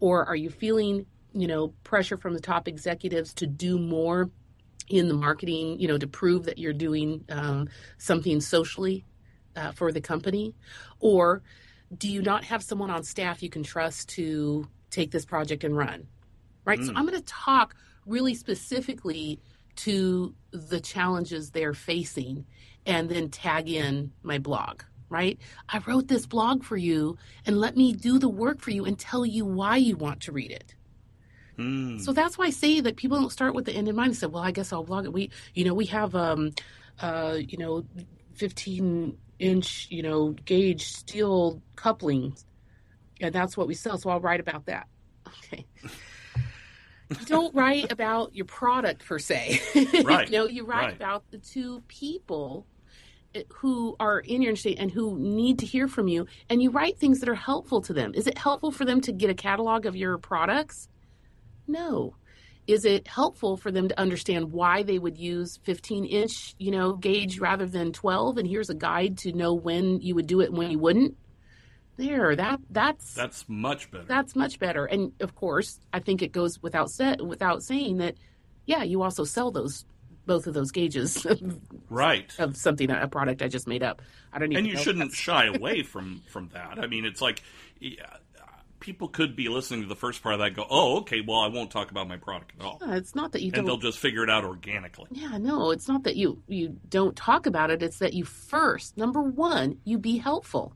or 0.00 0.24
are 0.24 0.34
you 0.36 0.50
feeling, 0.50 1.06
you 1.32 1.46
know, 1.46 1.68
pressure 1.84 2.16
from 2.16 2.34
the 2.34 2.40
top 2.40 2.66
executives 2.66 3.32
to 3.34 3.46
do 3.46 3.78
more?" 3.78 4.30
In 4.88 5.08
the 5.08 5.14
marketing, 5.14 5.78
you 5.80 5.88
know, 5.88 5.98
to 5.98 6.06
prove 6.06 6.44
that 6.44 6.58
you're 6.58 6.72
doing 6.72 7.24
um, 7.28 7.68
something 7.98 8.40
socially 8.40 9.04
uh, 9.56 9.72
for 9.72 9.92
the 9.92 10.00
company? 10.00 10.54
Or 11.00 11.42
do 11.96 12.08
you 12.08 12.22
not 12.22 12.44
have 12.44 12.62
someone 12.62 12.90
on 12.90 13.02
staff 13.02 13.42
you 13.42 13.50
can 13.50 13.62
trust 13.62 14.08
to 14.10 14.68
take 14.90 15.10
this 15.10 15.24
project 15.24 15.64
and 15.64 15.76
run? 15.76 16.06
Right. 16.64 16.82
So 16.82 16.92
Mm. 16.92 16.98
I'm 16.98 17.06
going 17.06 17.18
to 17.18 17.24
talk 17.26 17.74
really 18.06 18.34
specifically 18.34 19.40
to 19.76 20.34
the 20.50 20.80
challenges 20.80 21.50
they're 21.50 21.74
facing 21.74 22.46
and 22.86 23.08
then 23.08 23.30
tag 23.30 23.68
in 23.68 24.12
my 24.22 24.38
blog. 24.38 24.82
Right? 25.08 25.38
I 25.68 25.78
wrote 25.86 26.08
this 26.08 26.24
blog 26.24 26.64
for 26.64 26.78
you 26.78 27.18
and 27.44 27.58
let 27.58 27.76
me 27.76 27.92
do 27.92 28.18
the 28.18 28.30
work 28.30 28.62
for 28.62 28.70
you 28.70 28.86
and 28.86 28.98
tell 28.98 29.26
you 29.26 29.44
why 29.44 29.76
you 29.76 29.94
want 29.94 30.22
to 30.22 30.32
read 30.32 30.50
it. 30.50 30.74
Hmm. 31.56 31.98
So 31.98 32.12
that's 32.12 32.38
why 32.38 32.46
I 32.46 32.50
say 32.50 32.80
that 32.80 32.96
people 32.96 33.18
don't 33.18 33.30
start 33.30 33.54
with 33.54 33.66
the 33.66 33.72
end 33.72 33.88
in 33.88 33.96
mind 33.96 34.08
and 34.08 34.16
say, 34.16 34.26
well, 34.26 34.42
I 34.42 34.50
guess 34.50 34.72
I'll 34.72 34.84
blog 34.84 35.04
it. 35.04 35.12
We, 35.12 35.30
you 35.54 35.64
know, 35.64 35.74
we 35.74 35.86
have, 35.86 36.14
um, 36.14 36.52
uh, 37.00 37.36
you 37.38 37.58
know, 37.58 37.84
15 38.34 39.16
inch, 39.38 39.88
you 39.90 40.02
know, 40.02 40.30
gauge 40.44 40.86
steel 40.86 41.60
couplings, 41.76 42.46
and 43.20 43.34
that's 43.34 43.56
what 43.56 43.66
we 43.66 43.74
sell. 43.74 43.98
So 43.98 44.10
I'll 44.10 44.20
write 44.20 44.40
about 44.40 44.66
that. 44.66 44.86
Okay. 45.26 45.66
you 47.20 47.26
don't 47.26 47.54
write 47.54 47.92
about 47.92 48.34
your 48.34 48.46
product 48.46 49.04
per 49.04 49.18
se. 49.18 49.60
Right, 50.04 50.28
you 50.28 50.38
know, 50.38 50.46
you 50.46 50.64
write 50.64 50.86
right. 50.86 50.96
about 50.96 51.30
the 51.30 51.38
two 51.38 51.82
people 51.88 52.66
eh, 53.34 53.42
who 53.48 53.96
are 54.00 54.20
in 54.20 54.42
your 54.42 54.56
state 54.56 54.78
and 54.78 54.90
who 54.90 55.18
need 55.18 55.58
to 55.60 55.66
hear 55.66 55.88
from 55.88 56.08
you 56.08 56.26
and 56.48 56.62
you 56.62 56.70
write 56.70 56.98
things 56.98 57.20
that 57.20 57.28
are 57.28 57.34
helpful 57.34 57.80
to 57.82 57.92
them. 57.92 58.12
Is 58.14 58.26
it 58.26 58.38
helpful 58.38 58.70
for 58.70 58.84
them 58.84 59.00
to 59.02 59.12
get 59.12 59.30
a 59.30 59.34
catalog 59.34 59.86
of 59.86 59.96
your 59.96 60.18
products? 60.18 60.88
No. 61.66 62.16
Is 62.66 62.84
it 62.84 63.08
helpful 63.08 63.56
for 63.56 63.72
them 63.72 63.88
to 63.88 63.98
understand 63.98 64.52
why 64.52 64.84
they 64.84 64.98
would 64.98 65.18
use 65.18 65.58
15 65.64 66.04
inch, 66.04 66.54
you 66.58 66.70
know, 66.70 66.92
gauge 66.92 67.40
rather 67.40 67.66
than 67.66 67.92
12? 67.92 68.38
And 68.38 68.48
here's 68.48 68.70
a 68.70 68.74
guide 68.74 69.18
to 69.18 69.32
know 69.32 69.52
when 69.54 70.00
you 70.00 70.14
would 70.14 70.28
do 70.28 70.40
it 70.40 70.50
and 70.50 70.58
when 70.58 70.70
you 70.70 70.78
wouldn't. 70.78 71.16
There, 71.96 72.34
that 72.36 72.60
that's 72.70 73.12
That's 73.14 73.44
much 73.48 73.90
better. 73.90 74.04
that's 74.04 74.34
much 74.34 74.58
better. 74.58 74.86
And 74.86 75.12
of 75.20 75.34
course, 75.34 75.78
I 75.92 76.00
think 76.00 76.22
it 76.22 76.32
goes 76.32 76.62
without 76.62 76.90
set 76.90 77.20
without 77.20 77.62
saying 77.62 77.98
that, 77.98 78.14
yeah, 78.64 78.82
you 78.82 79.02
also 79.02 79.24
sell 79.24 79.50
those 79.50 79.84
both 80.24 80.46
of 80.46 80.54
those 80.54 80.70
gauges 80.70 81.26
right. 81.90 82.32
of 82.38 82.56
something 82.56 82.90
a 82.90 83.08
product 83.08 83.42
I 83.42 83.48
just 83.48 83.66
made 83.66 83.82
up. 83.82 84.02
I 84.32 84.38
don't 84.38 84.52
even. 84.52 84.64
and 84.64 84.72
you 84.72 84.78
shouldn't 84.82 85.12
shy 85.12 85.46
away 85.54 85.82
from 85.82 86.22
from 86.28 86.48
that. 86.54 86.78
I 86.78 86.86
mean, 86.86 87.04
it's 87.04 87.20
like 87.20 87.42
yeah, 87.78 88.16
people 88.82 89.08
could 89.08 89.34
be 89.34 89.48
listening 89.48 89.80
to 89.82 89.88
the 89.88 89.96
first 89.96 90.22
part 90.22 90.34
of 90.34 90.40
that 90.40 90.48
and 90.48 90.56
go, 90.56 90.66
"Oh, 90.68 90.98
okay, 90.98 91.20
well, 91.26 91.38
I 91.40 91.46
won't 91.48 91.70
talk 91.70 91.90
about 91.90 92.08
my 92.08 92.16
product 92.18 92.52
at 92.58 92.64
all," 92.66 92.78
Yeah, 92.84 92.96
it's 92.96 93.14
not 93.14 93.32
that 93.32 93.42
you 93.42 93.50
and 93.54 93.66
they'll 93.66 93.78
just 93.78 93.98
figure 93.98 94.22
it 94.24 94.28
out 94.30 94.44
organically. 94.44 95.06
Yeah, 95.12 95.38
no, 95.38 95.70
it's 95.70 95.88
not 95.88 96.02
that 96.04 96.16
you 96.16 96.42
you 96.48 96.78
don't 96.88 97.16
talk 97.16 97.46
about 97.46 97.70
it. 97.70 97.82
It's 97.82 97.98
that 98.00 98.12
you 98.12 98.24
first, 98.24 98.96
number 98.98 99.22
one, 99.22 99.78
you 99.84 99.98
be 99.98 100.18
helpful, 100.18 100.74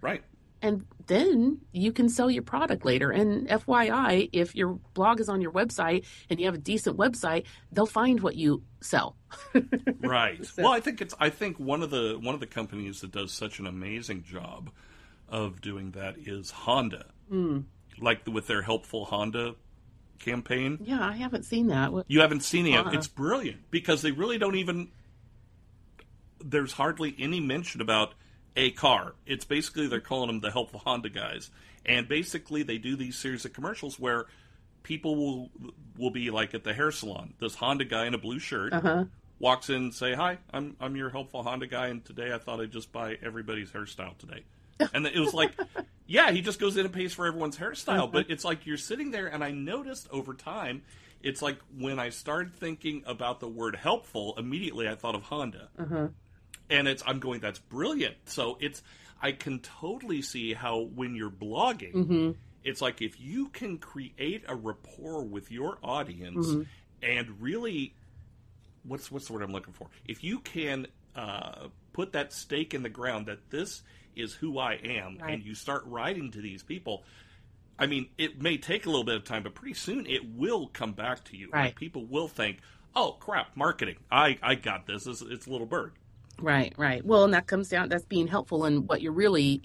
Right. 0.00 0.22
and 0.62 0.84
then 1.06 1.60
you 1.72 1.92
can 1.92 2.08
sell 2.08 2.28
your 2.30 2.42
product 2.42 2.84
later. 2.84 3.10
And 3.12 3.48
FYI, 3.48 4.28
if 4.32 4.56
your 4.56 4.80
blog 4.94 5.20
is 5.20 5.28
on 5.28 5.40
your 5.40 5.52
website 5.52 6.04
and 6.28 6.40
you 6.40 6.46
have 6.46 6.56
a 6.56 6.58
decent 6.58 6.96
website, 6.96 7.44
they'll 7.70 7.86
find 7.86 8.20
what 8.20 8.34
you 8.36 8.62
sell. 8.80 9.16
Right. 10.00 10.44
So- 10.44 10.62
Well, 10.62 10.72
I 10.72 10.80
think 10.80 11.00
it's. 11.00 11.14
I 11.18 11.30
think 11.30 11.58
one 11.58 11.82
of 11.82 11.90
the 11.90 12.18
one 12.20 12.34
of 12.34 12.40
the 12.40 12.46
companies 12.46 13.00
that 13.00 13.10
does 13.12 13.32
such 13.32 13.58
an 13.58 13.66
amazing 13.66 14.22
job 14.24 14.70
of 15.28 15.60
doing 15.60 15.92
that 15.92 16.16
is 16.18 16.50
Honda. 16.50 17.06
Hmm. 17.28 17.60
Like 18.00 18.26
with 18.26 18.46
their 18.46 18.62
helpful 18.62 19.04
Honda 19.06 19.54
campaign. 20.18 20.78
Yeah, 20.82 21.04
I 21.06 21.12
haven't 21.16 21.44
seen 21.44 21.68
that. 21.68 21.92
What- 21.92 22.06
You 22.08 22.20
haven't 22.20 22.42
seen 22.42 22.66
it. 22.66 22.76
Uh-uh. 22.76 22.90
It's 22.92 23.08
brilliant 23.08 23.70
because 23.70 24.02
they 24.02 24.12
really 24.12 24.38
don't 24.38 24.56
even. 24.56 24.88
There's 26.44 26.72
hardly 26.72 27.14
any 27.18 27.40
mention 27.40 27.80
about 27.80 28.14
a 28.54 28.70
car. 28.72 29.14
It's 29.26 29.44
basically 29.44 29.86
they're 29.88 30.00
calling 30.00 30.28
them 30.28 30.40
the 30.40 30.50
helpful 30.50 30.80
Honda 30.84 31.08
guys, 31.08 31.50
and 31.84 32.06
basically 32.08 32.62
they 32.62 32.78
do 32.78 32.96
these 32.96 33.16
series 33.18 33.44
of 33.44 33.52
commercials 33.52 33.98
where 33.98 34.26
people 34.82 35.16
will 35.16 35.50
will 35.98 36.10
be 36.10 36.30
like 36.30 36.54
at 36.54 36.64
the 36.64 36.74
hair 36.74 36.90
salon. 36.90 37.34
This 37.40 37.54
Honda 37.56 37.84
guy 37.84 38.06
in 38.06 38.14
a 38.14 38.18
blue 38.18 38.38
shirt 38.38 38.72
Uh-huh. 38.72 39.04
walks 39.38 39.68
in 39.70 39.76
and 39.76 39.94
say, 39.94 40.14
"Hi, 40.14 40.38
I'm 40.52 40.76
I'm 40.80 40.94
your 40.96 41.10
helpful 41.10 41.42
Honda 41.42 41.66
guy, 41.66 41.88
and 41.88 42.04
today 42.04 42.32
I 42.32 42.38
thought 42.38 42.60
I'd 42.60 42.70
just 42.70 42.92
buy 42.92 43.18
everybody's 43.22 43.70
hairstyle 43.72 44.16
today." 44.18 44.44
And 44.92 45.06
it 45.06 45.18
was 45.18 45.34
like, 45.34 45.52
yeah, 46.06 46.30
he 46.30 46.40
just 46.40 46.58
goes 46.60 46.76
in 46.76 46.84
and 46.86 46.94
pays 46.94 47.12
for 47.14 47.26
everyone's 47.26 47.56
hairstyle, 47.56 48.10
but 48.10 48.30
it's 48.30 48.44
like 48.44 48.66
you're 48.66 48.76
sitting 48.76 49.10
there, 49.10 49.26
and 49.26 49.42
I 49.42 49.50
noticed 49.50 50.08
over 50.10 50.34
time, 50.34 50.82
it's 51.22 51.42
like 51.42 51.58
when 51.76 51.98
I 51.98 52.10
started 52.10 52.54
thinking 52.54 53.02
about 53.06 53.40
the 53.40 53.48
word 53.48 53.74
helpful, 53.76 54.34
immediately 54.38 54.88
I 54.88 54.94
thought 54.94 55.14
of 55.14 55.22
Honda, 55.22 55.68
Uh-huh. 55.78 56.08
and 56.70 56.86
it's 56.88 57.02
I'm 57.06 57.18
going, 57.18 57.40
that's 57.40 57.58
brilliant. 57.58 58.16
So 58.26 58.58
it's 58.60 58.82
I 59.20 59.32
can 59.32 59.60
totally 59.60 60.22
see 60.22 60.52
how 60.54 60.80
when 60.80 61.14
you're 61.16 61.30
blogging. 61.30 61.92
hmm 62.06 62.30
It's 62.62 62.80
like 62.82 63.00
if 63.00 63.18
you 63.20 63.48
can 63.48 63.78
create 63.78 64.44
a 64.46 64.54
rapport 64.54 65.22
with 65.24 65.50
your 65.50 65.78
audience 65.82 66.46
Mhm. 66.48 66.66
and 67.02 67.40
really, 67.40 67.94
what's 68.84 69.10
what's 69.10 69.26
the 69.26 69.32
word 69.32 69.42
I'm 69.42 69.52
looking 69.52 69.72
for? 69.72 69.88
If 70.04 70.22
you 70.22 70.40
can 70.40 70.86
uh, 71.14 71.68
put 71.94 72.12
that 72.12 72.32
stake 72.32 72.74
in 72.74 72.82
the 72.82 72.90
ground 72.90 73.26
that 73.26 73.48
this 73.50 73.82
is 74.16 74.34
who 74.34 74.58
I 74.58 74.74
am, 74.74 75.18
Right. 75.18 75.34
and 75.34 75.44
you 75.44 75.54
start 75.54 75.82
writing 75.86 76.30
to 76.32 76.40
these 76.40 76.62
people, 76.62 77.04
I 77.78 77.86
mean, 77.86 78.08
it 78.16 78.40
may 78.40 78.56
take 78.56 78.86
a 78.86 78.88
little 78.88 79.04
bit 79.04 79.16
of 79.16 79.24
time, 79.24 79.42
but 79.42 79.54
pretty 79.54 79.74
soon 79.74 80.06
it 80.06 80.24
will 80.34 80.68
come 80.68 80.92
back 80.92 81.24
to 81.24 81.36
you. 81.36 81.50
Right. 81.52 81.66
Like 81.66 81.76
people 81.76 82.06
will 82.06 82.28
think, 82.28 82.58
"Oh 82.94 83.16
crap, 83.20 83.54
marketing! 83.56 83.96
I 84.10 84.38
I 84.42 84.54
got 84.54 84.86
this. 84.86 85.06
It's, 85.06 85.20
it's 85.22 85.46
Little 85.46 85.66
Bird." 85.66 85.92
Right, 86.40 86.72
right. 86.76 87.04
Well, 87.04 87.24
and 87.24 87.32
that 87.34 87.46
comes 87.46 87.68
down 87.68 87.88
that's 87.88 88.04
being 88.04 88.26
helpful 88.26 88.64
and 88.66 88.86
what 88.88 89.00
you're 89.02 89.12
really 89.12 89.60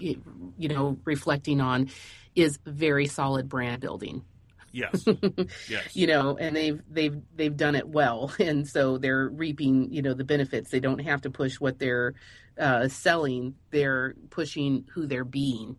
you 0.58 0.68
know 0.68 0.98
reflecting 1.04 1.60
on 1.60 1.88
is 2.34 2.58
very 2.66 3.06
solid 3.06 3.48
brand 3.48 3.80
building. 3.80 4.24
Yes, 4.72 5.04
yes. 5.68 5.94
you 5.94 6.06
know 6.06 6.36
and 6.38 6.56
they've 6.56 6.80
they've 6.90 7.16
they've 7.36 7.56
done 7.56 7.74
it 7.74 7.88
well. 7.88 8.32
And 8.40 8.66
so 8.66 8.98
they're 8.98 9.28
reaping 9.28 9.92
you 9.92 10.02
know 10.02 10.14
the 10.14 10.24
benefits. 10.24 10.70
They 10.70 10.80
don't 10.80 10.98
have 11.00 11.22
to 11.22 11.30
push 11.30 11.60
what 11.60 11.78
they're 11.78 12.14
uh, 12.58 12.88
selling. 12.88 13.54
They're 13.70 14.14
pushing 14.30 14.84
who 14.92 15.06
they're 15.06 15.24
being. 15.24 15.76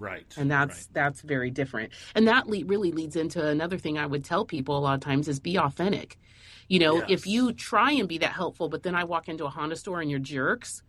Right. 0.00 0.32
and 0.36 0.48
that's 0.48 0.76
right. 0.76 0.86
that's 0.92 1.22
very 1.22 1.50
different. 1.50 1.92
And 2.14 2.28
that 2.28 2.46
le- 2.46 2.64
really 2.64 2.92
leads 2.92 3.16
into 3.16 3.44
another 3.44 3.78
thing 3.78 3.98
i 3.98 4.06
would 4.06 4.24
tell 4.24 4.44
people 4.44 4.78
a 4.78 4.80
lot 4.80 4.94
of 4.94 5.00
times 5.00 5.26
is 5.26 5.40
be 5.40 5.58
authentic. 5.58 6.18
You 6.68 6.78
know 6.78 7.02
if 7.08 7.26
you 7.26 7.52
try 7.52 7.92
and 7.92 8.06
be 8.08 8.18
that 8.18 8.32
helpful 8.32 8.68
but 8.68 8.82
then 8.82 8.94
i 8.94 9.04
walk 9.04 9.28
into 9.28 9.44
a 9.46 9.48
honda 9.48 9.74
store 9.74 10.00
and 10.00 10.10
you're 10.10 10.20
jerks 10.20 10.82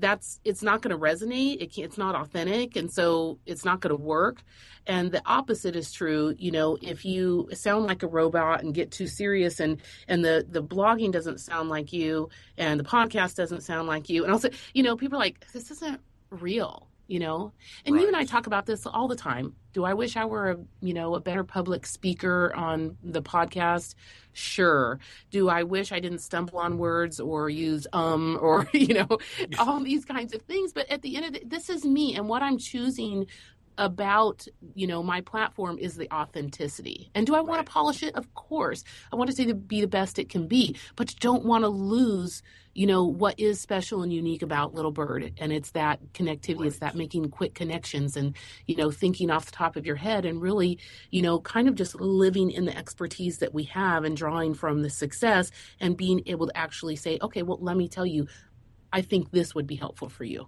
that's 0.00 0.40
it's 0.44 0.62
not 0.62 0.82
going 0.82 0.96
to 0.96 1.00
resonate. 1.00 1.60
It 1.60 1.78
it's 1.78 1.98
not 1.98 2.14
authentic 2.14 2.76
and 2.76 2.92
so 2.92 3.38
it's 3.46 3.64
not 3.64 3.80
going 3.80 3.96
to 3.96 4.02
work. 4.02 4.42
And 4.86 5.12
the 5.12 5.22
opposite 5.26 5.76
is 5.76 5.92
true 5.92 6.34
you 6.38 6.50
know 6.50 6.78
if 6.80 7.04
you 7.04 7.48
sound 7.52 7.86
like 7.86 8.02
a 8.02 8.08
robot 8.08 8.62
and 8.62 8.74
get 8.74 8.90
too 8.90 9.06
serious 9.06 9.60
and 9.60 9.80
and 10.08 10.24
the 10.24 10.46
the 10.48 10.62
blogging 10.62 11.12
doesn't 11.12 11.38
sound 11.38 11.68
like 11.68 11.92
you 11.92 12.28
and 12.56 12.80
the 12.80 12.84
podcast 12.84 13.36
doesn't 13.36 13.62
sound 13.62 13.86
like 13.88 14.08
you 14.08 14.24
and 14.24 14.32
also 14.32 14.48
you 14.74 14.82
know 14.82 14.96
people 14.96 15.16
are 15.16 15.20
like 15.20 15.46
this 15.52 15.70
isn't 15.70 16.00
real 16.30 16.89
you 17.10 17.18
know? 17.18 17.52
And 17.84 17.96
you 18.00 18.06
and 18.06 18.16
i 18.16 18.24
talk 18.24 18.46
about 18.46 18.66
this 18.66 18.86
all 18.86 19.08
the 19.08 19.16
time. 19.16 19.54
Do 19.72 19.84
i 19.84 19.94
wish 19.94 20.16
i 20.16 20.24
were 20.24 20.50
a 20.52 20.56
you 20.80 20.94
know 20.94 21.14
a 21.16 21.20
better 21.20 21.44
public 21.44 21.84
speaker 21.86 22.52
on 22.54 22.96
the 23.02 23.20
podcast? 23.22 23.94
Sure. 24.32 24.98
Do 25.30 25.48
i 25.48 25.62
wish 25.64 25.90
i 25.92 25.98
didn't 26.00 26.20
stumble 26.20 26.58
on 26.58 26.78
words 26.78 27.18
or 27.18 27.50
use 27.50 27.86
um 27.92 28.38
or 28.40 28.68
you 28.72 28.94
know 28.94 29.08
all 29.58 29.80
these 29.80 30.04
kinds 30.04 30.32
of 30.34 30.42
things? 30.42 30.72
But 30.72 30.88
at 30.88 31.02
the 31.02 31.16
end 31.16 31.24
of 31.26 31.32
the 31.34 31.42
this 31.44 31.68
is 31.68 31.84
me 31.84 32.14
and 32.16 32.28
what 32.28 32.42
i'm 32.42 32.58
choosing 32.58 33.26
about 33.78 34.46
you 34.74 34.86
know 34.86 35.02
my 35.02 35.20
platform 35.22 35.78
is 35.78 35.96
the 35.96 36.08
authenticity. 36.12 37.10
And 37.14 37.26
do 37.26 37.34
i 37.34 37.40
want 37.40 37.58
Right. 37.58 37.66
to 37.66 37.72
polish 37.72 38.02
it? 38.02 38.14
Of 38.14 38.32
course. 38.34 38.84
I 39.12 39.16
want 39.16 39.30
to 39.30 39.36
say 39.36 39.46
to 39.46 39.54
be 39.54 39.80
the 39.80 39.86
best 39.88 40.18
it 40.18 40.28
can 40.28 40.46
be 40.46 40.76
but 40.96 41.10
you 41.12 41.16
don't 41.20 41.44
want 41.44 41.64
to 41.64 41.68
lose 41.68 42.42
you 42.74 42.86
know 42.86 43.04
what 43.04 43.38
is 43.38 43.60
special 43.60 44.02
and 44.02 44.12
unique 44.12 44.42
about 44.42 44.74
little 44.74 44.90
bird 44.92 45.32
and 45.38 45.52
it's 45.52 45.72
that 45.72 46.00
connectivity 46.12 46.60
right. 46.60 46.66
it's 46.68 46.78
that 46.78 46.94
making 46.94 47.28
quick 47.30 47.54
connections 47.54 48.16
and 48.16 48.36
you 48.66 48.76
know 48.76 48.90
thinking 48.90 49.30
off 49.30 49.46
the 49.46 49.52
top 49.52 49.76
of 49.76 49.84
your 49.84 49.96
head 49.96 50.24
and 50.24 50.40
really 50.40 50.78
you 51.10 51.22
know 51.22 51.40
kind 51.40 51.68
of 51.68 51.74
just 51.74 51.94
living 52.00 52.50
in 52.50 52.64
the 52.64 52.76
expertise 52.76 53.38
that 53.38 53.52
we 53.52 53.64
have 53.64 54.04
and 54.04 54.16
drawing 54.16 54.54
from 54.54 54.82
the 54.82 54.90
success 54.90 55.50
and 55.80 55.96
being 55.96 56.22
able 56.26 56.46
to 56.46 56.56
actually 56.56 56.96
say 56.96 57.18
okay 57.22 57.42
well 57.42 57.58
let 57.60 57.76
me 57.76 57.88
tell 57.88 58.06
you 58.06 58.26
i 58.92 59.00
think 59.00 59.30
this 59.30 59.54
would 59.54 59.66
be 59.66 59.76
helpful 59.76 60.08
for 60.08 60.24
you. 60.24 60.46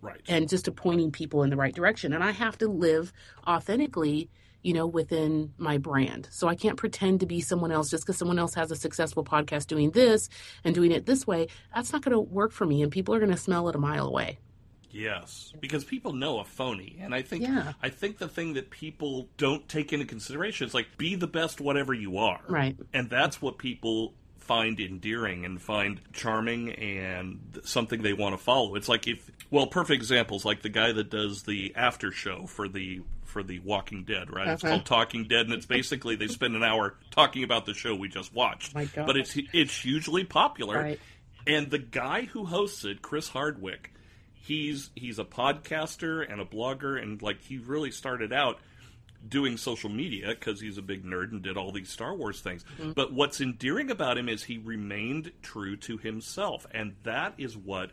Right. 0.00 0.20
And 0.26 0.48
just 0.48 0.64
to 0.64 0.72
pointing 0.72 1.12
people 1.12 1.44
in 1.44 1.50
the 1.50 1.56
right 1.56 1.72
direction. 1.72 2.12
And 2.12 2.24
i 2.24 2.32
have 2.32 2.58
to 2.58 2.68
live 2.68 3.12
authentically 3.46 4.28
you 4.62 4.72
know, 4.72 4.86
within 4.86 5.52
my 5.58 5.78
brand. 5.78 6.28
So 6.30 6.48
I 6.48 6.54
can't 6.54 6.76
pretend 6.76 7.20
to 7.20 7.26
be 7.26 7.40
someone 7.40 7.72
else 7.72 7.90
just 7.90 8.04
because 8.04 8.16
someone 8.16 8.38
else 8.38 8.54
has 8.54 8.70
a 8.70 8.76
successful 8.76 9.24
podcast 9.24 9.66
doing 9.66 9.90
this 9.90 10.28
and 10.64 10.74
doing 10.74 10.92
it 10.92 11.06
this 11.06 11.26
way. 11.26 11.48
That's 11.74 11.92
not 11.92 12.02
going 12.02 12.12
to 12.12 12.20
work 12.20 12.52
for 12.52 12.66
me, 12.66 12.82
and 12.82 12.90
people 12.90 13.14
are 13.14 13.18
going 13.18 13.30
to 13.30 13.36
smell 13.36 13.68
it 13.68 13.74
a 13.74 13.78
mile 13.78 14.06
away. 14.06 14.38
Yes, 14.92 15.54
because 15.58 15.84
people 15.84 16.12
know 16.12 16.38
a 16.38 16.44
phony, 16.44 16.98
and 17.00 17.14
I 17.14 17.22
think 17.22 17.42
yeah. 17.44 17.72
I 17.82 17.88
think 17.88 18.18
the 18.18 18.28
thing 18.28 18.52
that 18.54 18.70
people 18.70 19.30
don't 19.38 19.66
take 19.66 19.92
into 19.92 20.04
consideration 20.04 20.66
is 20.66 20.74
like 20.74 20.98
be 20.98 21.14
the 21.14 21.26
best 21.26 21.62
whatever 21.62 21.94
you 21.94 22.18
are, 22.18 22.40
right? 22.46 22.76
And 22.92 23.08
that's 23.08 23.40
what 23.40 23.56
people 23.56 24.12
find 24.42 24.80
endearing 24.80 25.44
and 25.44 25.62
find 25.62 26.00
charming 26.12 26.72
and 26.72 27.60
something 27.64 28.02
they 28.02 28.12
want 28.12 28.36
to 28.36 28.42
follow. 28.42 28.74
It's 28.74 28.88
like 28.88 29.06
if 29.06 29.30
well, 29.50 29.66
perfect 29.66 30.02
examples 30.02 30.44
like 30.44 30.62
the 30.62 30.68
guy 30.68 30.92
that 30.92 31.10
does 31.10 31.44
the 31.44 31.72
after 31.76 32.10
show 32.10 32.46
for 32.46 32.68
the 32.68 33.02
for 33.24 33.42
the 33.42 33.60
Walking 33.60 34.04
Dead, 34.04 34.30
right? 34.30 34.42
Okay. 34.42 34.52
It's 34.52 34.64
uh-huh. 34.64 34.74
called 34.74 34.86
Talking 34.86 35.24
Dead, 35.24 35.46
and 35.46 35.54
it's 35.54 35.66
basically 35.66 36.16
they 36.16 36.28
spend 36.28 36.56
an 36.56 36.62
hour 36.62 36.96
talking 37.10 37.44
about 37.44 37.66
the 37.66 37.74
show 37.74 37.94
we 37.94 38.08
just 38.08 38.34
watched. 38.34 38.74
Oh 38.76 38.84
God. 38.84 39.06
But 39.06 39.16
it's 39.16 39.36
it's 39.52 39.76
hugely 39.76 40.24
popular, 40.24 40.82
right. 40.82 41.00
and 41.46 41.70
the 41.70 41.78
guy 41.78 42.22
who 42.22 42.44
hosts 42.44 42.84
it, 42.84 43.00
Chris 43.00 43.28
Hardwick, 43.28 43.94
he's 44.34 44.90
he's 44.96 45.18
a 45.18 45.24
podcaster 45.24 46.30
and 46.30 46.40
a 46.40 46.44
blogger, 46.44 47.00
and 47.00 47.22
like 47.22 47.40
he 47.42 47.58
really 47.58 47.92
started 47.92 48.32
out 48.32 48.58
doing 49.26 49.56
social 49.56 49.90
media 49.90 50.28
because 50.28 50.60
he's 50.60 50.78
a 50.78 50.82
big 50.82 51.04
nerd 51.04 51.32
and 51.32 51.42
did 51.42 51.56
all 51.56 51.72
these 51.72 51.88
Star 51.88 52.14
Wars 52.14 52.40
things. 52.40 52.64
Mm-hmm. 52.78 52.92
But 52.92 53.12
what's 53.12 53.40
endearing 53.40 53.90
about 53.90 54.18
him 54.18 54.28
is 54.28 54.44
he 54.44 54.58
remained 54.58 55.32
true 55.42 55.76
to 55.76 55.98
himself, 55.98 56.66
and 56.72 56.94
that 57.04 57.34
is 57.38 57.56
what 57.56 57.90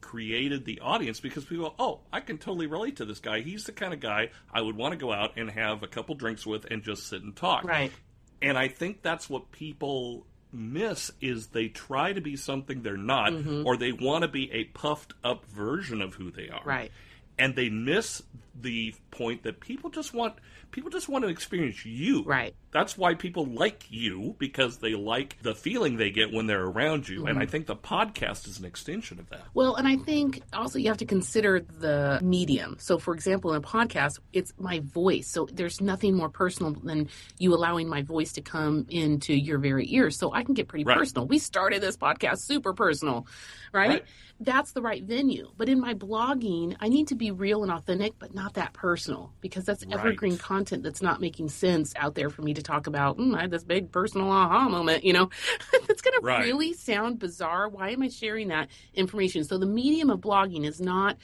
created 0.00 0.64
the 0.64 0.80
audience 0.80 1.20
because 1.20 1.44
people, 1.44 1.74
oh, 1.78 2.00
I 2.12 2.20
can 2.20 2.38
totally 2.38 2.66
relate 2.66 2.96
to 2.96 3.04
this 3.04 3.18
guy. 3.18 3.40
He's 3.40 3.64
the 3.64 3.72
kind 3.72 3.92
of 3.92 4.00
guy 4.00 4.30
I 4.52 4.60
would 4.60 4.76
want 4.76 4.92
to 4.92 4.98
go 4.98 5.12
out 5.12 5.36
and 5.36 5.50
have 5.50 5.82
a 5.82 5.88
couple 5.88 6.14
drinks 6.14 6.46
with 6.46 6.64
and 6.70 6.82
just 6.82 7.08
sit 7.08 7.22
and 7.22 7.34
talk. 7.34 7.64
Right. 7.64 7.92
And 8.40 8.56
I 8.56 8.68
think 8.68 9.02
that's 9.02 9.28
what 9.28 9.50
people 9.50 10.26
miss 10.52 11.10
is 11.20 11.48
they 11.48 11.68
try 11.68 12.12
to 12.12 12.20
be 12.20 12.36
something 12.36 12.82
they're 12.82 12.96
not 12.96 13.32
mm-hmm. 13.32 13.66
or 13.66 13.76
they 13.76 13.92
want 13.92 14.22
to 14.22 14.28
be 14.28 14.50
a 14.52 14.64
puffed 14.64 15.14
up 15.24 15.44
version 15.46 16.00
of 16.00 16.14
who 16.14 16.30
they 16.30 16.48
are. 16.48 16.62
Right. 16.64 16.92
And 17.38 17.54
they 17.54 17.68
miss 17.68 18.22
the 18.58 18.94
point 19.10 19.42
that 19.42 19.60
people 19.60 19.90
just 19.90 20.14
want 20.14 20.34
people 20.76 20.90
just 20.90 21.08
want 21.08 21.24
to 21.24 21.30
experience 21.30 21.86
you. 21.86 22.22
Right. 22.24 22.54
That's 22.70 22.98
why 22.98 23.14
people 23.14 23.46
like 23.46 23.86
you 23.88 24.36
because 24.38 24.76
they 24.76 24.94
like 24.94 25.40
the 25.40 25.54
feeling 25.54 25.96
they 25.96 26.10
get 26.10 26.34
when 26.34 26.46
they're 26.46 26.64
around 26.64 27.08
you. 27.08 27.20
Mm-hmm. 27.20 27.28
And 27.28 27.38
I 27.38 27.46
think 27.46 27.64
the 27.64 27.74
podcast 27.74 28.46
is 28.46 28.58
an 28.58 28.66
extension 28.66 29.18
of 29.18 29.30
that. 29.30 29.40
Well, 29.54 29.76
and 29.76 29.88
I 29.88 29.96
think 29.96 30.42
also 30.52 30.78
you 30.78 30.88
have 30.88 30.98
to 30.98 31.06
consider 31.06 31.60
the 31.60 32.20
medium. 32.22 32.76
So, 32.78 32.98
for 32.98 33.14
example, 33.14 33.52
in 33.52 33.56
a 33.56 33.62
podcast, 33.62 34.18
it's 34.34 34.52
my 34.58 34.80
voice. 34.80 35.30
So 35.30 35.48
there's 35.50 35.80
nothing 35.80 36.14
more 36.14 36.28
personal 36.28 36.72
than 36.72 37.08
you 37.38 37.54
allowing 37.54 37.88
my 37.88 38.02
voice 38.02 38.34
to 38.34 38.42
come 38.42 38.84
into 38.90 39.32
your 39.32 39.58
very 39.58 39.86
ears. 39.94 40.18
So 40.18 40.34
I 40.34 40.42
can 40.42 40.52
get 40.52 40.68
pretty 40.68 40.84
right. 40.84 40.98
personal. 40.98 41.26
We 41.26 41.38
started 41.38 41.82
this 41.82 41.96
podcast 41.96 42.40
super 42.40 42.74
personal, 42.74 43.26
right? 43.72 43.88
right? 43.88 44.04
That's 44.40 44.72
the 44.72 44.82
right 44.82 45.02
venue. 45.02 45.50
But 45.56 45.70
in 45.70 45.80
my 45.80 45.94
blogging, 45.94 46.76
I 46.78 46.88
need 46.88 47.08
to 47.08 47.14
be 47.14 47.30
real 47.30 47.62
and 47.62 47.72
authentic, 47.72 48.18
but 48.18 48.34
not 48.34 48.52
that 48.54 48.74
personal 48.74 49.32
because 49.40 49.64
that's 49.64 49.82
evergreen 49.90 50.32
right. 50.32 50.40
content 50.40 50.65
that's 50.66 51.02
not 51.02 51.20
making 51.20 51.48
sense 51.48 51.92
out 51.96 52.14
there 52.14 52.30
for 52.30 52.42
me 52.42 52.54
to 52.54 52.62
talk 52.62 52.86
about. 52.86 53.18
Mm, 53.18 53.36
I 53.36 53.42
had 53.42 53.50
this 53.50 53.64
big 53.64 53.92
personal 53.92 54.30
aha 54.30 54.68
moment, 54.68 55.04
you 55.04 55.12
know, 55.12 55.30
it's 55.88 56.02
going 56.02 56.22
right. 56.22 56.38
to 56.38 56.44
really 56.44 56.72
sound 56.72 57.18
bizarre. 57.18 57.68
Why 57.68 57.90
am 57.90 58.02
I 58.02 58.08
sharing 58.08 58.48
that 58.48 58.68
information? 58.94 59.44
So 59.44 59.58
the 59.58 59.66
medium 59.66 60.10
of 60.10 60.20
blogging 60.20 60.66
is 60.66 60.80
not 60.80 61.16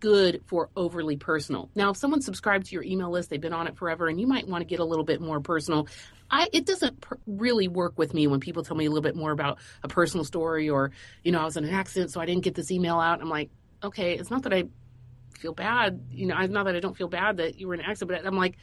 good 0.00 0.42
for 0.46 0.70
overly 0.76 1.16
personal. 1.16 1.68
Now, 1.74 1.90
if 1.90 1.96
someone 1.96 2.22
subscribed 2.22 2.66
to 2.66 2.72
your 2.72 2.84
email 2.84 3.10
list, 3.10 3.30
they've 3.30 3.40
been 3.40 3.52
on 3.52 3.66
it 3.66 3.76
forever, 3.76 4.06
and 4.08 4.20
you 4.20 4.26
might 4.26 4.46
want 4.46 4.62
to 4.62 4.64
get 4.64 4.78
a 4.78 4.84
little 4.84 5.04
bit 5.04 5.20
more 5.20 5.40
personal. 5.40 5.88
I, 6.30 6.48
it 6.52 6.66
doesn't 6.66 7.00
per- 7.00 7.18
really 7.26 7.68
work 7.68 7.98
with 7.98 8.14
me 8.14 8.26
when 8.26 8.40
people 8.40 8.62
tell 8.62 8.76
me 8.76 8.86
a 8.86 8.88
little 8.88 9.02
bit 9.02 9.16
more 9.16 9.32
about 9.32 9.58
a 9.82 9.88
personal 9.88 10.24
story 10.24 10.70
or, 10.70 10.92
you 11.24 11.32
know, 11.32 11.40
I 11.40 11.44
was 11.44 11.56
in 11.56 11.64
an 11.64 11.74
accident, 11.74 12.10
so 12.10 12.20
I 12.20 12.26
didn't 12.26 12.44
get 12.44 12.54
this 12.54 12.70
email 12.70 12.98
out. 12.98 13.20
I'm 13.20 13.28
like, 13.28 13.50
okay, 13.82 14.14
it's 14.14 14.30
not 14.30 14.44
that 14.44 14.54
I 14.54 14.64
feel 15.42 15.52
bad. 15.52 16.00
You 16.10 16.26
know, 16.26 16.36
not 16.46 16.64
that 16.64 16.76
I 16.76 16.80
don't 16.80 16.96
feel 16.96 17.08
bad 17.08 17.36
that 17.36 17.58
you 17.58 17.68
were 17.68 17.74
in 17.74 17.80
an 17.80 17.86
accident, 17.86 18.22
but 18.22 18.26
I'm 18.26 18.38
like, 18.38 18.56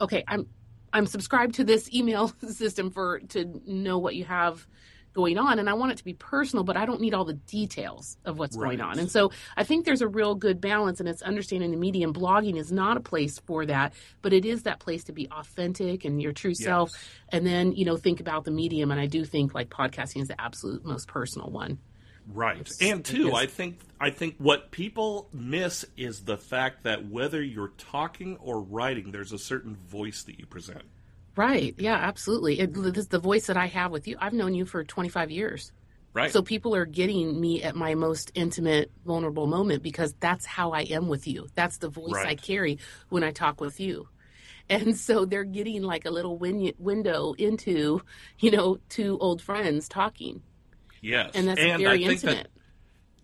okay, 0.00 0.24
I'm 0.28 0.46
I'm 0.92 1.06
subscribed 1.06 1.54
to 1.54 1.64
this 1.64 1.92
email 1.94 2.32
system 2.50 2.90
for 2.90 3.20
to 3.30 3.62
know 3.66 3.98
what 3.98 4.14
you 4.14 4.24
have 4.24 4.66
going 5.14 5.38
on 5.38 5.58
and 5.58 5.68
I 5.68 5.74
want 5.74 5.90
it 5.92 5.98
to 5.98 6.04
be 6.04 6.14
personal, 6.14 6.64
but 6.64 6.76
I 6.76 6.86
don't 6.86 7.00
need 7.00 7.14
all 7.14 7.24
the 7.24 7.34
details 7.34 8.16
of 8.24 8.38
what's 8.38 8.56
right. 8.56 8.78
going 8.78 8.80
on. 8.80 8.98
And 8.98 9.10
so 9.10 9.32
I 9.56 9.64
think 9.64 9.84
there's 9.84 10.02
a 10.02 10.06
real 10.06 10.34
good 10.34 10.60
balance 10.60 11.00
and 11.00 11.08
it's 11.08 11.22
understanding 11.22 11.70
the 11.70 11.76
medium. 11.76 12.12
Blogging 12.12 12.56
is 12.56 12.70
not 12.70 12.96
a 12.96 13.00
place 13.00 13.38
for 13.40 13.66
that, 13.66 13.94
but 14.22 14.32
it 14.32 14.44
is 14.44 14.62
that 14.62 14.78
place 14.78 15.04
to 15.04 15.12
be 15.12 15.28
authentic 15.30 16.04
and 16.04 16.22
your 16.22 16.32
true 16.32 16.50
yes. 16.50 16.62
self. 16.62 16.92
And 17.30 17.46
then, 17.46 17.72
you 17.72 17.84
know, 17.84 17.96
think 17.96 18.20
about 18.20 18.44
the 18.44 18.50
medium. 18.50 18.90
And 18.90 19.00
I 19.00 19.06
do 19.06 19.24
think 19.24 19.54
like 19.54 19.70
podcasting 19.70 20.22
is 20.22 20.28
the 20.28 20.40
absolute 20.40 20.84
most 20.84 21.08
personal 21.08 21.50
one. 21.50 21.78
Right. 22.32 22.70
And 22.80 23.04
two, 23.04 23.32
I 23.34 23.46
think 23.46 23.80
I 24.00 24.10
think 24.10 24.36
what 24.38 24.70
people 24.70 25.28
miss 25.32 25.84
is 25.96 26.24
the 26.24 26.36
fact 26.36 26.84
that 26.84 27.08
whether 27.08 27.42
you're 27.42 27.72
talking 27.78 28.36
or 28.36 28.60
writing, 28.60 29.12
there's 29.12 29.32
a 29.32 29.38
certain 29.38 29.76
voice 29.76 30.24
that 30.24 30.38
you 30.38 30.46
present. 30.46 30.82
Right. 31.36 31.74
Yeah, 31.78 31.94
absolutely. 31.94 32.60
It, 32.60 32.74
this 32.74 33.06
the 33.06 33.18
voice 33.18 33.46
that 33.46 33.56
I 33.56 33.66
have 33.66 33.92
with 33.92 34.08
you. 34.08 34.16
I've 34.20 34.32
known 34.32 34.54
you 34.54 34.66
for 34.66 34.84
25 34.84 35.30
years. 35.30 35.72
Right. 36.12 36.32
So 36.32 36.42
people 36.42 36.74
are 36.74 36.86
getting 36.86 37.40
me 37.40 37.62
at 37.62 37.76
my 37.76 37.94
most 37.94 38.32
intimate, 38.34 38.90
vulnerable 39.06 39.46
moment 39.46 39.82
because 39.82 40.14
that's 40.18 40.44
how 40.44 40.72
I 40.72 40.80
am 40.82 41.08
with 41.08 41.26
you. 41.26 41.46
That's 41.54 41.78
the 41.78 41.88
voice 41.88 42.12
right. 42.12 42.26
I 42.26 42.34
carry 42.34 42.78
when 43.08 43.22
I 43.22 43.30
talk 43.30 43.60
with 43.60 43.78
you. 43.78 44.08
And 44.70 44.96
so 44.96 45.24
they're 45.24 45.44
getting 45.44 45.82
like 45.82 46.04
a 46.04 46.10
little 46.10 46.36
win- 46.36 46.74
window 46.78 47.34
into, 47.38 48.02
you 48.38 48.50
know, 48.50 48.78
two 48.88 49.18
old 49.18 49.40
friends 49.40 49.88
talking. 49.88 50.42
Yes. 51.00 51.32
And 51.34 51.48
that's 51.48 51.60
and 51.60 51.82
very 51.82 52.04
intimate. 52.04 52.36
That, 52.36 52.48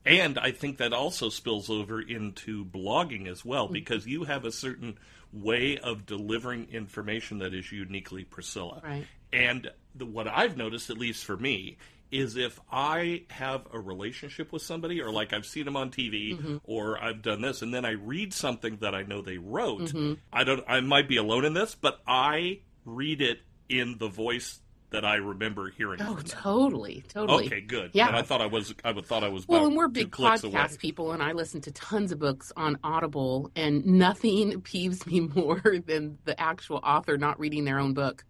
and 0.06 0.38
I 0.38 0.50
think 0.50 0.78
that 0.78 0.92
also 0.92 1.30
spills 1.30 1.70
over 1.70 2.00
into 2.00 2.64
blogging 2.64 3.26
as 3.26 3.44
well 3.44 3.64
mm-hmm. 3.64 3.72
because 3.72 4.06
you 4.06 4.24
have 4.24 4.44
a 4.44 4.52
certain 4.52 4.98
way 5.32 5.78
of 5.78 6.06
delivering 6.06 6.68
information 6.70 7.38
that 7.38 7.54
is 7.54 7.72
uniquely 7.72 8.24
Priscilla. 8.24 8.80
Right. 8.84 9.06
And 9.32 9.70
the, 9.94 10.06
what 10.06 10.28
I've 10.28 10.56
noticed, 10.56 10.90
at 10.90 10.98
least 10.98 11.24
for 11.24 11.36
me, 11.36 11.78
is 12.10 12.36
if 12.36 12.60
I 12.70 13.24
have 13.30 13.66
a 13.72 13.80
relationship 13.80 14.52
with 14.52 14.62
somebody, 14.62 15.00
or 15.02 15.10
like 15.10 15.32
I've 15.32 15.46
seen 15.46 15.64
them 15.64 15.76
on 15.76 15.90
TV, 15.90 16.38
mm-hmm. 16.38 16.56
or 16.64 17.02
I've 17.02 17.22
done 17.22 17.40
this, 17.40 17.62
and 17.62 17.74
then 17.74 17.84
I 17.84 17.92
read 17.92 18.32
something 18.32 18.76
that 18.76 18.94
I 18.94 19.02
know 19.02 19.20
they 19.20 19.38
wrote. 19.38 19.80
Mm-hmm. 19.80 20.14
I 20.32 20.44
don't. 20.44 20.64
I 20.68 20.80
might 20.80 21.08
be 21.08 21.16
alone 21.16 21.44
in 21.44 21.54
this, 21.54 21.74
but 21.74 22.00
I 22.06 22.60
read 22.84 23.20
it 23.20 23.40
in 23.68 23.98
the 23.98 24.08
voice 24.08 24.60
that 24.90 25.04
I 25.04 25.16
remember 25.16 25.70
hearing. 25.70 26.00
Oh, 26.00 26.16
totally, 26.24 27.04
totally. 27.08 27.46
Okay, 27.46 27.60
good. 27.60 27.90
Yeah, 27.94 28.08
and 28.08 28.16
I 28.16 28.22
thought 28.22 28.40
I 28.40 28.46
was. 28.46 28.74
I 28.84 28.92
thought 28.92 29.24
I 29.24 29.28
was. 29.28 29.46
Well, 29.48 29.66
and 29.66 29.76
we're 29.76 29.88
big 29.88 30.10
podcast 30.10 30.44
away. 30.44 30.76
people, 30.78 31.12
and 31.12 31.22
I 31.22 31.32
listen 31.32 31.60
to 31.62 31.72
tons 31.72 32.12
of 32.12 32.18
books 32.18 32.52
on 32.56 32.78
Audible, 32.84 33.50
and 33.56 33.84
nothing 33.84 34.60
peeves 34.62 35.06
me 35.06 35.20
more 35.20 35.60
than 35.86 36.18
the 36.24 36.40
actual 36.40 36.80
author 36.82 37.18
not 37.18 37.38
reading 37.40 37.64
their 37.64 37.78
own 37.78 37.94
book. 37.94 38.24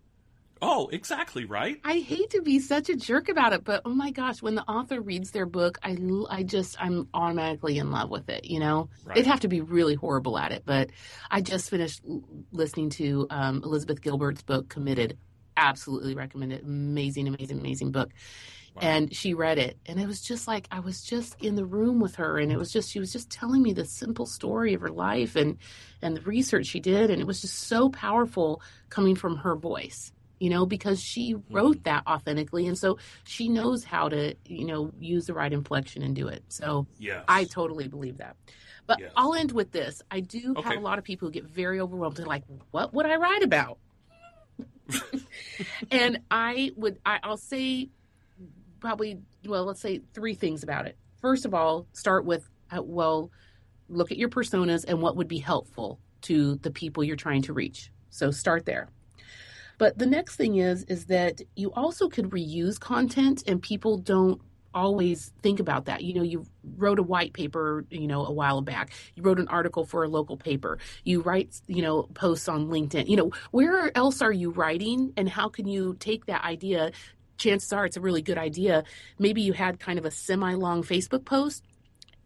Oh, 0.67 0.89
exactly 0.89 1.45
right. 1.45 1.79
I 1.85 1.99
hate 1.99 2.31
to 2.31 2.41
be 2.41 2.59
such 2.59 2.89
a 2.89 2.97
jerk 2.97 3.29
about 3.29 3.53
it, 3.53 3.65
but 3.65 3.83
oh 3.85 3.93
my 3.93 4.11
gosh, 4.11 4.41
when 4.41 4.55
the 4.55 4.63
author 4.63 4.99
reads 4.99 5.31
their 5.31 5.45
book, 5.45 5.79
I, 5.83 5.99
I 6.31 6.43
just, 6.43 6.83
I'm 6.83 7.07
automatically 7.13 7.77
in 7.77 7.91
love 7.91 8.09
with 8.09 8.31
it, 8.31 8.47
you 8.47 8.61
know? 8.61 8.89
Right. 9.05 9.17
They'd 9.17 9.27
have 9.27 9.41
to 9.41 9.49
be 9.49 9.61
really 9.61 9.95
horrible 9.95 10.39
at 10.39 10.53
it, 10.53 10.63
but 10.65 10.89
I 11.31 11.43
just 11.43 11.69
finished 11.69 12.01
listening 12.51 12.89
to 12.91 13.27
um, 13.29 13.61
Elizabeth 13.63 14.01
Gilbert's 14.01 14.43
book, 14.43 14.71
Committed 14.71 15.19
absolutely 15.57 16.15
recommend 16.15 16.53
it. 16.53 16.63
Amazing, 16.63 17.29
amazing, 17.29 17.59
amazing 17.59 17.91
book. 17.91 18.11
Wow. 18.75 18.83
And 18.83 19.15
she 19.15 19.35
read 19.35 19.59
it, 19.59 19.79
and 19.87 20.01
it 20.01 20.07
was 20.07 20.21
just 20.21 20.49
like 20.49 20.67
I 20.73 20.81
was 20.81 21.01
just 21.01 21.41
in 21.41 21.55
the 21.55 21.65
room 21.65 22.01
with 22.01 22.17
her, 22.17 22.39
and 22.39 22.51
it 22.51 22.59
was 22.59 22.73
just 22.73 22.91
she 22.91 22.99
was 22.99 23.13
just 23.13 23.31
telling 23.31 23.63
me 23.63 23.73
the 23.73 23.85
simple 23.85 24.27
story 24.27 24.75
of 24.75 24.81
her 24.81 24.89
life 24.89 25.37
and 25.37 25.59
and 26.03 26.17
the 26.17 26.21
research 26.23 26.67
she 26.67 26.81
did, 26.81 27.09
and 27.09 27.21
it 27.21 27.27
was 27.27 27.41
just 27.41 27.57
so 27.57 27.89
powerful 27.89 28.61
coming 28.89 29.15
from 29.15 29.37
her 29.37 29.55
voice, 29.55 30.13
you 30.41 30.51
know, 30.51 30.67
because 30.67 31.01
she 31.01 31.35
mm-hmm. 31.35 31.55
wrote 31.55 31.85
that 31.85 32.05
authentically, 32.09 32.67
and 32.67 32.77
so 32.77 32.99
she 33.23 33.49
knows 33.49 33.85
how 33.85 34.09
to 34.09 34.35
you 34.45 34.67
know 34.67 34.91
use 34.99 35.27
the 35.27 35.35
right 35.35 35.53
inflection 35.53 36.03
and 36.03 36.17
do 36.17 36.27
it. 36.27 36.43
So 36.49 36.89
yes. 36.99 37.23
I 37.29 37.45
totally 37.45 37.87
believe 37.87 38.19
that. 38.19 38.35
But 38.89 38.99
yes. 38.99 39.13
I'll 39.17 39.35
end 39.35 39.53
with 39.53 39.71
this. 39.71 40.03
I 40.11 40.19
do 40.19 40.55
okay. 40.57 40.69
have 40.69 40.79
a 40.79 40.81
lot 40.81 40.99
of 40.99 41.05
people 41.05 41.29
who 41.29 41.33
get 41.33 41.45
very 41.45 41.81
overwhelmed. 41.81 42.17
They're 42.17 42.27
like, 42.27 42.43
"What 42.73 42.93
would 42.93 43.07
I 43.07 43.17
write 43.17 43.45
about?" 43.45 43.79
and 45.91 46.21
I 46.31 46.73
would, 46.77 46.99
I, 47.05 47.19
I'll 47.23 47.37
say 47.37 47.89
probably, 48.81 49.19
well, 49.47 49.65
let's 49.65 49.81
say 49.81 50.03
three 50.13 50.35
things 50.35 50.63
about 50.63 50.87
it. 50.87 50.97
First 51.21 51.45
of 51.45 51.55
all, 51.55 51.87
start 51.93 52.25
with, 52.25 52.49
uh, 52.71 52.83
well, 52.83 53.31
look 53.89 54.13
at 54.13 54.19
your 54.19 54.29
personas 54.29 54.85
and 54.87 55.01
what 55.01 55.17
would 55.17 55.29
be 55.29 55.39
helpful 55.39 55.99
to 56.23 56.57
the 56.57 56.71
people 56.71 57.05
you're 57.05 57.17
trying 57.17 57.43
to 57.43 57.53
reach. 57.53 57.91
So 58.11 58.31
start 58.31 58.65
there. 58.67 58.89
But 59.79 59.99
the 59.99 60.07
next 60.07 60.37
thing 60.37 60.57
is 60.57 60.85
is 60.85 61.07
that 61.07 61.41
you 61.57 61.73
also 61.73 62.09
could 62.09 62.31
reuse 62.31 62.79
content 62.79 63.43
and 63.47 63.61
people 63.61 63.99
don't 63.99 64.41
always 64.75 65.33
think 65.43 65.61
about 65.61 65.87
that. 65.87 66.03
You 66.03 66.15
know, 66.15 66.23
you 66.23 66.47
wrote 66.77 66.99
a 66.99 67.03
white 67.03 67.33
paper, 67.33 67.85
you 67.91 68.07
know, 68.07 68.27
a 68.27 68.33
while 68.33 68.61
back. 68.61 68.91
You 69.15 69.23
wrote 69.23 69.39
an 69.39 69.49
article 69.49 69.85
for 69.85 70.05
a 70.05 70.09
local 70.09 70.37
paper. 70.37 70.79
You 71.05 71.23
write, 71.23 71.61
you 71.67 71.83
know, 71.83 72.05
posts 72.15 72.49
on 72.49 72.69
LinkedIn. 72.69 73.09
You 73.09 73.17
know, 73.17 73.31
where 73.51 73.97
else 73.97 74.23
are 74.23 74.33
you 74.33 74.51
writing 74.51 75.13
and 75.17 75.29
how 75.29 75.49
can 75.49 75.67
you 75.67 75.97
take 75.99 76.27
that 76.27 76.45
idea 76.45 76.93
chances 77.37 77.73
are 77.73 77.85
it's 77.85 77.97
a 77.97 78.01
really 78.01 78.23
good 78.23 78.39
idea. 78.39 78.85
Maybe 79.19 79.43
you 79.43 79.53
had 79.53 79.81
kind 79.81 79.99
of 79.99 80.05
a 80.05 80.11
semi 80.11 80.55
long 80.55 80.85
Facebook 80.85 81.25
post 81.25 81.65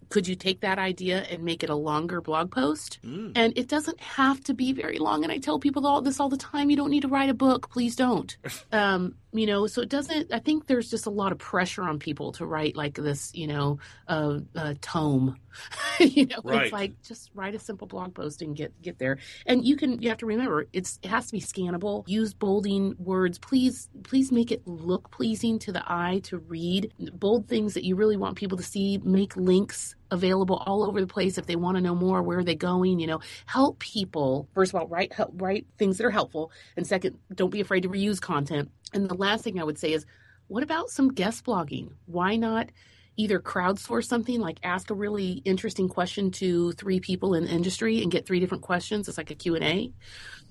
could 0.09 0.27
you 0.27 0.35
take 0.35 0.61
that 0.61 0.79
idea 0.79 1.23
and 1.23 1.43
make 1.43 1.63
it 1.63 1.71
a 1.71 1.75
longer 1.75 2.21
blog 2.21 2.51
post? 2.51 2.99
Mm. 3.05 3.33
And 3.35 3.57
it 3.57 3.69
doesn't 3.69 4.01
have 4.01 4.43
to 4.45 4.55
be 4.55 4.73
very 4.73 4.99
long. 4.99 5.23
And 5.23 5.33
I 5.33 5.39
tell 5.39 5.59
people 5.59 5.87
all 5.87 6.01
this 6.01 6.21
all 6.21 6.29
the 6.29 6.37
time. 6.37 6.71
You 6.71 6.77
don't 6.77 6.91
need 6.91 7.03
to 7.03 7.09
write 7.09 7.29
a 7.29 7.35
book. 7.35 7.71
Please 7.71 7.97
don't. 7.97 8.37
um, 8.73 9.15
you 9.33 9.47
know, 9.47 9.67
so 9.67 9.83
it 9.83 9.89
doesn't, 9.89 10.33
I 10.33 10.39
think 10.39 10.67
there's 10.67 10.91
just 10.91 11.07
a 11.07 11.11
lot 11.11 11.33
of 11.33 11.39
pressure 11.39 11.83
on 11.83 11.99
people 11.99 12.33
to 12.33 12.47
write 12.47 12.77
like 12.77 12.95
this, 12.95 13.31
you 13.35 13.47
know, 13.47 13.79
uh, 14.07 14.39
uh, 14.57 14.75
tome, 14.81 15.37
you 16.01 16.27
know, 16.27 16.41
right. 16.45 16.65
it's 16.65 16.73
like 16.73 17.03
just 17.03 17.31
write 17.35 17.55
a 17.55 17.59
simple 17.59 17.87
blog 17.87 18.15
post 18.15 18.41
and 18.41 18.57
get, 18.57 18.81
get 18.81 18.99
there. 18.99 19.19
And 19.45 19.67
you 19.67 19.77
can, 19.77 20.01
you 20.01 20.09
have 20.09 20.19
to 20.19 20.27
remember 20.27 20.67
it's, 20.73 20.99
it 21.03 21.09
has 21.09 21.27
to 21.27 21.33
be 21.33 21.41
scannable. 21.41 22.09
Use 22.09 22.33
bolding 22.33 22.95
words. 22.99 23.39
Please, 23.39 23.89
please 24.03 24.33
make 24.33 24.51
it 24.51 24.67
look 24.67 25.11
pleasing 25.11 25.59
to 25.61 25.73
the 25.73 25.83
eye 25.87 26.21
to 26.25 26.39
read. 26.39 26.93
Bold 27.13 27.49
things 27.49 27.75
that 27.75 27.85
you 27.85 27.97
really 27.97 28.17
want 28.17 28.37
people 28.37 28.57
to 28.57 28.65
see. 28.65 28.99
Make 29.05 29.37
links 29.37 29.95
available 30.11 30.63
all 30.67 30.85
over 30.85 31.01
the 31.01 31.07
place 31.07 31.39
if 31.39 31.47
they 31.47 31.57
want 31.57 31.77
to 31.77 31.81
know 31.81 31.95
more 31.95 32.23
where 32.23 32.39
are 32.39 32.45
they 32.45 32.55
going 32.55 32.99
you 32.99 33.07
know 33.07 33.21
help 33.47 33.79
people 33.79 34.49
first 34.55 34.73
of 34.73 34.81
all 34.81 34.87
write 34.89 35.13
help, 35.13 35.31
write 35.35 35.67
things 35.79 35.99
that 35.99 36.07
are 36.07 36.11
helpful 36.11 36.51
and 36.77 36.87
second 36.87 37.19
don't 37.35 37.51
be 37.51 37.61
afraid 37.61 37.83
to 37.83 37.89
reuse 37.89 38.21
content 38.21 38.71
and 38.93 39.09
the 39.09 39.15
last 39.15 39.45
thing 39.45 39.61
I 39.61 39.65
would 39.65 39.79
say 39.79 39.93
is, 39.93 40.07
what 40.47 40.63
about 40.63 40.91
some 40.91 41.13
guest 41.13 41.45
blogging? 41.45 41.93
Why 42.07 42.37
not 42.37 42.71
either 43.19 43.41
crowdsource 43.41 44.05
something 44.05 44.41
like 44.41 44.59
ask 44.63 44.91
a 44.91 44.95
really 44.95 45.43
interesting 45.45 45.89
question 45.89 46.31
to 46.31 46.73
three 46.73 47.01
people 47.01 47.35
in 47.35 47.45
the 47.45 47.51
industry 47.51 48.01
and 48.01 48.13
get 48.13 48.25
three 48.25 48.41
different 48.41 48.63
questions. 48.63 49.09
It's 49.09 49.19
like 49.19 49.33
a 49.33 49.35
q&a 49.35 49.93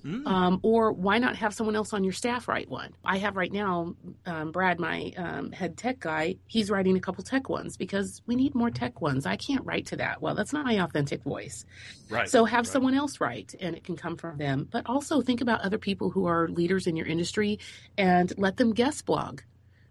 mm. 0.04 0.26
um, 0.26 0.60
or 0.62 0.92
why 0.92 1.18
not 1.18 1.34
have 1.36 1.54
someone 1.54 1.74
else 1.74 1.94
on 1.94 2.04
your 2.04 2.12
staff 2.12 2.46
write 2.46 2.68
one? 2.68 2.92
I 3.04 3.16
have 3.18 3.36
right 3.36 3.50
now 3.50 3.94
um, 4.26 4.52
brad 4.52 4.78
my 4.78 5.12
um, 5.16 5.50
head 5.50 5.78
tech 5.78 5.98
guy 5.98 6.36
he's 6.46 6.70
writing 6.70 6.96
a 6.96 7.00
couple 7.00 7.24
tech 7.24 7.48
ones 7.48 7.78
because 7.78 8.20
we 8.26 8.36
need 8.36 8.54
more 8.54 8.70
tech 8.70 9.00
ones. 9.00 9.24
I 9.24 9.36
can't 9.36 9.64
write 9.64 9.86
to 9.86 9.96
that. 9.96 10.20
Well 10.20 10.34
that's 10.34 10.52
not 10.52 10.66
my 10.66 10.74
authentic 10.74 11.24
voice. 11.24 11.64
Right 12.10 12.28
so 12.28 12.44
have 12.44 12.58
right. 12.58 12.66
someone 12.66 12.94
else 12.94 13.18
write 13.18 13.54
and 13.58 13.74
it 13.74 13.82
can 13.82 13.96
come 13.96 14.16
from 14.16 14.36
them. 14.36 14.68
But 14.70 14.84
also 14.86 15.22
think 15.22 15.40
about 15.40 15.62
other 15.62 15.78
people 15.78 16.10
who 16.10 16.26
are 16.26 16.48
leaders 16.48 16.86
in 16.86 16.96
your 16.96 17.06
industry 17.06 17.60
and 17.96 18.30
let 18.36 18.58
them 18.58 18.74
guest 18.74 19.06
blog 19.06 19.40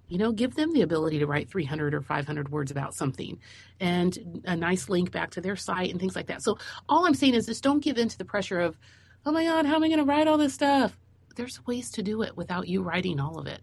you 0.08 0.18
know 0.18 0.32
give 0.32 0.56
them 0.56 0.74
the 0.74 0.82
ability 0.82 1.20
to 1.20 1.28
write 1.28 1.50
300 1.50 1.94
or 1.94 2.02
500 2.02 2.50
words 2.50 2.72
about 2.72 2.94
something 2.94 3.40
and 3.80 4.42
a 4.46 4.56
nice 4.56 4.90
link 4.90 5.12
back 5.12 5.32
to 5.32 5.42
their 5.42 5.56
site 5.56 5.92
and 5.92 6.00
things 6.00 6.16
like 6.16 6.28
that. 6.28 6.42
So 6.42 6.58
all 6.90 7.06
i'm 7.06 7.14
saying 7.14 7.36
is 7.36 7.46
just 7.46 7.64
don't 7.64 7.84
give 7.84 7.98
in 7.98 8.10
to 8.10 8.18
the 8.18 8.26
pressure 8.26 8.60
of 8.60 8.78
oh 9.26 9.32
my 9.32 9.44
god 9.44 9.66
how 9.66 9.76
am 9.76 9.84
i 9.84 9.88
going 9.88 10.00
to 10.00 10.06
write 10.06 10.28
all 10.28 10.38
this 10.38 10.54
stuff? 10.54 10.98
There's 11.36 11.66
ways 11.68 11.92
to 11.92 12.04
do 12.04 12.24
it 12.24 12.36
without 12.36 12.68
you 12.68 12.82
writing 12.82 13.20
all 13.20 13.38
of 13.38 13.48
it. 13.48 13.62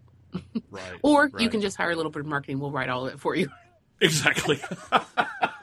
Right 0.71 0.83
or 1.01 1.29
right. 1.31 1.41
you 1.41 1.49
can 1.49 1.61
just 1.61 1.77
hire 1.77 1.91
a 1.91 1.95
little 1.95 2.11
bit 2.11 2.21
of 2.21 2.25
marketing. 2.25 2.59
We'll 2.59 2.71
write 2.71 2.89
all 2.89 3.07
of 3.07 3.13
it 3.13 3.19
for 3.19 3.35
you. 3.35 3.49
Exactly 4.01 4.61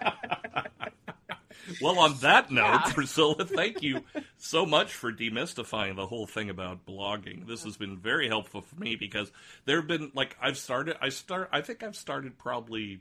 well, 1.80 1.98
on 1.98 2.18
that 2.18 2.50
note, 2.50 2.80
yeah. 2.86 2.92
Priscilla, 2.92 3.44
thank 3.44 3.82
you 3.82 4.02
so 4.36 4.66
much 4.66 4.92
for 4.92 5.12
demystifying 5.12 5.96
the 5.96 6.06
whole 6.06 6.26
thing 6.26 6.50
about 6.50 6.86
blogging. 6.86 7.46
This 7.46 7.64
has 7.64 7.76
been 7.76 7.98
very 7.98 8.28
helpful 8.28 8.60
for 8.60 8.76
me 8.76 8.96
because 8.96 9.30
there 9.64 9.76
have 9.76 9.86
been 9.86 10.10
like 10.14 10.36
I've 10.40 10.58
started 10.58 10.96
I 11.00 11.08
start 11.10 11.48
I 11.52 11.60
think 11.60 11.82
I've 11.82 11.96
started 11.96 12.38
probably 12.38 13.00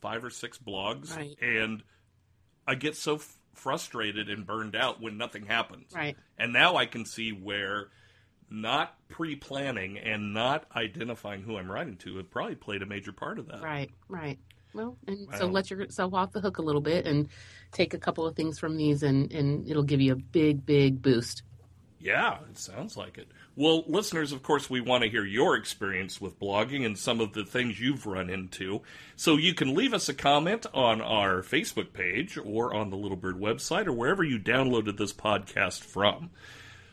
five 0.00 0.24
or 0.24 0.30
six 0.30 0.58
blogs 0.58 1.16
right. 1.16 1.36
and 1.40 1.82
I 2.66 2.74
get 2.74 2.96
so 2.96 3.16
f- 3.16 3.36
frustrated 3.54 4.28
and 4.28 4.46
burned 4.46 4.76
out 4.76 5.00
when 5.00 5.16
nothing 5.16 5.46
happens. 5.46 5.92
Right. 5.94 6.16
And 6.38 6.52
now 6.52 6.76
I 6.76 6.86
can 6.86 7.04
see 7.04 7.32
where 7.32 7.88
not 8.50 8.94
pre-planning 9.08 9.98
and 9.98 10.32
not 10.32 10.66
identifying 10.74 11.42
who 11.42 11.56
I'm 11.56 11.70
writing 11.70 11.96
to 11.98 12.16
have 12.16 12.30
probably 12.30 12.54
played 12.54 12.82
a 12.82 12.86
major 12.86 13.12
part 13.12 13.38
of 13.38 13.48
that. 13.48 13.62
Right, 13.62 13.90
right. 14.08 14.38
Well, 14.78 14.96
and 15.08 15.26
so 15.36 15.46
let 15.46 15.72
yourself 15.72 16.14
off 16.14 16.30
the 16.30 16.40
hook 16.40 16.58
a 16.58 16.62
little 16.62 16.80
bit 16.80 17.04
and 17.04 17.28
take 17.72 17.94
a 17.94 17.98
couple 17.98 18.24
of 18.28 18.36
things 18.36 18.60
from 18.60 18.76
these, 18.76 19.02
and, 19.02 19.32
and 19.32 19.68
it'll 19.68 19.82
give 19.82 20.00
you 20.00 20.12
a 20.12 20.16
big, 20.16 20.64
big 20.64 21.02
boost. 21.02 21.42
Yeah, 21.98 22.38
it 22.48 22.56
sounds 22.56 22.96
like 22.96 23.18
it. 23.18 23.26
Well, 23.56 23.82
listeners, 23.88 24.30
of 24.30 24.44
course, 24.44 24.70
we 24.70 24.80
want 24.80 25.02
to 25.02 25.10
hear 25.10 25.24
your 25.24 25.56
experience 25.56 26.20
with 26.20 26.38
blogging 26.38 26.86
and 26.86 26.96
some 26.96 27.20
of 27.20 27.32
the 27.32 27.44
things 27.44 27.80
you've 27.80 28.06
run 28.06 28.30
into. 28.30 28.82
So 29.16 29.36
you 29.36 29.52
can 29.52 29.74
leave 29.74 29.92
us 29.92 30.08
a 30.08 30.14
comment 30.14 30.64
on 30.72 31.00
our 31.00 31.42
Facebook 31.42 31.92
page 31.92 32.38
or 32.38 32.72
on 32.72 32.90
the 32.90 32.96
Little 32.96 33.16
Bird 33.16 33.40
website 33.40 33.88
or 33.88 33.92
wherever 33.92 34.22
you 34.22 34.38
downloaded 34.38 34.96
this 34.96 35.12
podcast 35.12 35.80
from. 35.80 36.30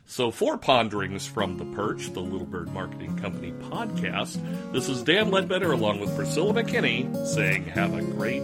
So, 0.08 0.30
for 0.30 0.56
Ponderings 0.58 1.26
from 1.26 1.58
the 1.58 1.66
Perch, 1.66 2.14
the 2.14 2.20
Little 2.22 2.46
Bird 2.46 2.72
Marketing 2.72 3.18
Company 3.18 3.54
podcast, 3.54 4.40
this 4.72 4.88
is 4.88 5.02
Dan 5.02 5.32
Ledbetter 5.32 5.72
along 5.72 6.00
with 6.00 6.16
Priscilla 6.16 6.54
McKinney 6.54 7.26
saying, 7.26 7.66
Have 7.66 7.96
a 7.96 8.04
great 8.04 8.44